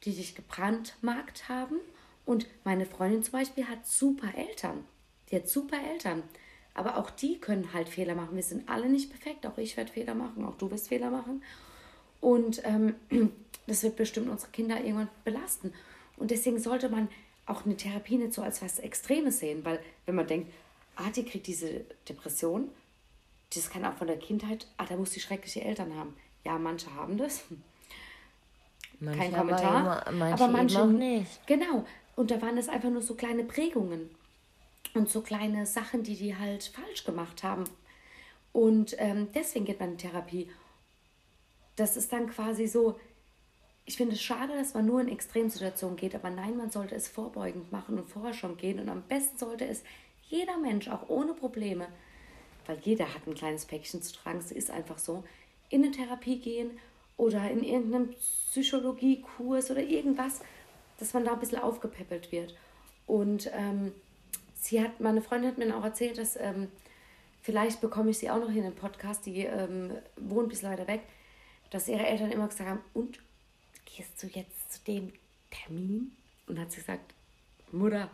die 0.03 0.13
dich 0.13 0.35
gebrandmarkt 0.35 1.49
haben. 1.49 1.77
Und 2.25 2.47
meine 2.63 2.85
Freundin 2.85 3.23
zum 3.23 3.33
Beispiel 3.33 3.67
hat 3.67 3.85
super 3.87 4.33
Eltern. 4.35 4.83
Die 5.29 5.37
hat 5.37 5.47
super 5.47 5.77
Eltern. 5.91 6.23
Aber 6.73 6.97
auch 6.97 7.09
die 7.09 7.39
können 7.39 7.73
halt 7.73 7.89
Fehler 7.89 8.15
machen. 8.15 8.35
Wir 8.35 8.43
sind 8.43 8.69
alle 8.69 8.89
nicht 8.89 9.09
perfekt. 9.09 9.45
Auch 9.45 9.57
ich 9.57 9.77
werde 9.77 9.91
Fehler 9.91 10.13
machen. 10.13 10.45
Auch 10.45 10.55
du 10.55 10.69
wirst 10.69 10.89
Fehler 10.89 11.09
machen. 11.09 11.41
Und 12.21 12.61
ähm, 12.65 12.95
das 13.67 13.83
wird 13.83 13.95
bestimmt 13.95 14.29
unsere 14.29 14.51
Kinder 14.51 14.77
irgendwann 14.77 15.09
belasten. 15.23 15.73
Und 16.17 16.31
deswegen 16.31 16.59
sollte 16.59 16.89
man 16.89 17.09
auch 17.45 17.65
eine 17.65 17.77
Therapie 17.77 18.17
nicht 18.17 18.33
so 18.33 18.41
als 18.41 18.61
was 18.61 18.79
Extremes 18.79 19.39
sehen, 19.39 19.63
weil 19.63 19.79
wenn 20.05 20.15
man 20.15 20.27
denkt, 20.27 20.51
ah, 20.95 21.09
die 21.15 21.23
kriegt 21.23 21.47
diese 21.47 21.85
Depression, 22.09 22.69
das 23.53 23.69
kann 23.69 23.85
auch 23.85 23.93
von 23.93 24.07
der 24.07 24.17
Kindheit, 24.17 24.67
ah, 24.77 24.85
da 24.85 24.97
muss 24.97 25.11
die 25.11 25.19
schreckliche 25.19 25.61
Eltern 25.61 25.95
haben. 25.95 26.13
Ja, 26.43 26.57
manche 26.57 26.93
haben 26.93 27.17
das. 27.17 27.43
Manche 28.99 29.19
Kein 29.19 29.33
Kommentar. 29.33 29.75
Aber, 29.75 30.07
immer, 30.07 30.25
manche 30.25 30.43
aber 30.43 30.53
manche 30.53 30.81
auch 30.81 30.87
nicht. 30.87 31.47
Genau. 31.47 31.85
Und 32.15 32.31
da 32.31 32.41
waren 32.41 32.55
das 32.55 32.69
einfach 32.69 32.89
nur 32.89 33.01
so 33.01 33.15
kleine 33.15 33.43
Prägungen 33.43 34.09
und 34.93 35.09
so 35.09 35.21
kleine 35.21 35.65
Sachen, 35.65 36.03
die 36.03 36.15
die 36.15 36.35
halt 36.35 36.63
falsch 36.63 37.03
gemacht 37.03 37.43
haben. 37.43 37.65
Und 38.53 38.95
ähm, 38.97 39.29
deswegen 39.33 39.65
geht 39.65 39.79
man 39.79 39.91
in 39.91 39.97
Therapie. 39.97 40.49
Das 41.75 41.95
ist 41.95 42.11
dann 42.11 42.27
quasi 42.27 42.65
so, 42.65 42.99
ich 43.85 43.97
finde 43.97 44.15
es 44.15 44.21
schade, 44.21 44.53
dass 44.53 44.73
man 44.73 44.87
nur 44.87 44.99
in 44.99 45.09
Extremsituationen 45.09 45.95
geht, 45.95 46.15
aber 46.15 46.31
nein, 46.31 46.57
man 46.57 46.71
sollte 46.71 46.95
es 46.95 47.07
vorbeugend 47.07 47.71
machen 47.71 47.99
und 47.99 48.09
vorher 48.09 48.33
schon 48.33 48.57
gehen. 48.57 48.79
Und 48.79 48.89
am 48.89 49.03
besten 49.03 49.37
sollte 49.37 49.65
es 49.65 49.83
jeder 50.23 50.57
Mensch, 50.57 50.87
auch 50.87 51.07
ohne 51.07 51.33
Probleme, 51.33 51.87
weil 52.65 52.79
jeder 52.79 53.13
hat 53.13 53.27
ein 53.27 53.35
kleines 53.35 53.65
Päckchen 53.65 54.01
zu 54.01 54.13
tragen, 54.13 54.39
es 54.39 54.51
ist 54.51 54.71
einfach 54.71 54.97
so, 54.97 55.23
in 55.69 55.83
eine 55.83 55.91
Therapie 55.91 56.39
gehen 56.39 56.79
oder 57.17 57.49
in 57.49 57.63
irgendeinem 57.63 58.13
Psychologiekurs 58.51 59.71
oder 59.71 59.81
irgendwas, 59.81 60.41
dass 60.99 61.13
man 61.13 61.25
da 61.25 61.33
ein 61.33 61.39
bisschen 61.39 61.59
aufgepäppelt 61.59 62.31
wird. 62.31 62.55
Und 63.05 63.49
ähm, 63.53 63.91
sie 64.55 64.81
hat, 64.81 64.99
meine 64.99 65.21
Freundin 65.21 65.49
hat 65.49 65.57
mir 65.57 65.75
auch 65.75 65.83
erzählt, 65.83 66.17
dass 66.17 66.35
ähm, 66.39 66.69
vielleicht 67.41 67.81
bekomme 67.81 68.11
ich 68.11 68.19
sie 68.19 68.29
auch 68.29 68.39
noch 68.39 68.49
in 68.49 68.63
den 68.63 68.75
Podcast, 68.75 69.25
die 69.25 69.45
ähm, 69.45 69.91
wohnt 70.15 70.49
bis 70.49 70.61
leider 70.61 70.87
weg, 70.87 71.01
dass 71.71 71.87
ihre 71.87 72.05
Eltern 72.05 72.31
immer 72.31 72.47
gesagt 72.47 72.69
haben, 72.69 72.81
und 72.93 73.19
gehst 73.85 74.21
du 74.21 74.27
jetzt 74.27 74.73
zu 74.73 74.79
dem 74.85 75.11
Termin? 75.49 76.15
Und 76.47 76.59
hat 76.59 76.71
sie 76.71 76.77
gesagt, 76.77 77.13
Mutter, 77.71 78.09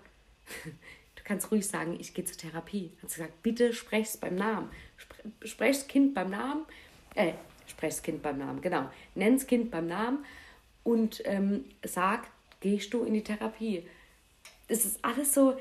du 1.16 1.24
kannst 1.24 1.52
ruhig 1.52 1.68
sagen, 1.68 1.98
ich 2.00 2.14
gehe 2.14 2.26
zur 2.26 2.38
Therapie. 2.38 2.92
Hat 3.02 3.10
sie 3.10 3.18
gesagt, 3.18 3.44
bitte 3.44 3.74
sprech's 3.74 4.18
beim 4.18 4.36
Namen. 4.36 4.70
Sprech's 5.44 5.88
Kind 5.88 6.14
beim 6.14 6.32
Namen. 6.32 6.66
Äh, 7.16 7.34
sprech's 7.68 8.02
Kind 8.02 8.22
beim 8.22 8.38
Namen, 8.38 8.62
genau. 8.62 8.90
Nenn's 9.16 9.48
Kind 9.48 9.72
beim 9.72 9.88
Namen 9.88 10.26
und 10.84 11.22
ähm, 11.26 11.66
sag, 11.84 12.28
gehst 12.60 12.94
du 12.94 13.04
in 13.04 13.14
die 13.14 13.24
Therapie. 13.24 13.88
Das 14.68 14.86
ist 14.86 15.00
alles 15.04 15.34
so, 15.34 15.56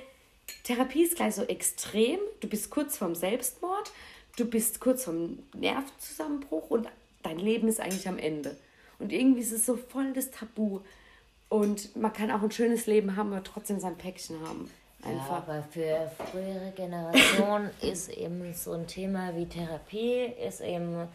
Therapie 0.64 1.02
ist 1.02 1.16
gleich 1.16 1.34
so 1.34 1.42
extrem. 1.42 2.18
Du 2.40 2.48
bist 2.48 2.70
kurz 2.70 2.96
vorm 2.96 3.14
Selbstmord, 3.14 3.90
du 4.36 4.44
bist 4.44 4.80
kurz 4.80 5.04
vorm 5.04 5.38
Nervzusammenbruch 5.54 6.70
und 6.70 6.88
dein 7.22 7.38
Leben 7.38 7.68
ist 7.68 7.80
eigentlich 7.80 8.08
am 8.08 8.18
Ende. 8.18 8.56
Und 8.98 9.12
irgendwie 9.12 9.40
ist 9.40 9.52
es 9.52 9.66
so 9.66 9.76
voll 9.76 10.12
das 10.12 10.30
Tabu. 10.30 10.80
Und 11.48 11.94
man 11.96 12.12
kann 12.12 12.30
auch 12.30 12.42
ein 12.42 12.50
schönes 12.50 12.86
Leben 12.86 13.16
haben, 13.16 13.32
aber 13.32 13.42
trotzdem 13.42 13.78
sein 13.80 13.96
Päckchen 13.98 14.40
haben. 14.46 14.70
Einfach. 15.04 15.28
Ja, 15.28 15.36
aber 15.36 15.62
für 15.70 16.12
frühere 16.30 16.72
Generationen 16.76 17.70
ist 17.82 18.08
eben 18.10 18.54
so 18.54 18.72
ein 18.72 18.86
Thema 18.86 19.36
wie 19.36 19.46
Therapie, 19.46 20.32
ist 20.46 20.60
eben 20.60 21.08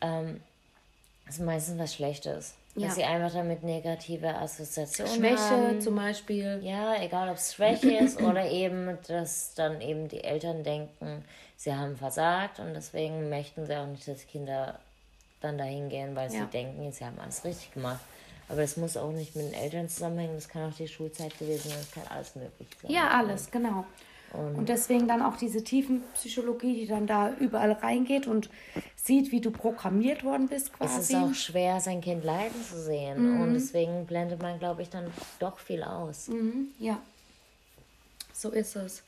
ähm, 0.00 0.40
ist 1.28 1.40
meistens 1.40 1.78
was 1.78 1.94
Schlechtes. 1.94 2.54
Ja. 2.74 2.88
Dass 2.88 2.96
sie 2.96 3.04
einfach 3.04 3.32
damit 3.32 3.62
negative 3.62 4.34
Assoziationen 4.34 5.14
Schwäche 5.14 5.38
haben. 5.38 5.64
Schwäche 5.64 5.78
zum 5.78 5.96
Beispiel. 5.96 6.60
Ja, 6.62 7.02
egal 7.02 7.30
ob 7.30 7.36
es 7.36 7.54
Schwäche 7.54 7.96
ist 7.96 8.20
oder 8.20 8.50
eben, 8.50 8.98
dass 9.08 9.54
dann 9.54 9.80
eben 9.80 10.08
die 10.08 10.22
Eltern 10.22 10.62
denken, 10.62 11.24
sie 11.56 11.74
haben 11.74 11.96
versagt 11.96 12.58
und 12.58 12.74
deswegen 12.74 13.30
möchten 13.30 13.64
sie 13.64 13.76
auch 13.76 13.86
nicht, 13.86 14.06
dass 14.06 14.26
Kinder 14.26 14.78
dann 15.40 15.56
dahin 15.56 15.88
gehen, 15.88 16.14
weil 16.14 16.30
ja. 16.30 16.40
sie 16.40 16.46
denken, 16.50 16.92
sie 16.92 17.04
haben 17.04 17.18
alles 17.18 17.44
richtig 17.44 17.72
gemacht. 17.72 18.00
Aber 18.48 18.60
das 18.60 18.76
muss 18.76 18.96
auch 18.96 19.10
nicht 19.10 19.34
mit 19.34 19.46
den 19.46 19.54
Eltern 19.54 19.88
zusammenhängen, 19.88 20.36
das 20.36 20.48
kann 20.48 20.70
auch 20.70 20.76
die 20.76 20.86
Schulzeit 20.86 21.36
gewesen 21.38 21.70
sein, 21.70 21.78
das 21.80 21.90
kann 21.90 22.16
alles 22.16 22.36
möglich 22.36 22.68
sein. 22.80 22.90
Ja, 22.90 23.08
alles, 23.08 23.50
genau. 23.50 23.84
Und, 24.32 24.54
und, 24.56 24.68
deswegen 24.68 25.08
dann 25.08 25.22
auch 25.22 25.36
diese 25.36 25.62
Tiefenpsychologie, 25.62 26.74
die 26.74 26.86
dann 26.86 27.06
da 27.06 27.32
überall 27.38 27.72
reingeht 27.72 28.26
und 28.26 28.50
sieht, 28.96 29.32
wie 29.32 29.40
du 29.40 29.50
programmiert 29.50 30.24
worden 30.24 30.48
bist 30.48 30.72
quasi. 30.72 31.00
Es 31.00 31.10
ist 31.10 31.16
auch 31.16 31.34
schwer, 31.34 31.80
sein 31.80 32.00
Kind 32.00 32.24
leiden 32.24 32.62
zu 32.62 32.80
sehen. 32.80 33.36
Mhm. 33.36 33.40
Und 33.40 33.54
deswegen 33.54 34.04
blendet 34.06 34.42
man, 34.42 34.58
glaube 34.58 34.82
ich, 34.82 34.90
dann 34.90 35.10
doch 35.38 35.58
viel 35.58 35.82
aus. 35.82 36.28
Mhm, 36.28 36.68
ja, 36.78 37.00
so 38.32 38.50
ist 38.50 38.76
es. 38.76 39.02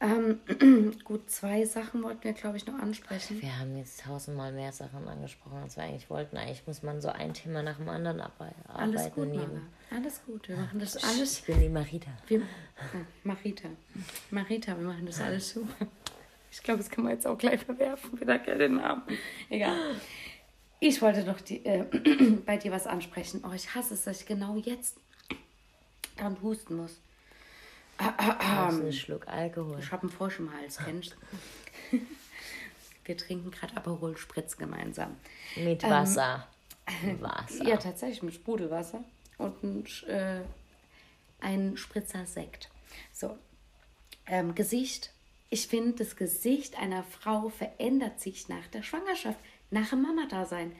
Ähm, 0.00 0.40
gut, 1.04 1.28
zwei 1.28 1.64
Sachen 1.64 2.02
wollten 2.04 2.22
wir, 2.22 2.32
glaube 2.32 2.56
ich, 2.56 2.66
noch 2.66 2.78
ansprechen. 2.78 3.42
Wir 3.42 3.58
haben 3.58 3.76
jetzt 3.76 4.00
tausendmal 4.02 4.52
mehr 4.52 4.70
Sachen 4.70 5.08
angesprochen, 5.08 5.58
als 5.58 5.76
wir 5.76 5.82
eigentlich 5.82 6.08
wollten. 6.08 6.36
Eigentlich 6.36 6.66
muss 6.66 6.82
man 6.82 7.00
so 7.00 7.08
ein 7.08 7.34
Thema 7.34 7.62
nach 7.62 7.78
dem 7.78 7.88
anderen 7.88 8.20
arbeiten. 8.20 8.62
Alles 8.68 9.12
gut, 9.12 9.28
nehmen. 9.28 9.68
Alles 9.90 10.20
gut, 10.24 10.48
wir 10.48 10.56
machen 10.56 10.78
das 10.78 11.02
alles. 11.02 11.40
Ich 11.40 11.46
bin 11.46 11.60
die 11.60 11.68
Marita. 11.68 12.10
Wir, 12.28 12.40
oh, 12.40 12.98
Marita. 13.24 13.68
Marita, 14.30 14.78
wir 14.78 14.86
machen 14.86 15.06
das 15.06 15.20
alles 15.20 15.50
so. 15.50 15.66
Ich 16.50 16.62
glaube, 16.62 16.78
das 16.78 16.90
kann 16.90 17.04
man 17.04 17.12
jetzt 17.12 17.26
auch 17.26 17.36
gleich 17.36 17.60
verwerfen. 17.64 18.20
Wieder 18.20 18.38
den 18.38 18.76
Namen. 18.76 19.02
Egal. 19.50 19.96
Ich 20.80 21.02
wollte 21.02 21.24
doch 21.24 21.40
die, 21.40 21.64
äh, 21.66 21.84
bei 22.46 22.56
dir 22.56 22.70
was 22.70 22.86
ansprechen. 22.86 23.42
Oh, 23.44 23.52
ich 23.52 23.74
hasse 23.74 23.94
es, 23.94 24.04
dass 24.04 24.20
ich 24.20 24.26
genau 24.26 24.56
jetzt 24.56 24.96
dran 26.16 26.36
husten 26.40 26.76
muss. 26.76 27.00
Einen 27.98 28.92
Schluck 28.92 29.26
Alkohol. 29.28 29.78
Ich 29.80 29.90
habe 29.90 30.02
einen 30.02 30.10
Frosch 30.10 30.38
im 30.38 30.52
Hals, 30.52 30.78
kennst 30.78 31.16
du? 31.90 31.98
Wir 33.04 33.16
trinken 33.16 33.50
gerade 33.50 33.76
Aperol 33.76 34.16
Spritz 34.16 34.56
gemeinsam. 34.56 35.16
Mit 35.56 35.82
ähm, 35.84 35.90
Wasser. 35.90 36.46
Ähm, 37.04 37.20
Wasser. 37.20 37.64
Ja, 37.64 37.76
tatsächlich 37.76 38.22
mit 38.22 38.32
Sprudelwasser 38.32 39.04
und 39.36 39.62
ein, 39.62 39.84
äh, 40.06 40.40
ein 41.38 41.76
Spritzer 41.76 42.24
Sekt. 42.24 42.70
So, 43.12 43.36
ähm, 44.26 44.54
Gesicht. 44.54 45.12
Ich 45.50 45.68
finde, 45.68 46.02
das 46.02 46.16
Gesicht 46.16 46.78
einer 46.78 47.02
Frau 47.02 47.50
verändert 47.50 48.20
sich 48.20 48.48
nach 48.48 48.66
der 48.68 48.82
Schwangerschaft, 48.82 49.38
nach 49.70 49.90
dem 49.90 50.00
Mama-Dasein. 50.00 50.74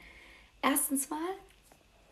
Erstens 0.62 1.10
mal 1.10 1.18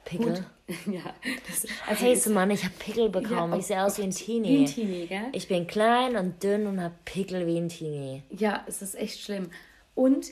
Pickel? 0.11 0.47
ja. 0.87 1.15
Das, 1.49 1.67
also 1.87 2.05
Scheiße, 2.05 2.31
Mann, 2.31 2.51
ich 2.51 2.65
habe 2.65 2.75
Pickel 2.79 3.09
bekommen. 3.09 3.53
Ja, 3.53 3.59
ich 3.59 3.67
sehe 3.67 3.83
aus 3.83 3.99
wie 3.99 4.03
ein 4.03 4.13
Teenie. 4.13 4.49
Wie 4.49 4.59
ein 4.61 4.67
Teenie, 4.67 5.07
gell? 5.07 5.29
Ich 5.33 5.49
bin 5.49 5.67
klein 5.67 6.17
und 6.17 6.43
dünn 6.43 6.67
und 6.67 6.81
habe 6.81 6.95
Pickel 7.05 7.47
wie 7.47 7.59
ein 7.59 7.69
Teenie. 7.69 8.23
Ja, 8.31 8.65
es 8.67 8.83
ist 8.83 8.95
echt 8.95 9.21
schlimm. 9.21 9.51
Und 9.97 10.29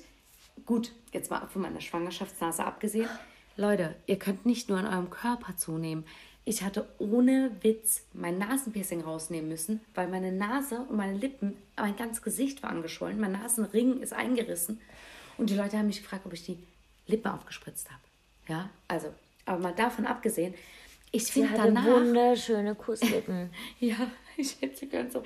gut, 0.65 0.93
jetzt 1.13 1.31
mal 1.31 1.47
von 1.49 1.63
meiner 1.63 1.81
Schwangerschaftsnase 1.81 2.65
abgesehen. 2.65 3.09
Leute, 3.57 3.95
ihr 4.07 4.19
könnt 4.19 4.47
nicht 4.47 4.69
nur 4.69 4.79
an 4.79 4.87
eurem 4.87 5.11
Körper 5.11 5.57
zunehmen. 5.57 6.05
Ich 6.45 6.63
hatte 6.63 6.87
ohne 6.99 7.51
Witz 7.63 8.03
mein 8.13 8.39
Nasenpiercing 8.39 9.01
rausnehmen 9.01 9.49
müssen, 9.49 9.81
weil 9.95 10.09
meine 10.09 10.31
Nase 10.31 10.81
und 10.89 10.97
meine 10.97 11.17
Lippen, 11.17 11.57
mein 11.77 11.97
ganzes 11.97 12.23
Gesicht 12.23 12.63
war 12.63 12.71
angeschwollen. 12.71 13.19
Mein 13.19 13.33
Nasenring 13.33 14.01
ist 14.01 14.13
eingerissen. 14.13 14.81
Und 15.39 15.51
die 15.51 15.57
Leute 15.57 15.79
haben 15.79 15.87
mich 15.87 16.03
gefragt, 16.03 16.27
ob 16.27 16.33
ich 16.33 16.45
die 16.45 16.59
Lippen 17.07 17.29
aufgespritzt 17.29 17.91
habe. 17.91 18.01
Ja, 18.47 18.71
also 18.89 19.09
aber 19.45 19.59
mal 19.59 19.75
davon 19.75 20.07
abgesehen, 20.07 20.55
ich 21.15 21.25
finde 21.25 21.55
danach... 21.55 21.85
wunderschöne 21.85 22.75
Kusslippen. 22.75 23.51
ja, 23.81 24.11
ich 24.37 24.61
hätte 24.61 24.77
sie 24.77 24.89
gern 24.89 25.09
so... 25.09 25.23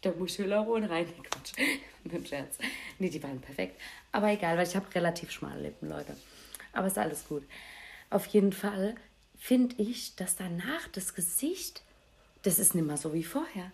Da 0.00 0.10
muss 0.10 0.36
Hyaluron 0.36 0.84
rein. 0.84 1.06
Quatsch. 1.30 1.52
Mit 2.02 2.28
Scherz. 2.28 2.58
Nee, 2.98 3.08
die 3.08 3.22
waren 3.22 3.40
perfekt. 3.40 3.80
Aber 4.10 4.32
egal, 4.32 4.56
weil 4.56 4.66
ich 4.66 4.74
habe 4.74 4.92
relativ 4.94 5.30
schmale 5.30 5.62
Lippen, 5.62 5.88
Leute. 5.88 6.16
Aber 6.72 6.88
ist 6.88 6.98
alles 6.98 7.28
gut. 7.28 7.44
Auf 8.10 8.26
jeden 8.26 8.52
Fall 8.52 8.96
finde 9.38 9.76
ich, 9.78 10.16
dass 10.16 10.34
danach 10.34 10.88
das 10.88 11.14
Gesicht, 11.14 11.82
das 12.42 12.58
ist 12.58 12.74
nicht 12.74 12.86
mehr 12.86 12.96
so 12.96 13.14
wie 13.14 13.22
vorher. 13.22 13.70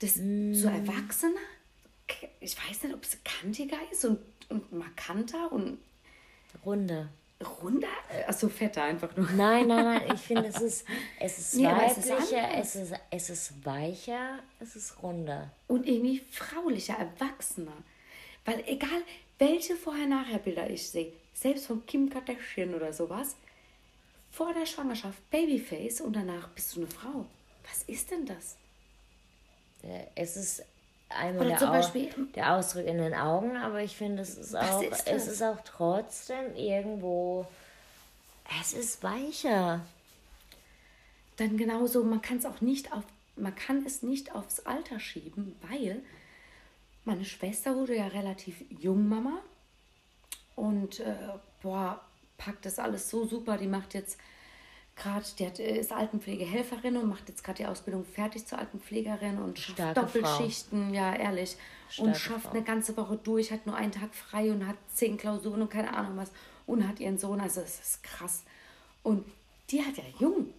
Das 0.00 0.16
mm. 0.16 0.54
so 0.54 0.66
erwachsener. 0.66 1.34
Ich 2.40 2.56
weiß 2.56 2.82
nicht, 2.82 2.94
ob 2.94 3.04
es 3.04 3.18
kantiger 3.22 3.78
ist 3.92 4.04
und, 4.04 4.18
und 4.48 4.72
markanter 4.72 5.52
und... 5.52 5.78
Runder 6.64 7.08
runder? 7.44 7.88
Achso, 8.26 8.48
fetter 8.48 8.82
einfach 8.82 9.16
nur. 9.16 9.30
Nein, 9.32 9.68
nein, 9.68 9.84
nein. 9.84 10.02
Ich 10.14 10.20
finde, 10.20 10.46
es 10.46 10.60
ist, 10.60 10.86
es 11.20 11.38
ist 11.38 11.54
nee, 11.54 11.66
weiblicher, 11.66 12.48
es 12.56 12.76
ist, 12.76 12.92
es 13.10 13.30
ist 13.30 13.64
weicher, 13.64 14.38
es 14.60 14.76
ist 14.76 15.02
runder. 15.02 15.50
Und 15.66 15.86
irgendwie 15.86 16.20
fraulicher, 16.30 16.94
erwachsener. 16.94 17.76
Weil 18.44 18.62
egal, 18.66 19.02
welche 19.38 19.76
Vorher-Nachher-Bilder 19.76 20.68
ich 20.70 20.88
sehe, 20.88 21.12
selbst 21.32 21.66
von 21.66 21.84
Kim 21.86 22.10
Kardashian 22.10 22.74
oder 22.74 22.92
sowas, 22.92 23.36
vor 24.30 24.52
der 24.52 24.66
Schwangerschaft 24.66 25.30
Babyface 25.30 26.00
und 26.00 26.14
danach 26.14 26.48
bist 26.48 26.74
du 26.74 26.80
eine 26.80 26.88
Frau. 26.88 27.26
Was 27.68 27.82
ist 27.84 28.10
denn 28.10 28.26
das? 28.26 28.56
Äh, 29.82 30.06
es 30.14 30.36
ist 30.36 30.64
einmal 31.08 31.48
der, 31.48 31.66
Beispiel, 31.66 32.10
der, 32.34 32.54
Ausdruck 32.54 32.84
in 32.84 32.98
den 32.98 33.14
Augen, 33.14 33.56
aber 33.56 33.82
ich 33.82 33.96
finde, 33.96 34.22
es 34.22 34.36
ist 34.36 34.56
auch, 34.56 34.82
ist 34.82 35.06
es 35.06 35.26
ist 35.26 35.42
auch 35.42 35.60
trotzdem 35.64 36.54
irgendwo, 36.56 37.46
es 38.60 38.72
ist 38.72 39.02
weicher. 39.02 39.80
Dann 41.36 41.56
genauso, 41.56 42.04
man 42.04 42.22
kann 42.22 42.38
es 42.38 42.46
auch 42.46 42.60
nicht 42.60 42.92
auf, 42.92 43.02
man 43.36 43.54
kann 43.54 43.84
es 43.84 44.02
nicht 44.02 44.34
aufs 44.34 44.60
Alter 44.60 45.00
schieben, 45.00 45.56
weil 45.68 46.02
meine 47.04 47.24
Schwester 47.24 47.76
wurde 47.76 47.96
ja 47.96 48.06
relativ 48.06 48.64
jung 48.70 49.08
Mama 49.08 49.40
und 50.56 51.00
äh, 51.00 51.14
boah, 51.62 52.00
packt 52.38 52.66
das 52.66 52.78
alles 52.78 53.10
so 53.10 53.26
super. 53.26 53.58
Die 53.58 53.66
macht 53.66 53.94
jetzt 53.94 54.18
gerade, 54.96 55.26
die 55.38 55.46
hat, 55.46 55.58
ist 55.58 55.92
Altenpflegehelferin 55.92 56.96
und 56.96 57.08
macht 57.08 57.28
jetzt 57.28 57.42
gerade 57.42 57.58
die 57.58 57.66
Ausbildung 57.66 58.04
fertig 58.04 58.46
zur 58.46 58.58
Altenpflegerin 58.58 59.38
und 59.38 59.58
schafft 59.58 59.78
Starke 59.78 60.00
Doppelschichten, 60.00 60.88
Frau. 60.88 60.94
ja, 60.94 61.14
ehrlich. 61.14 61.56
Starke 61.88 62.10
und 62.10 62.16
schafft 62.16 62.42
Frau. 62.46 62.50
eine 62.50 62.62
ganze 62.62 62.96
Woche 62.96 63.16
durch, 63.16 63.50
hat 63.50 63.66
nur 63.66 63.76
einen 63.76 63.92
Tag 63.92 64.14
frei 64.14 64.50
und 64.50 64.66
hat 64.66 64.76
zehn 64.92 65.16
Klausuren 65.16 65.62
und 65.62 65.70
keine 65.70 65.96
Ahnung 65.96 66.16
was 66.16 66.30
und 66.66 66.86
hat 66.86 67.00
ihren 67.00 67.18
Sohn, 67.18 67.40
also 67.40 67.60
das 67.60 67.80
ist 67.80 68.02
krass. 68.02 68.44
Und 69.02 69.24
die 69.70 69.82
hat 69.84 69.96
ja 69.96 70.04
jung 70.18 70.52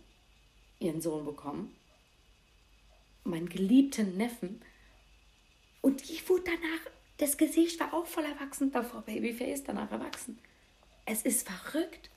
ihren 0.79 1.01
Sohn 1.01 1.25
bekommen, 1.25 1.75
meinen 3.23 3.49
geliebten 3.49 4.17
Neffen. 4.17 4.61
Und 5.81 6.09
ich 6.09 6.27
wurde 6.29 6.43
danach, 6.45 6.91
das 7.17 7.37
Gesicht 7.37 7.79
war 7.79 7.93
auch 7.93 8.05
voll 8.05 8.25
erwachsen, 8.25 8.71
davor 8.71 9.01
Babyface, 9.01 9.63
danach 9.63 9.91
erwachsen. 9.91 10.37
Es 11.05 11.21
ist 11.21 11.47
verrückt. 11.47 12.09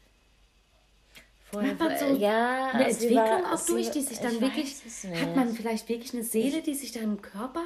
Vorher, 1.51 1.74
man 1.74 1.99
so 1.99 2.16
ja, 2.16 2.70
eine 2.72 2.88
Entwicklung 2.88 3.16
war, 3.16 3.55
auch 3.55 3.66
durch, 3.66 3.90
die 3.90 4.03
sich 4.03 4.18
dann 4.18 4.40
wirklich, 4.40 4.76
hat 5.18 5.34
man 5.34 5.55
vielleicht 5.55 5.88
wirklich 5.88 6.12
eine 6.12 6.22
Seele, 6.22 6.61
die 6.61 6.74
sich 6.74 6.92
dann 6.92 7.05
im 7.05 7.22
Körper 7.22 7.64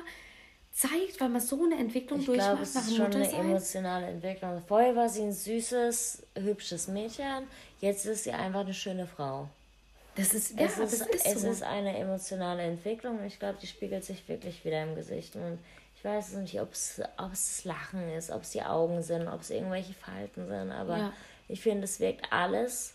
zeigt, 0.73 1.21
weil 1.21 1.29
man 1.29 1.41
so 1.41 1.65
eine 1.65 1.77
Entwicklung 1.77 2.21
ich 2.21 2.27
durchmacht 2.27 2.51
glaube, 2.51 2.63
es 2.63 2.75
nach 2.75 2.83
ist 2.83 2.97
schon 2.97 3.13
eine 3.13 3.33
emotionale 3.33 4.07
Entwicklung. 4.07 4.63
Vorher 4.67 4.95
war 4.95 5.09
sie 5.09 5.23
ein 5.23 5.33
süßes, 5.33 6.23
hübsches 6.39 6.89
Mädchen, 6.89 7.47
jetzt 7.81 8.07
ist 8.07 8.25
sie 8.25 8.33
einfach 8.33 8.61
eine 8.61 8.75
schöne 8.75 9.07
Frau. 9.07 9.49
Das 10.15 10.35
ist, 10.35 10.59
ja, 10.59 10.67
es, 10.67 10.79
ist, 10.79 11.07
ist 11.07 11.27
es 11.27 11.43
so. 11.43 11.49
ist 11.49 11.63
eine 11.63 11.97
emotionale 11.97 12.63
Entwicklung 12.63 13.19
und 13.19 13.25
ich 13.25 13.39
glaube, 13.39 13.59
die 13.61 13.67
spiegelt 13.67 14.05
sich 14.05 14.29
wirklich 14.29 14.65
wieder 14.65 14.83
im 14.83 14.95
Gesicht. 14.95 15.35
Und 15.37 15.59
ich 15.97 16.05
weiß 16.05 16.35
nicht, 16.35 16.61
ob 16.61 16.73
es 16.73 17.01
das 17.17 17.65
Lachen 17.65 18.11
ist, 18.13 18.31
ob 18.31 18.43
es 18.43 18.51
die 18.51 18.63
Augen 18.63 19.03
sind, 19.03 19.27
ob 19.27 19.41
es 19.41 19.51
irgendwelche 19.51 19.95
Falten 19.95 20.47
sind, 20.49 20.71
aber 20.71 20.97
ja. 20.99 21.13
ich 21.49 21.61
finde, 21.61 21.85
es 21.85 21.99
wirkt 21.99 22.31
alles 22.31 22.95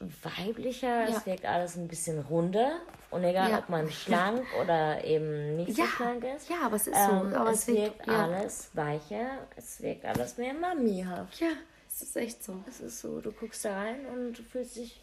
weiblicher, 0.00 1.08
ja. 1.08 1.16
es 1.16 1.26
wirkt 1.26 1.44
alles 1.44 1.76
ein 1.76 1.86
bisschen 1.86 2.20
runder 2.20 2.80
und 3.10 3.22
egal, 3.22 3.50
ja. 3.50 3.58
ob 3.58 3.68
man 3.68 3.90
schlank 3.90 4.44
oder 4.60 5.04
eben 5.04 5.56
nicht 5.56 5.76
so 5.76 5.84
schlank 5.84 6.24
ist. 6.24 6.48
Ja, 6.48 6.62
aber 6.64 6.76
es 6.76 6.86
ist 6.86 6.96
ähm, 6.96 7.30
so. 7.30 7.36
Aber 7.36 7.50
es, 7.50 7.68
es 7.68 7.74
wirkt, 7.74 8.08
alles 8.08 8.70
weicher, 8.72 9.46
es 9.56 9.82
wirkt 9.82 10.04
alles 10.06 10.38
mehr 10.38 10.54
mamihaft. 10.54 11.38
Ja, 11.40 11.52
es 11.88 12.02
ist 12.02 12.16
echt 12.16 12.42
so. 12.42 12.56
Es 12.68 12.80
ist 12.80 13.00
so, 13.00 13.20
du 13.20 13.30
guckst 13.32 13.64
da 13.64 13.76
rein 13.76 14.06
und 14.06 14.38
du 14.38 14.42
fühlst 14.42 14.76
dich 14.76 15.00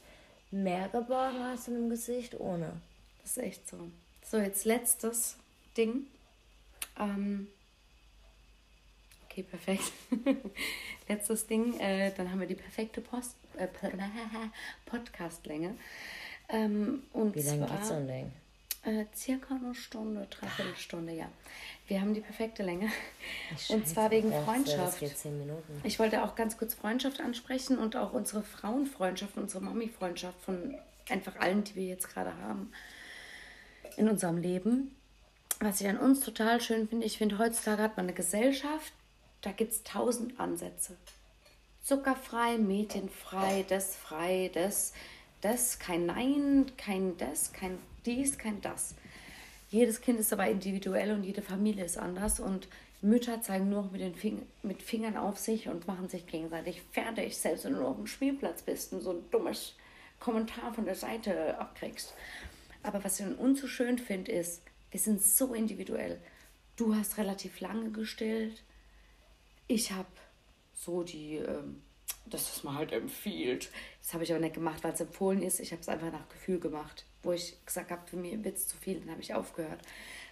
mehr 0.49 0.87
geborgen 0.87 1.41
als 1.41 1.67
im 1.67 1.89
Gesicht 1.89 2.39
ohne. 2.39 2.73
Das 3.21 3.37
ist 3.37 3.43
echt 3.43 3.69
so. 3.69 3.77
So, 4.23 4.37
jetzt 4.37 4.65
letztes 4.65 5.37
Ding. 5.75 6.07
Ähm, 6.99 7.47
okay, 9.25 9.43
perfekt. 9.43 9.91
letztes 11.07 11.45
Ding, 11.45 11.79
äh, 11.79 12.11
dann 12.15 12.31
haben 12.31 12.39
wir 12.39 12.47
die 12.47 12.55
perfekte 12.55 13.01
Post 13.01 13.35
äh, 13.57 13.67
Podcastlänge. 14.85 15.75
Ähm, 16.49 17.03
und 17.13 17.35
Wie 17.35 17.41
lange 17.41 17.65
geht 17.65 17.85
so 17.85 17.93
ein 17.93 18.07
Ding? 18.07 18.31
Äh, 18.83 19.05
circa 19.13 19.55
eine 19.55 19.75
Stunde, 19.75 20.27
dreiviertel 20.29 20.75
Stunde, 20.75 21.13
ja. 21.13 21.29
Wir 21.87 21.99
haben 21.99 22.13
die 22.13 22.21
perfekte 22.21 22.63
Länge. 22.63 22.89
Scheiße, 23.51 23.73
und 23.73 23.87
zwar 23.87 24.11
wegen 24.11 24.31
Freundschaft. 24.31 25.03
Ich 25.83 25.99
wollte 25.99 26.23
auch 26.23 26.35
ganz 26.35 26.57
kurz 26.57 26.73
Freundschaft 26.73 27.19
ansprechen 27.19 27.77
und 27.79 27.97
auch 27.97 28.13
unsere 28.13 28.43
Frauenfreundschaft, 28.43 29.37
unsere 29.37 29.63
Mami-Freundschaft 29.63 30.39
von 30.41 30.75
einfach 31.09 31.35
allen, 31.37 31.63
die 31.63 31.75
wir 31.75 31.85
jetzt 31.85 32.09
gerade 32.13 32.35
haben 32.37 32.71
in 33.97 34.07
unserem 34.07 34.37
Leben. 34.37 34.95
Was 35.59 35.81
ich 35.81 35.87
an 35.87 35.97
uns 35.97 36.21
total 36.21 36.61
schön 36.61 36.87
finde, 36.87 37.05
ich 37.05 37.17
finde, 37.17 37.39
heutzutage 37.39 37.81
hat 37.81 37.97
man 37.97 38.05
eine 38.05 38.13
Gesellschaft, 38.13 38.93
da 39.41 39.51
gibt 39.51 39.73
es 39.73 39.83
tausend 39.83 40.39
Ansätze 40.39 40.95
zuckerfrei, 41.87 42.57
mädchenfrei, 42.57 43.63
das 43.69 43.95
frei, 43.95 44.51
das, 44.53 44.91
das, 45.39 45.79
kein 45.79 46.05
Nein, 46.05 46.65
kein 46.75 47.15
das, 47.15 47.53
kein 47.53 47.77
dies, 48.05 48.37
kein 48.37 48.59
das. 48.59 48.93
Jedes 49.69 50.01
Kind 50.01 50.19
ist 50.19 50.33
aber 50.33 50.47
individuell 50.47 51.11
und 51.11 51.23
jede 51.23 51.41
Familie 51.41 51.85
ist 51.85 51.97
anders 51.97 52.41
und 52.41 52.67
Mütter 53.01 53.41
zeigen 53.41 53.69
nur 53.69 53.89
mit 53.91 54.01
den 54.01 54.15
Fing 54.15 54.45
mit 54.63 54.81
Fingern 54.81 55.15
auf 55.15 55.37
sich 55.37 55.69
und 55.69 55.87
machen 55.87 56.09
sich 56.09 56.27
gegenseitig 56.27 56.81
fertig, 56.91 57.37
selbst 57.37 57.63
wenn 57.63 57.73
du 57.73 57.85
auf 57.85 57.95
dem 57.95 58.07
Spielplatz 58.07 58.63
bist 58.63 58.91
und 58.91 58.99
so 58.99 59.11
ein 59.11 59.29
dummes 59.31 59.75
Kommentar 60.19 60.73
von 60.73 60.83
der 60.83 60.95
Seite 60.95 61.57
abkriegst. 61.57 62.13
Aber 62.83 63.01
was 63.03 63.19
ich 63.19 63.25
an 63.25 63.35
uns 63.35 63.61
so 63.61 63.67
schön 63.67 63.97
finde, 63.97 64.33
ist, 64.33 64.61
wir 64.91 64.99
sind 64.99 65.21
so 65.21 65.53
individuell. 65.53 66.19
Du 66.75 66.95
hast 66.95 67.17
relativ 67.17 67.61
lange 67.61 67.91
gestillt. 67.91 68.61
Ich 69.67 69.91
habe 69.91 70.07
so 70.77 71.03
die, 71.03 71.35
ähm, 71.35 71.81
dass 72.25 72.51
das 72.51 72.63
man 72.63 72.75
halt 72.75 72.91
empfiehlt. 72.91 73.69
Das 74.01 74.13
habe 74.13 74.23
ich 74.23 74.31
aber 74.31 74.39
nicht 74.39 74.55
gemacht, 74.55 74.83
weil 74.83 74.93
es 74.93 75.01
empfohlen 75.01 75.41
ist. 75.41 75.59
Ich 75.59 75.71
habe 75.71 75.81
es 75.81 75.89
einfach 75.89 76.11
nach 76.11 76.29
Gefühl 76.29 76.59
gemacht. 76.59 77.05
Wo 77.23 77.33
ich 77.33 77.57
gesagt 77.65 77.91
habe, 77.91 78.07
für 78.07 78.17
mich 78.17 78.43
wird 78.43 78.57
es 78.57 78.67
zu 78.67 78.77
viel, 78.77 78.99
dann 78.99 79.11
habe 79.11 79.21
ich 79.21 79.33
aufgehört. 79.33 79.81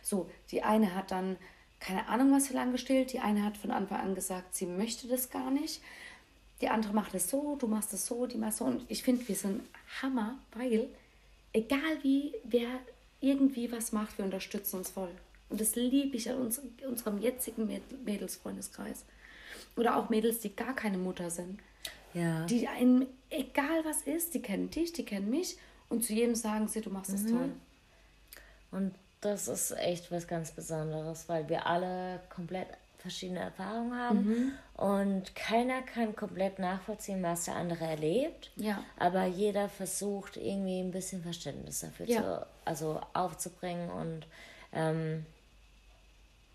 So, 0.02 0.30
die 0.52 0.64
eine 0.64 0.96
hat 0.96 1.12
dann 1.12 1.38
keine 1.80 2.08
Ahnung, 2.08 2.32
was 2.32 2.48
für 2.48 2.54
lange 2.54 2.74
gestillt. 2.74 3.14
Die 3.14 3.20
eine 3.20 3.43
hat 3.43 3.58
von 3.58 3.72
Anfang 3.72 4.00
an 4.00 4.16
gesagt, 4.16 4.56
sie 4.56 4.66
möchte 4.66 5.08
das 5.08 5.30
gar 5.30 5.52
nicht. 5.52 5.82
Die 6.62 6.70
andere 6.70 6.93
macht 6.93 7.14
es 7.14 7.30
so, 7.30 7.58
du 7.58 7.68
machst 7.68 7.93
es 7.93 8.06
so, 8.06 8.26
die 8.26 8.38
machst 8.38 8.60
so. 8.60 8.66
Und 8.66 8.86
ich 8.88 9.04
finde, 9.04 9.28
wir 9.28 9.36
sind 9.36 9.62
Hammer, 10.02 10.38
weil 10.54 10.88
egal 11.54 11.80
wie 12.02 12.34
wer 12.43 12.80
irgendwie 13.20 13.72
was 13.72 13.91
macht, 13.91 14.18
wir 14.18 14.26
unterstützen 14.26 14.78
uns 14.78 14.89
voll. 14.89 15.12
Und 15.50 15.62
das 15.62 15.76
liebe 15.76 16.18
ich 16.18 16.30
an 16.30 16.38
uns, 16.38 16.62
unserem 16.88 17.22
jetzigen 17.22 17.70
Mädelsfreundeskreis. 18.04 19.06
Oder 19.76 19.97
auch 19.97 20.09
Mädels, 20.09 20.39
die 20.39 20.55
gar 20.55 20.76
keine 20.76 20.97
Mutter 20.97 21.30
sind. 21.30 21.59
Ja. 22.13 22.45
Die 22.45 22.67
einem, 22.67 23.07
egal 23.30 23.84
was 23.84 24.01
ist, 24.03 24.34
die 24.34 24.41
kennen 24.41 24.69
dich, 24.69 24.93
die 24.93 25.03
kennen 25.03 25.30
mich 25.30 25.57
und 25.89 26.03
zu 26.03 26.13
jedem 26.13 26.36
sagen 26.36 26.67
sie, 26.67 26.82
du 26.82 26.89
machst 26.89 27.13
das 27.13 27.23
mhm. 27.23 27.30
toll. 27.30 27.49
Und 28.71 28.95
das 29.21 29.47
ist 29.47 29.71
echt 29.71 30.11
was 30.11 30.28
ganz 30.28 30.51
Besonderes, 30.51 31.28
weil 31.28 31.49
wir 31.49 31.65
alle 31.65 32.21
komplett 32.30 32.67
verschiedene 32.97 33.39
Erfahrungen 33.39 33.95
haben 33.95 34.26
mhm. 34.26 34.51
und 34.84 35.36
keiner 35.36 35.84
kann 35.84 36.15
komplett 36.15 36.57
nachvollziehen, 36.57 37.21
was 37.21 37.45
der 37.45 37.55
andere 37.55 37.86
erlebt. 37.86 38.49
Ja. 38.55 38.84
Aber 38.97 39.26
jeder 39.26 39.69
versucht 39.69 40.38
irgendwie 40.38 40.80
ein 40.80 40.91
bisschen 40.91 41.21
Verständnis 41.21 41.82
dafür 41.82 42.07
ja. 42.07 42.21
zu, 42.21 42.47
also 42.65 43.01
aufzubringen 43.13 43.91
und 43.91 44.26
ähm, 44.73 45.26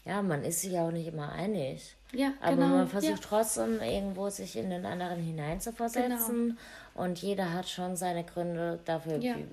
ja, 0.05 0.23
man 0.23 0.43
ist 0.43 0.63
sich 0.63 0.77
auch 0.79 0.91
nicht 0.91 1.07
immer 1.07 1.31
einig. 1.31 1.95
Ja, 2.13 2.33
Aber 2.41 2.57
genau, 2.57 2.69
man 2.69 2.89
versucht 2.89 3.13
ja. 3.13 3.29
trotzdem 3.29 3.81
irgendwo 3.81 4.29
sich 4.31 4.57
in 4.57 4.71
den 4.71 4.85
anderen 4.85 5.21
hineinzuversetzen. 5.21 6.49
Genau. 6.49 6.61
Und 6.95 7.23
jeder 7.23 7.53
hat 7.53 7.69
schon 7.69 7.97
seine 7.97 8.25
Gründe 8.25 8.81
dafür, 8.85 9.19
ja. 9.19 9.37
wie, 9.37 9.47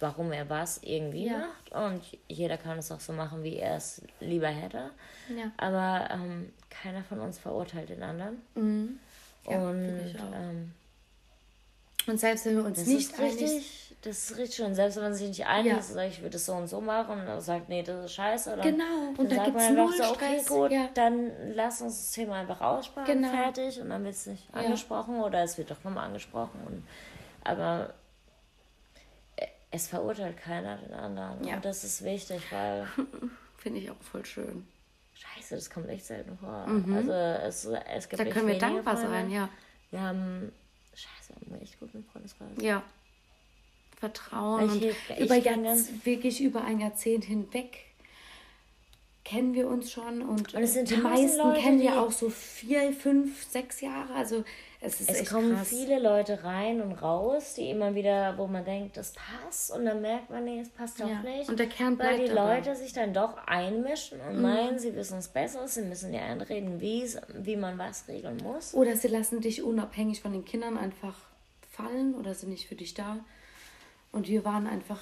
warum 0.00 0.32
er 0.32 0.48
was 0.50 0.82
irgendwie 0.82 1.26
ja. 1.26 1.38
macht. 1.38 1.72
Und 1.72 2.02
jeder 2.28 2.58
kann 2.58 2.78
es 2.78 2.92
auch 2.92 3.00
so 3.00 3.12
machen, 3.12 3.42
wie 3.42 3.56
er 3.56 3.76
es 3.76 4.02
lieber 4.20 4.48
hätte. 4.48 4.90
Aber 5.56 6.08
ähm, 6.10 6.52
keiner 6.68 7.02
von 7.04 7.20
uns 7.20 7.38
verurteilt 7.38 7.88
den 7.88 8.02
anderen. 8.02 8.42
Mhm. 8.54 8.98
und 9.46 10.16
ähm, 10.34 10.72
und 12.06 12.20
selbst 12.20 12.44
wenn 12.44 12.56
wir 12.56 12.64
uns 12.64 12.84
nicht 12.86 13.18
einig 13.18 13.93
das 14.04 14.30
ist 14.30 14.36
richtig 14.36 14.56
schön. 14.56 14.74
Selbst 14.74 14.96
wenn 14.96 15.04
man 15.04 15.14
sich 15.14 15.28
nicht 15.28 15.46
einig 15.46 15.72
ja. 15.72 15.78
ist, 15.78 15.94
sagt, 15.94 16.12
ich 16.12 16.18
würde 16.20 16.30
das 16.30 16.44
so 16.44 16.52
und 16.52 16.66
so 16.66 16.80
machen 16.80 17.26
und 17.26 17.40
sagt, 17.40 17.70
nee, 17.70 17.82
das 17.82 18.04
ist 18.04 18.12
scheiße. 18.12 18.52
Oder 18.52 18.62
genau, 18.62 19.14
und 19.16 19.32
da 19.32 19.44
gibt 19.44 19.56
es 19.56 19.70
null 19.70 19.92
so, 19.96 20.04
okay, 20.10 20.40
Stress. 20.40 20.46
gut, 20.46 20.70
ja. 20.70 20.88
dann 20.92 21.30
lass 21.54 21.80
uns 21.80 21.96
das 21.96 22.10
Thema 22.12 22.34
einfach 22.34 22.60
aussprechen, 22.60 23.22
genau. 23.22 23.30
fertig 23.30 23.80
und 23.80 23.88
dann 23.88 24.04
wird 24.04 24.14
es 24.14 24.26
nicht 24.26 24.46
ja. 24.52 24.60
angesprochen 24.60 25.20
oder 25.20 25.42
es 25.42 25.56
wird 25.56 25.70
doch 25.70 25.82
nochmal 25.84 26.06
angesprochen. 26.06 26.60
Und, 26.66 26.86
aber 27.44 27.94
es 29.70 29.88
verurteilt 29.88 30.36
keiner 30.36 30.76
den 30.76 30.92
anderen. 30.92 31.42
Ja. 31.44 31.56
Und 31.56 31.64
das 31.64 31.82
ist 31.82 32.04
wichtig, 32.04 32.42
weil... 32.52 32.86
Finde 33.56 33.80
ich 33.80 33.90
auch 33.90 34.00
voll 34.02 34.24
schön. 34.26 34.68
Scheiße, 35.14 35.54
das 35.54 35.70
kommt 35.70 35.88
echt 35.88 36.04
selten 36.04 36.36
vor. 36.36 36.66
Mhm. 36.66 36.94
Also 36.94 37.12
es, 37.12 37.64
es 37.64 38.08
gibt 38.08 38.20
Da 38.20 38.26
können 38.26 38.48
wir 38.48 38.58
dankbar 38.58 38.96
sein, 38.96 39.30
ja. 39.30 39.48
Wir 39.90 40.02
haben... 40.02 40.52
Scheiße, 40.94 41.32
wir 41.40 41.54
haben 41.54 41.62
echt 41.62 41.80
guten 41.80 42.04
Freundeskreis. 42.04 42.50
Ja. 42.60 42.82
Vertrauen. 43.98 44.76
Ich, 44.76 45.18
und 45.18 45.24
über 45.24 45.36
Jahrzehnt, 45.36 46.06
wirklich 46.06 46.40
über 46.40 46.64
ein 46.64 46.80
Jahrzehnt 46.80 47.24
hinweg 47.24 47.84
kennen 49.24 49.54
wir 49.54 49.68
uns 49.68 49.90
schon 49.90 50.20
und, 50.20 50.54
und 50.54 50.90
die 50.90 50.96
meisten 50.96 51.38
Leute, 51.38 51.60
kennen 51.60 51.80
wir 51.80 52.00
auch 52.00 52.12
so 52.12 52.28
vier, 52.28 52.92
fünf, 52.92 53.42
sechs 53.44 53.80
Jahre. 53.80 54.12
Also 54.14 54.44
es 54.82 55.00
ist 55.00 55.10
es 55.10 55.30
kommen 55.30 55.54
krass. 55.54 55.68
viele 55.68 55.98
Leute 55.98 56.44
rein 56.44 56.82
und 56.82 56.92
raus, 56.92 57.54
die 57.54 57.70
immer 57.70 57.94
wieder, 57.94 58.36
wo 58.36 58.46
man 58.46 58.66
denkt, 58.66 58.98
das 58.98 59.14
passt 59.14 59.70
und 59.70 59.86
dann 59.86 60.02
merkt 60.02 60.28
man, 60.28 60.44
nee, 60.44 60.60
es 60.60 60.68
passt 60.68 61.00
doch 61.00 61.08
ja. 61.08 61.22
nicht. 61.22 61.48
Und 61.48 61.58
der 61.58 61.68
Kern 61.68 61.96
bleibt 61.96 62.18
Weil 62.18 62.28
die 62.28 62.34
dabei. 62.34 62.56
Leute 62.56 62.76
sich 62.76 62.92
dann 62.92 63.14
doch 63.14 63.38
einmischen 63.46 64.20
und 64.20 64.36
mhm. 64.36 64.42
meinen, 64.42 64.78
sie 64.78 64.94
wissen 64.94 65.18
es 65.18 65.28
besser, 65.28 65.66
sie 65.66 65.82
müssen 65.82 66.12
dir 66.12 66.20
einreden, 66.20 66.82
wie, 66.82 67.08
wie 67.32 67.56
man 67.56 67.78
was 67.78 68.06
regeln 68.08 68.36
muss. 68.42 68.74
Oder 68.74 68.94
sie 68.94 69.08
lassen 69.08 69.40
dich 69.40 69.62
unabhängig 69.62 70.20
von 70.20 70.32
den 70.32 70.44
Kindern 70.44 70.76
einfach 70.76 71.16
fallen 71.72 72.14
oder 72.14 72.34
sind 72.34 72.50
nicht 72.50 72.68
für 72.68 72.74
dich 72.74 72.92
da. 72.92 73.20
Und 74.14 74.28
wir 74.28 74.44
waren 74.44 74.66
einfach 74.66 74.98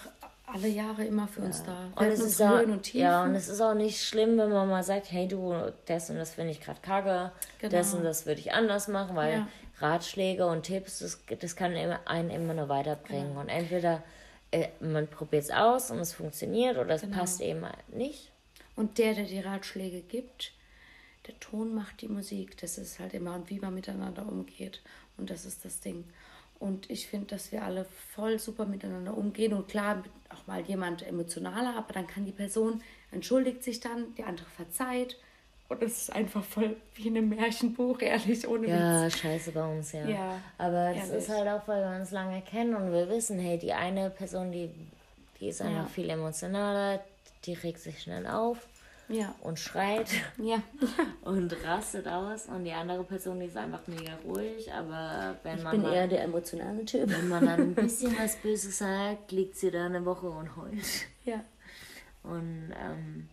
alle 0.47 0.69
Jahre 0.69 1.05
immer 1.05 1.29
für 1.29 1.41
uns 1.43 1.63
da. 1.63 1.91
Und 1.97 2.07
es, 2.07 2.21
ist 2.21 2.41
auch, 2.43 2.63
und 2.63 2.83
Tiefen. 2.83 3.01
ja, 3.01 3.23
und 3.25 3.35
es 3.35 3.49
ist 3.49 3.61
auch 3.61 3.75
nicht 3.75 4.03
schlimm, 4.03 4.37
wenn 4.39 4.51
man 4.51 4.69
mal 4.69 4.83
sagt, 4.83 5.11
hey 5.13 5.29
du, 5.29 5.55
das 5.87 6.11
und 6.11 6.17
das 6.17 6.35
finde 6.35 6.51
ich 6.51 6.61
gerade 6.61 6.81
kacke, 6.81 7.33
Genau. 7.59 7.73
das 7.73 7.95
und 7.95 8.05
das 8.05 8.27
würde 8.27 8.41
ich 8.41 8.53
anders 8.53 8.89
machen, 8.89 9.15
weil 9.17 9.33
Ja. 9.33 9.49
Ratschläge 9.81 10.47
und 10.47 10.63
Tipps, 10.65 11.01
das, 11.01 11.21
das 11.41 11.57
kann 11.57 11.75
einen 11.75 12.31
immer 12.31 12.55
nur 12.55 12.69
weiterbringen. 12.69 13.37
Und 13.37 13.49
entweder 13.49 14.03
äh, 14.51 14.69
man 14.81 15.09
probiert 15.09 15.45
es 15.45 15.51
aus 15.51 15.91
und 15.91 15.99
es 15.99 16.13
funktioniert 16.13 16.77
oder 16.79 16.95
es 16.95 17.03
Genau. 17.03 17.19
passt 17.19 17.41
eben 17.41 17.65
nicht. 17.89 18.31
Und 18.77 18.99
der, 18.99 19.15
der 19.15 19.25
die 19.25 19.41
Ratschläge 19.41 20.01
gibt, 20.03 20.53
der 21.27 21.39
Ton 21.41 21.75
macht 21.75 22.01
die 22.01 22.09
Musik. 22.09 22.57
Das 22.59 22.79
ist 22.79 22.99
halt 23.01 23.15
immer, 23.15 23.35
und 23.35 23.51
wie 23.51 23.59
man 23.61 23.75
miteinander 23.75 24.27
umgeht. 24.27 24.81
Und 25.17 25.31
das 25.31 25.45
ist 25.45 25.65
das 25.65 25.81
Ding. 25.81 26.05
Und 26.63 26.89
ich 26.91 27.09
finde, 27.09 27.27
dass 27.27 27.51
wir 27.51 27.65
alle 27.65 27.85
voll 28.15 28.39
super 28.39 28.67
miteinander 28.67 29.17
umgehen. 29.17 29.53
Und 29.53 29.67
klar, 29.67 30.05
auch 30.33 30.47
mal 30.47 30.61
jemand 30.63 31.05
emotionaler, 31.05 31.75
aber 31.77 31.93
dann 31.93 32.07
kann 32.07 32.25
die 32.25 32.31
Person, 32.31 32.81
entschuldigt 33.11 33.65
sich 33.65 33.81
dann, 33.81 34.15
die 34.15 34.23
andere 34.23 34.47
verzeiht. 34.49 35.19
Und 35.69 35.83
es 35.83 36.03
ist 36.03 36.13
einfach 36.13 36.45
voll 36.45 36.77
wie 36.95 37.09
in 37.09 37.17
einem 37.17 37.31
Märchenbuch, 37.31 38.01
ehrlich, 38.01 38.47
ohne 38.47 38.69
Ja, 38.69 39.07
Witz. 39.07 39.19
scheiße 39.19 39.51
bei 39.51 39.65
uns, 39.65 39.91
ja. 39.91 40.09
Ja, 40.09 40.41
Aber 40.57 40.91
es 40.91 41.09
ehrlich. 41.09 41.25
ist 41.25 41.29
halt 41.31 41.49
auch, 41.49 41.67
weil 41.67 41.83
wir 41.83 42.01
uns 42.01 42.13
lange 42.13 42.41
kennen 42.43 42.77
und 42.77 42.93
wir 42.93 43.09
wissen, 43.09 43.41
hey, 43.41 43.59
die 43.59 43.73
eine 43.73 44.11
Person, 44.11 44.53
die, 44.53 44.71
die 45.41 45.49
ist 45.49 45.61
einfach 45.63 45.83
Ja. 45.83 45.89
viel 45.89 46.11
emotionaler, 46.11 47.01
die 47.45 47.55
regt 47.55 47.81
sich 47.81 48.01
schnell 48.03 48.27
auf 48.29 48.59
Ja, 49.09 49.35
und 49.41 49.59
schreit 49.59 50.09
ja. 50.39 50.63
und 51.23 51.53
rastet 51.65 52.09
aus 52.09 52.47
und 52.47 52.65
die 52.65 52.73
andere 52.73 53.05
Person, 53.05 53.41
die 53.41 53.47
ist 53.47 53.57
einfach 53.57 53.87
mega 53.87 54.15
ruhig, 54.25 54.73
aber 54.73 55.37
wenn 55.43 55.59
Ich 55.59 55.65
man 55.65 55.73
bin 55.73 55.83
mal, 55.83 55.93
eher 55.93 56.09
der 56.09 56.23
emotionale 56.23 56.85
Typ. 56.85 57.11
wenn 57.11 57.29
man 57.29 57.45
dann 57.45 57.61
ein 57.61 57.75
bisschen 57.75 58.17
was 58.19 58.37
Böses 58.37 58.79
sagt, 58.79 59.33
liegt 59.33 59.57
sie 59.57 59.71
da 59.71 59.87
eine 59.87 60.05
Woche 60.05 60.29
und 60.31 60.57
heult. 60.57 61.07
Ja. 61.25 61.41
Und 62.23 62.73
ähm, 62.81 63.29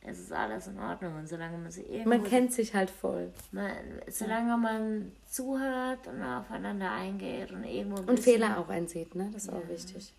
es 0.00 0.20
ist 0.20 0.32
alles 0.32 0.68
in 0.68 0.78
Ordnung 0.78 1.16
und 1.16 1.28
solange 1.28 1.58
man 1.58 1.70
irgendwo 1.72 2.08
Man 2.08 2.24
kennt 2.24 2.52
sich 2.52 2.74
halt 2.74 2.90
voll. 2.90 3.32
Man, 3.50 3.72
solange 4.08 4.56
man 4.56 5.12
zuhört 5.28 6.06
und 6.06 6.22
aufeinander 6.22 6.90
eingeht 6.92 7.50
und 7.50 7.64
irgendwo 7.64 8.02
ein 8.02 8.08
Und 8.08 8.20
Fehler 8.20 8.58
auch 8.58 8.68
einsieht, 8.68 9.14
ne? 9.14 9.30
Das 9.32 9.44
ist 9.44 9.52
auch 9.52 9.68
wichtig. 9.68 10.12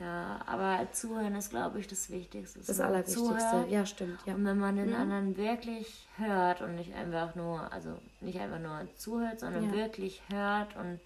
Ja, 0.00 0.40
aber 0.46 0.90
zuhören 0.92 1.34
ist, 1.34 1.50
glaube 1.50 1.78
ich, 1.78 1.86
das 1.86 2.08
Wichtigste. 2.10 2.58
Das 2.66 2.80
Allerwichtigste. 2.80 3.22
zuhört 3.22 3.70
Ja, 3.70 3.84
stimmt, 3.84 4.20
ja. 4.26 4.34
Und 4.34 4.44
wenn 4.46 4.58
man 4.58 4.76
den 4.76 4.94
anderen 4.94 5.36
wirklich 5.36 6.06
hört 6.16 6.62
und 6.62 6.74
nicht 6.76 6.94
einfach 6.94 7.34
nur, 7.34 7.70
also 7.72 7.98
nicht 8.20 8.40
einfach 8.40 8.58
nur 8.60 8.88
zuhört, 8.96 9.40
sondern 9.40 9.64
Ja. 9.64 9.72
wirklich 9.72 10.22
hört 10.30 10.74
und 10.76 11.00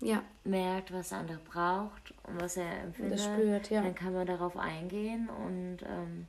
Ja, 0.00 0.20
merkt, 0.42 0.92
was 0.92 1.10
der 1.10 1.18
andere 1.18 1.38
braucht 1.38 2.12
und 2.24 2.40
was 2.40 2.56
er 2.56 2.80
empfindet, 2.82 3.20
spürt, 3.20 3.70
ja. 3.70 3.82
dann 3.82 3.94
kann 3.94 4.12
man 4.12 4.26
darauf 4.26 4.56
eingehen 4.56 5.28
und 5.28 5.78
ähm, 5.88 6.26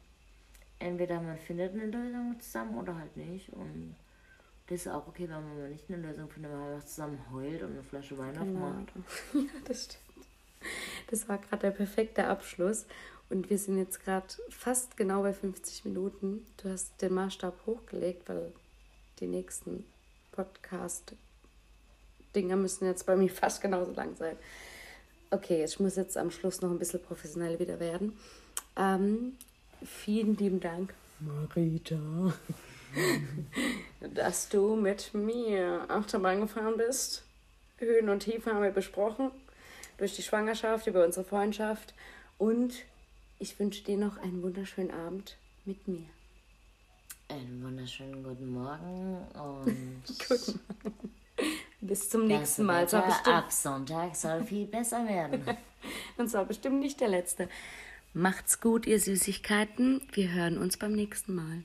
entweder 0.78 1.20
man 1.20 1.40
findet 1.40 1.74
eine 1.74 1.86
Lösung 1.88 2.40
zusammen 2.40 2.78
oder 2.78 2.96
halt 2.96 3.18
nicht. 3.18 3.50
Und 3.52 3.96
das 4.68 4.82
ist 4.82 4.88
auch 4.90 5.08
okay, 5.08 5.28
wenn 5.28 5.42
man 5.44 5.72
nicht 5.72 5.90
eine 5.90 5.98
Lösung 6.08 6.30
findet, 6.30 6.52
wenn 6.52 6.60
man 6.60 6.74
einfach 6.74 6.86
zusammen 6.86 7.20
heult 7.32 7.64
und 7.64 7.72
eine 7.72 7.82
Flasche 7.84 8.16
Wein 8.20 8.34
Genau. 8.36 8.68
aufmacht. 8.68 8.94
Ja, 9.34 9.42
das 9.66 9.86
stimmt. 9.86 10.03
Das 11.10 11.30
war 11.30 11.38
gerade 11.38 11.62
der 11.64 11.72
perfekte 11.72 12.28
Abschluss. 12.28 12.86
Und 13.30 13.50
wir 13.50 13.58
sind 13.58 13.78
jetzt 13.78 14.04
gerade 14.04 14.28
fast 14.50 14.98
genau 14.98 15.22
bei 15.24 15.34
50 15.34 15.86
Minuten. 15.86 16.46
Du 16.58 16.70
hast 16.70 17.02
den 17.02 17.14
Maßstab 17.14 17.66
hochgelegt, 17.66 18.30
weil 18.30 18.52
die 19.20 19.28
nächsten 19.28 19.86
Podcast-Dinger 20.34 22.56
müssen 22.56 22.86
jetzt 22.86 23.06
bei 23.06 23.16
mir 23.16 23.30
fast 23.34 23.62
genauso 23.62 23.94
lang 23.94 24.16
sein. 24.16 24.36
Okay, 25.32 25.64
ich 25.64 25.80
muss 25.80 25.96
jetzt 25.96 26.18
am 26.18 26.30
Schluss 26.30 26.62
noch 26.62 26.70
ein 26.70 26.78
bisschen 26.78 27.02
professionell 27.02 27.58
wieder 27.58 27.80
werden. 27.80 28.16
Ähm, 28.76 29.38
vielen 29.84 30.38
lieben 30.38 30.60
Dank, 30.60 30.94
Marita, 31.20 32.34
dass 34.14 34.50
du 34.50 34.76
mit 34.76 35.14
mir 35.14 35.86
Achterbahn 35.90 36.42
gefahren 36.42 36.78
bist. 36.78 37.24
Höhen 37.78 38.10
und 38.10 38.20
Tiefen 38.20 38.54
haben 38.54 38.64
wir 38.64 38.72
besprochen. 38.72 39.32
Durch 40.04 40.18
die 40.18 40.22
Schwangerschaft, 40.22 40.86
über 40.88 41.06
unsere 41.06 41.26
Freundschaft. 41.26 41.94
Und 42.38 42.74
ich 43.40 43.58
wünsche 43.58 43.86
dir 43.86 43.96
noch 43.96 44.18
einen 44.18 44.44
wunderschönen 44.44 44.92
Abend 44.92 45.38
mit 45.64 45.88
mir. 45.88 46.04
Einen 47.30 47.64
wunderschönen 47.64 48.22
guten 48.22 48.52
Morgen 48.52 49.26
und 49.34 50.20
Guten 50.28 50.60
Bis 51.80 52.10
zum 52.10 52.28
nächsten 52.28 52.66
Mal. 52.66 52.90
Soll 52.90 53.04
bestimmt, 53.04 53.28
ab 53.34 53.50
Sonntag 53.50 54.14
soll 54.18 54.44
viel 54.44 54.66
besser 54.66 55.08
werden. 55.08 55.46
und 56.18 56.30
soll 56.30 56.48
bestimmt 56.48 56.82
nicht 56.82 57.00
der 57.00 57.08
letzte. 57.08 57.48
Macht's 58.14 58.60
gut, 58.60 58.86
ihr 58.86 59.00
Süßigkeiten. 59.00 60.02
Wir 60.12 60.34
hören 60.34 60.58
uns 60.58 60.76
beim 60.76 60.92
nächsten 60.92 61.34
Mal. 61.34 61.64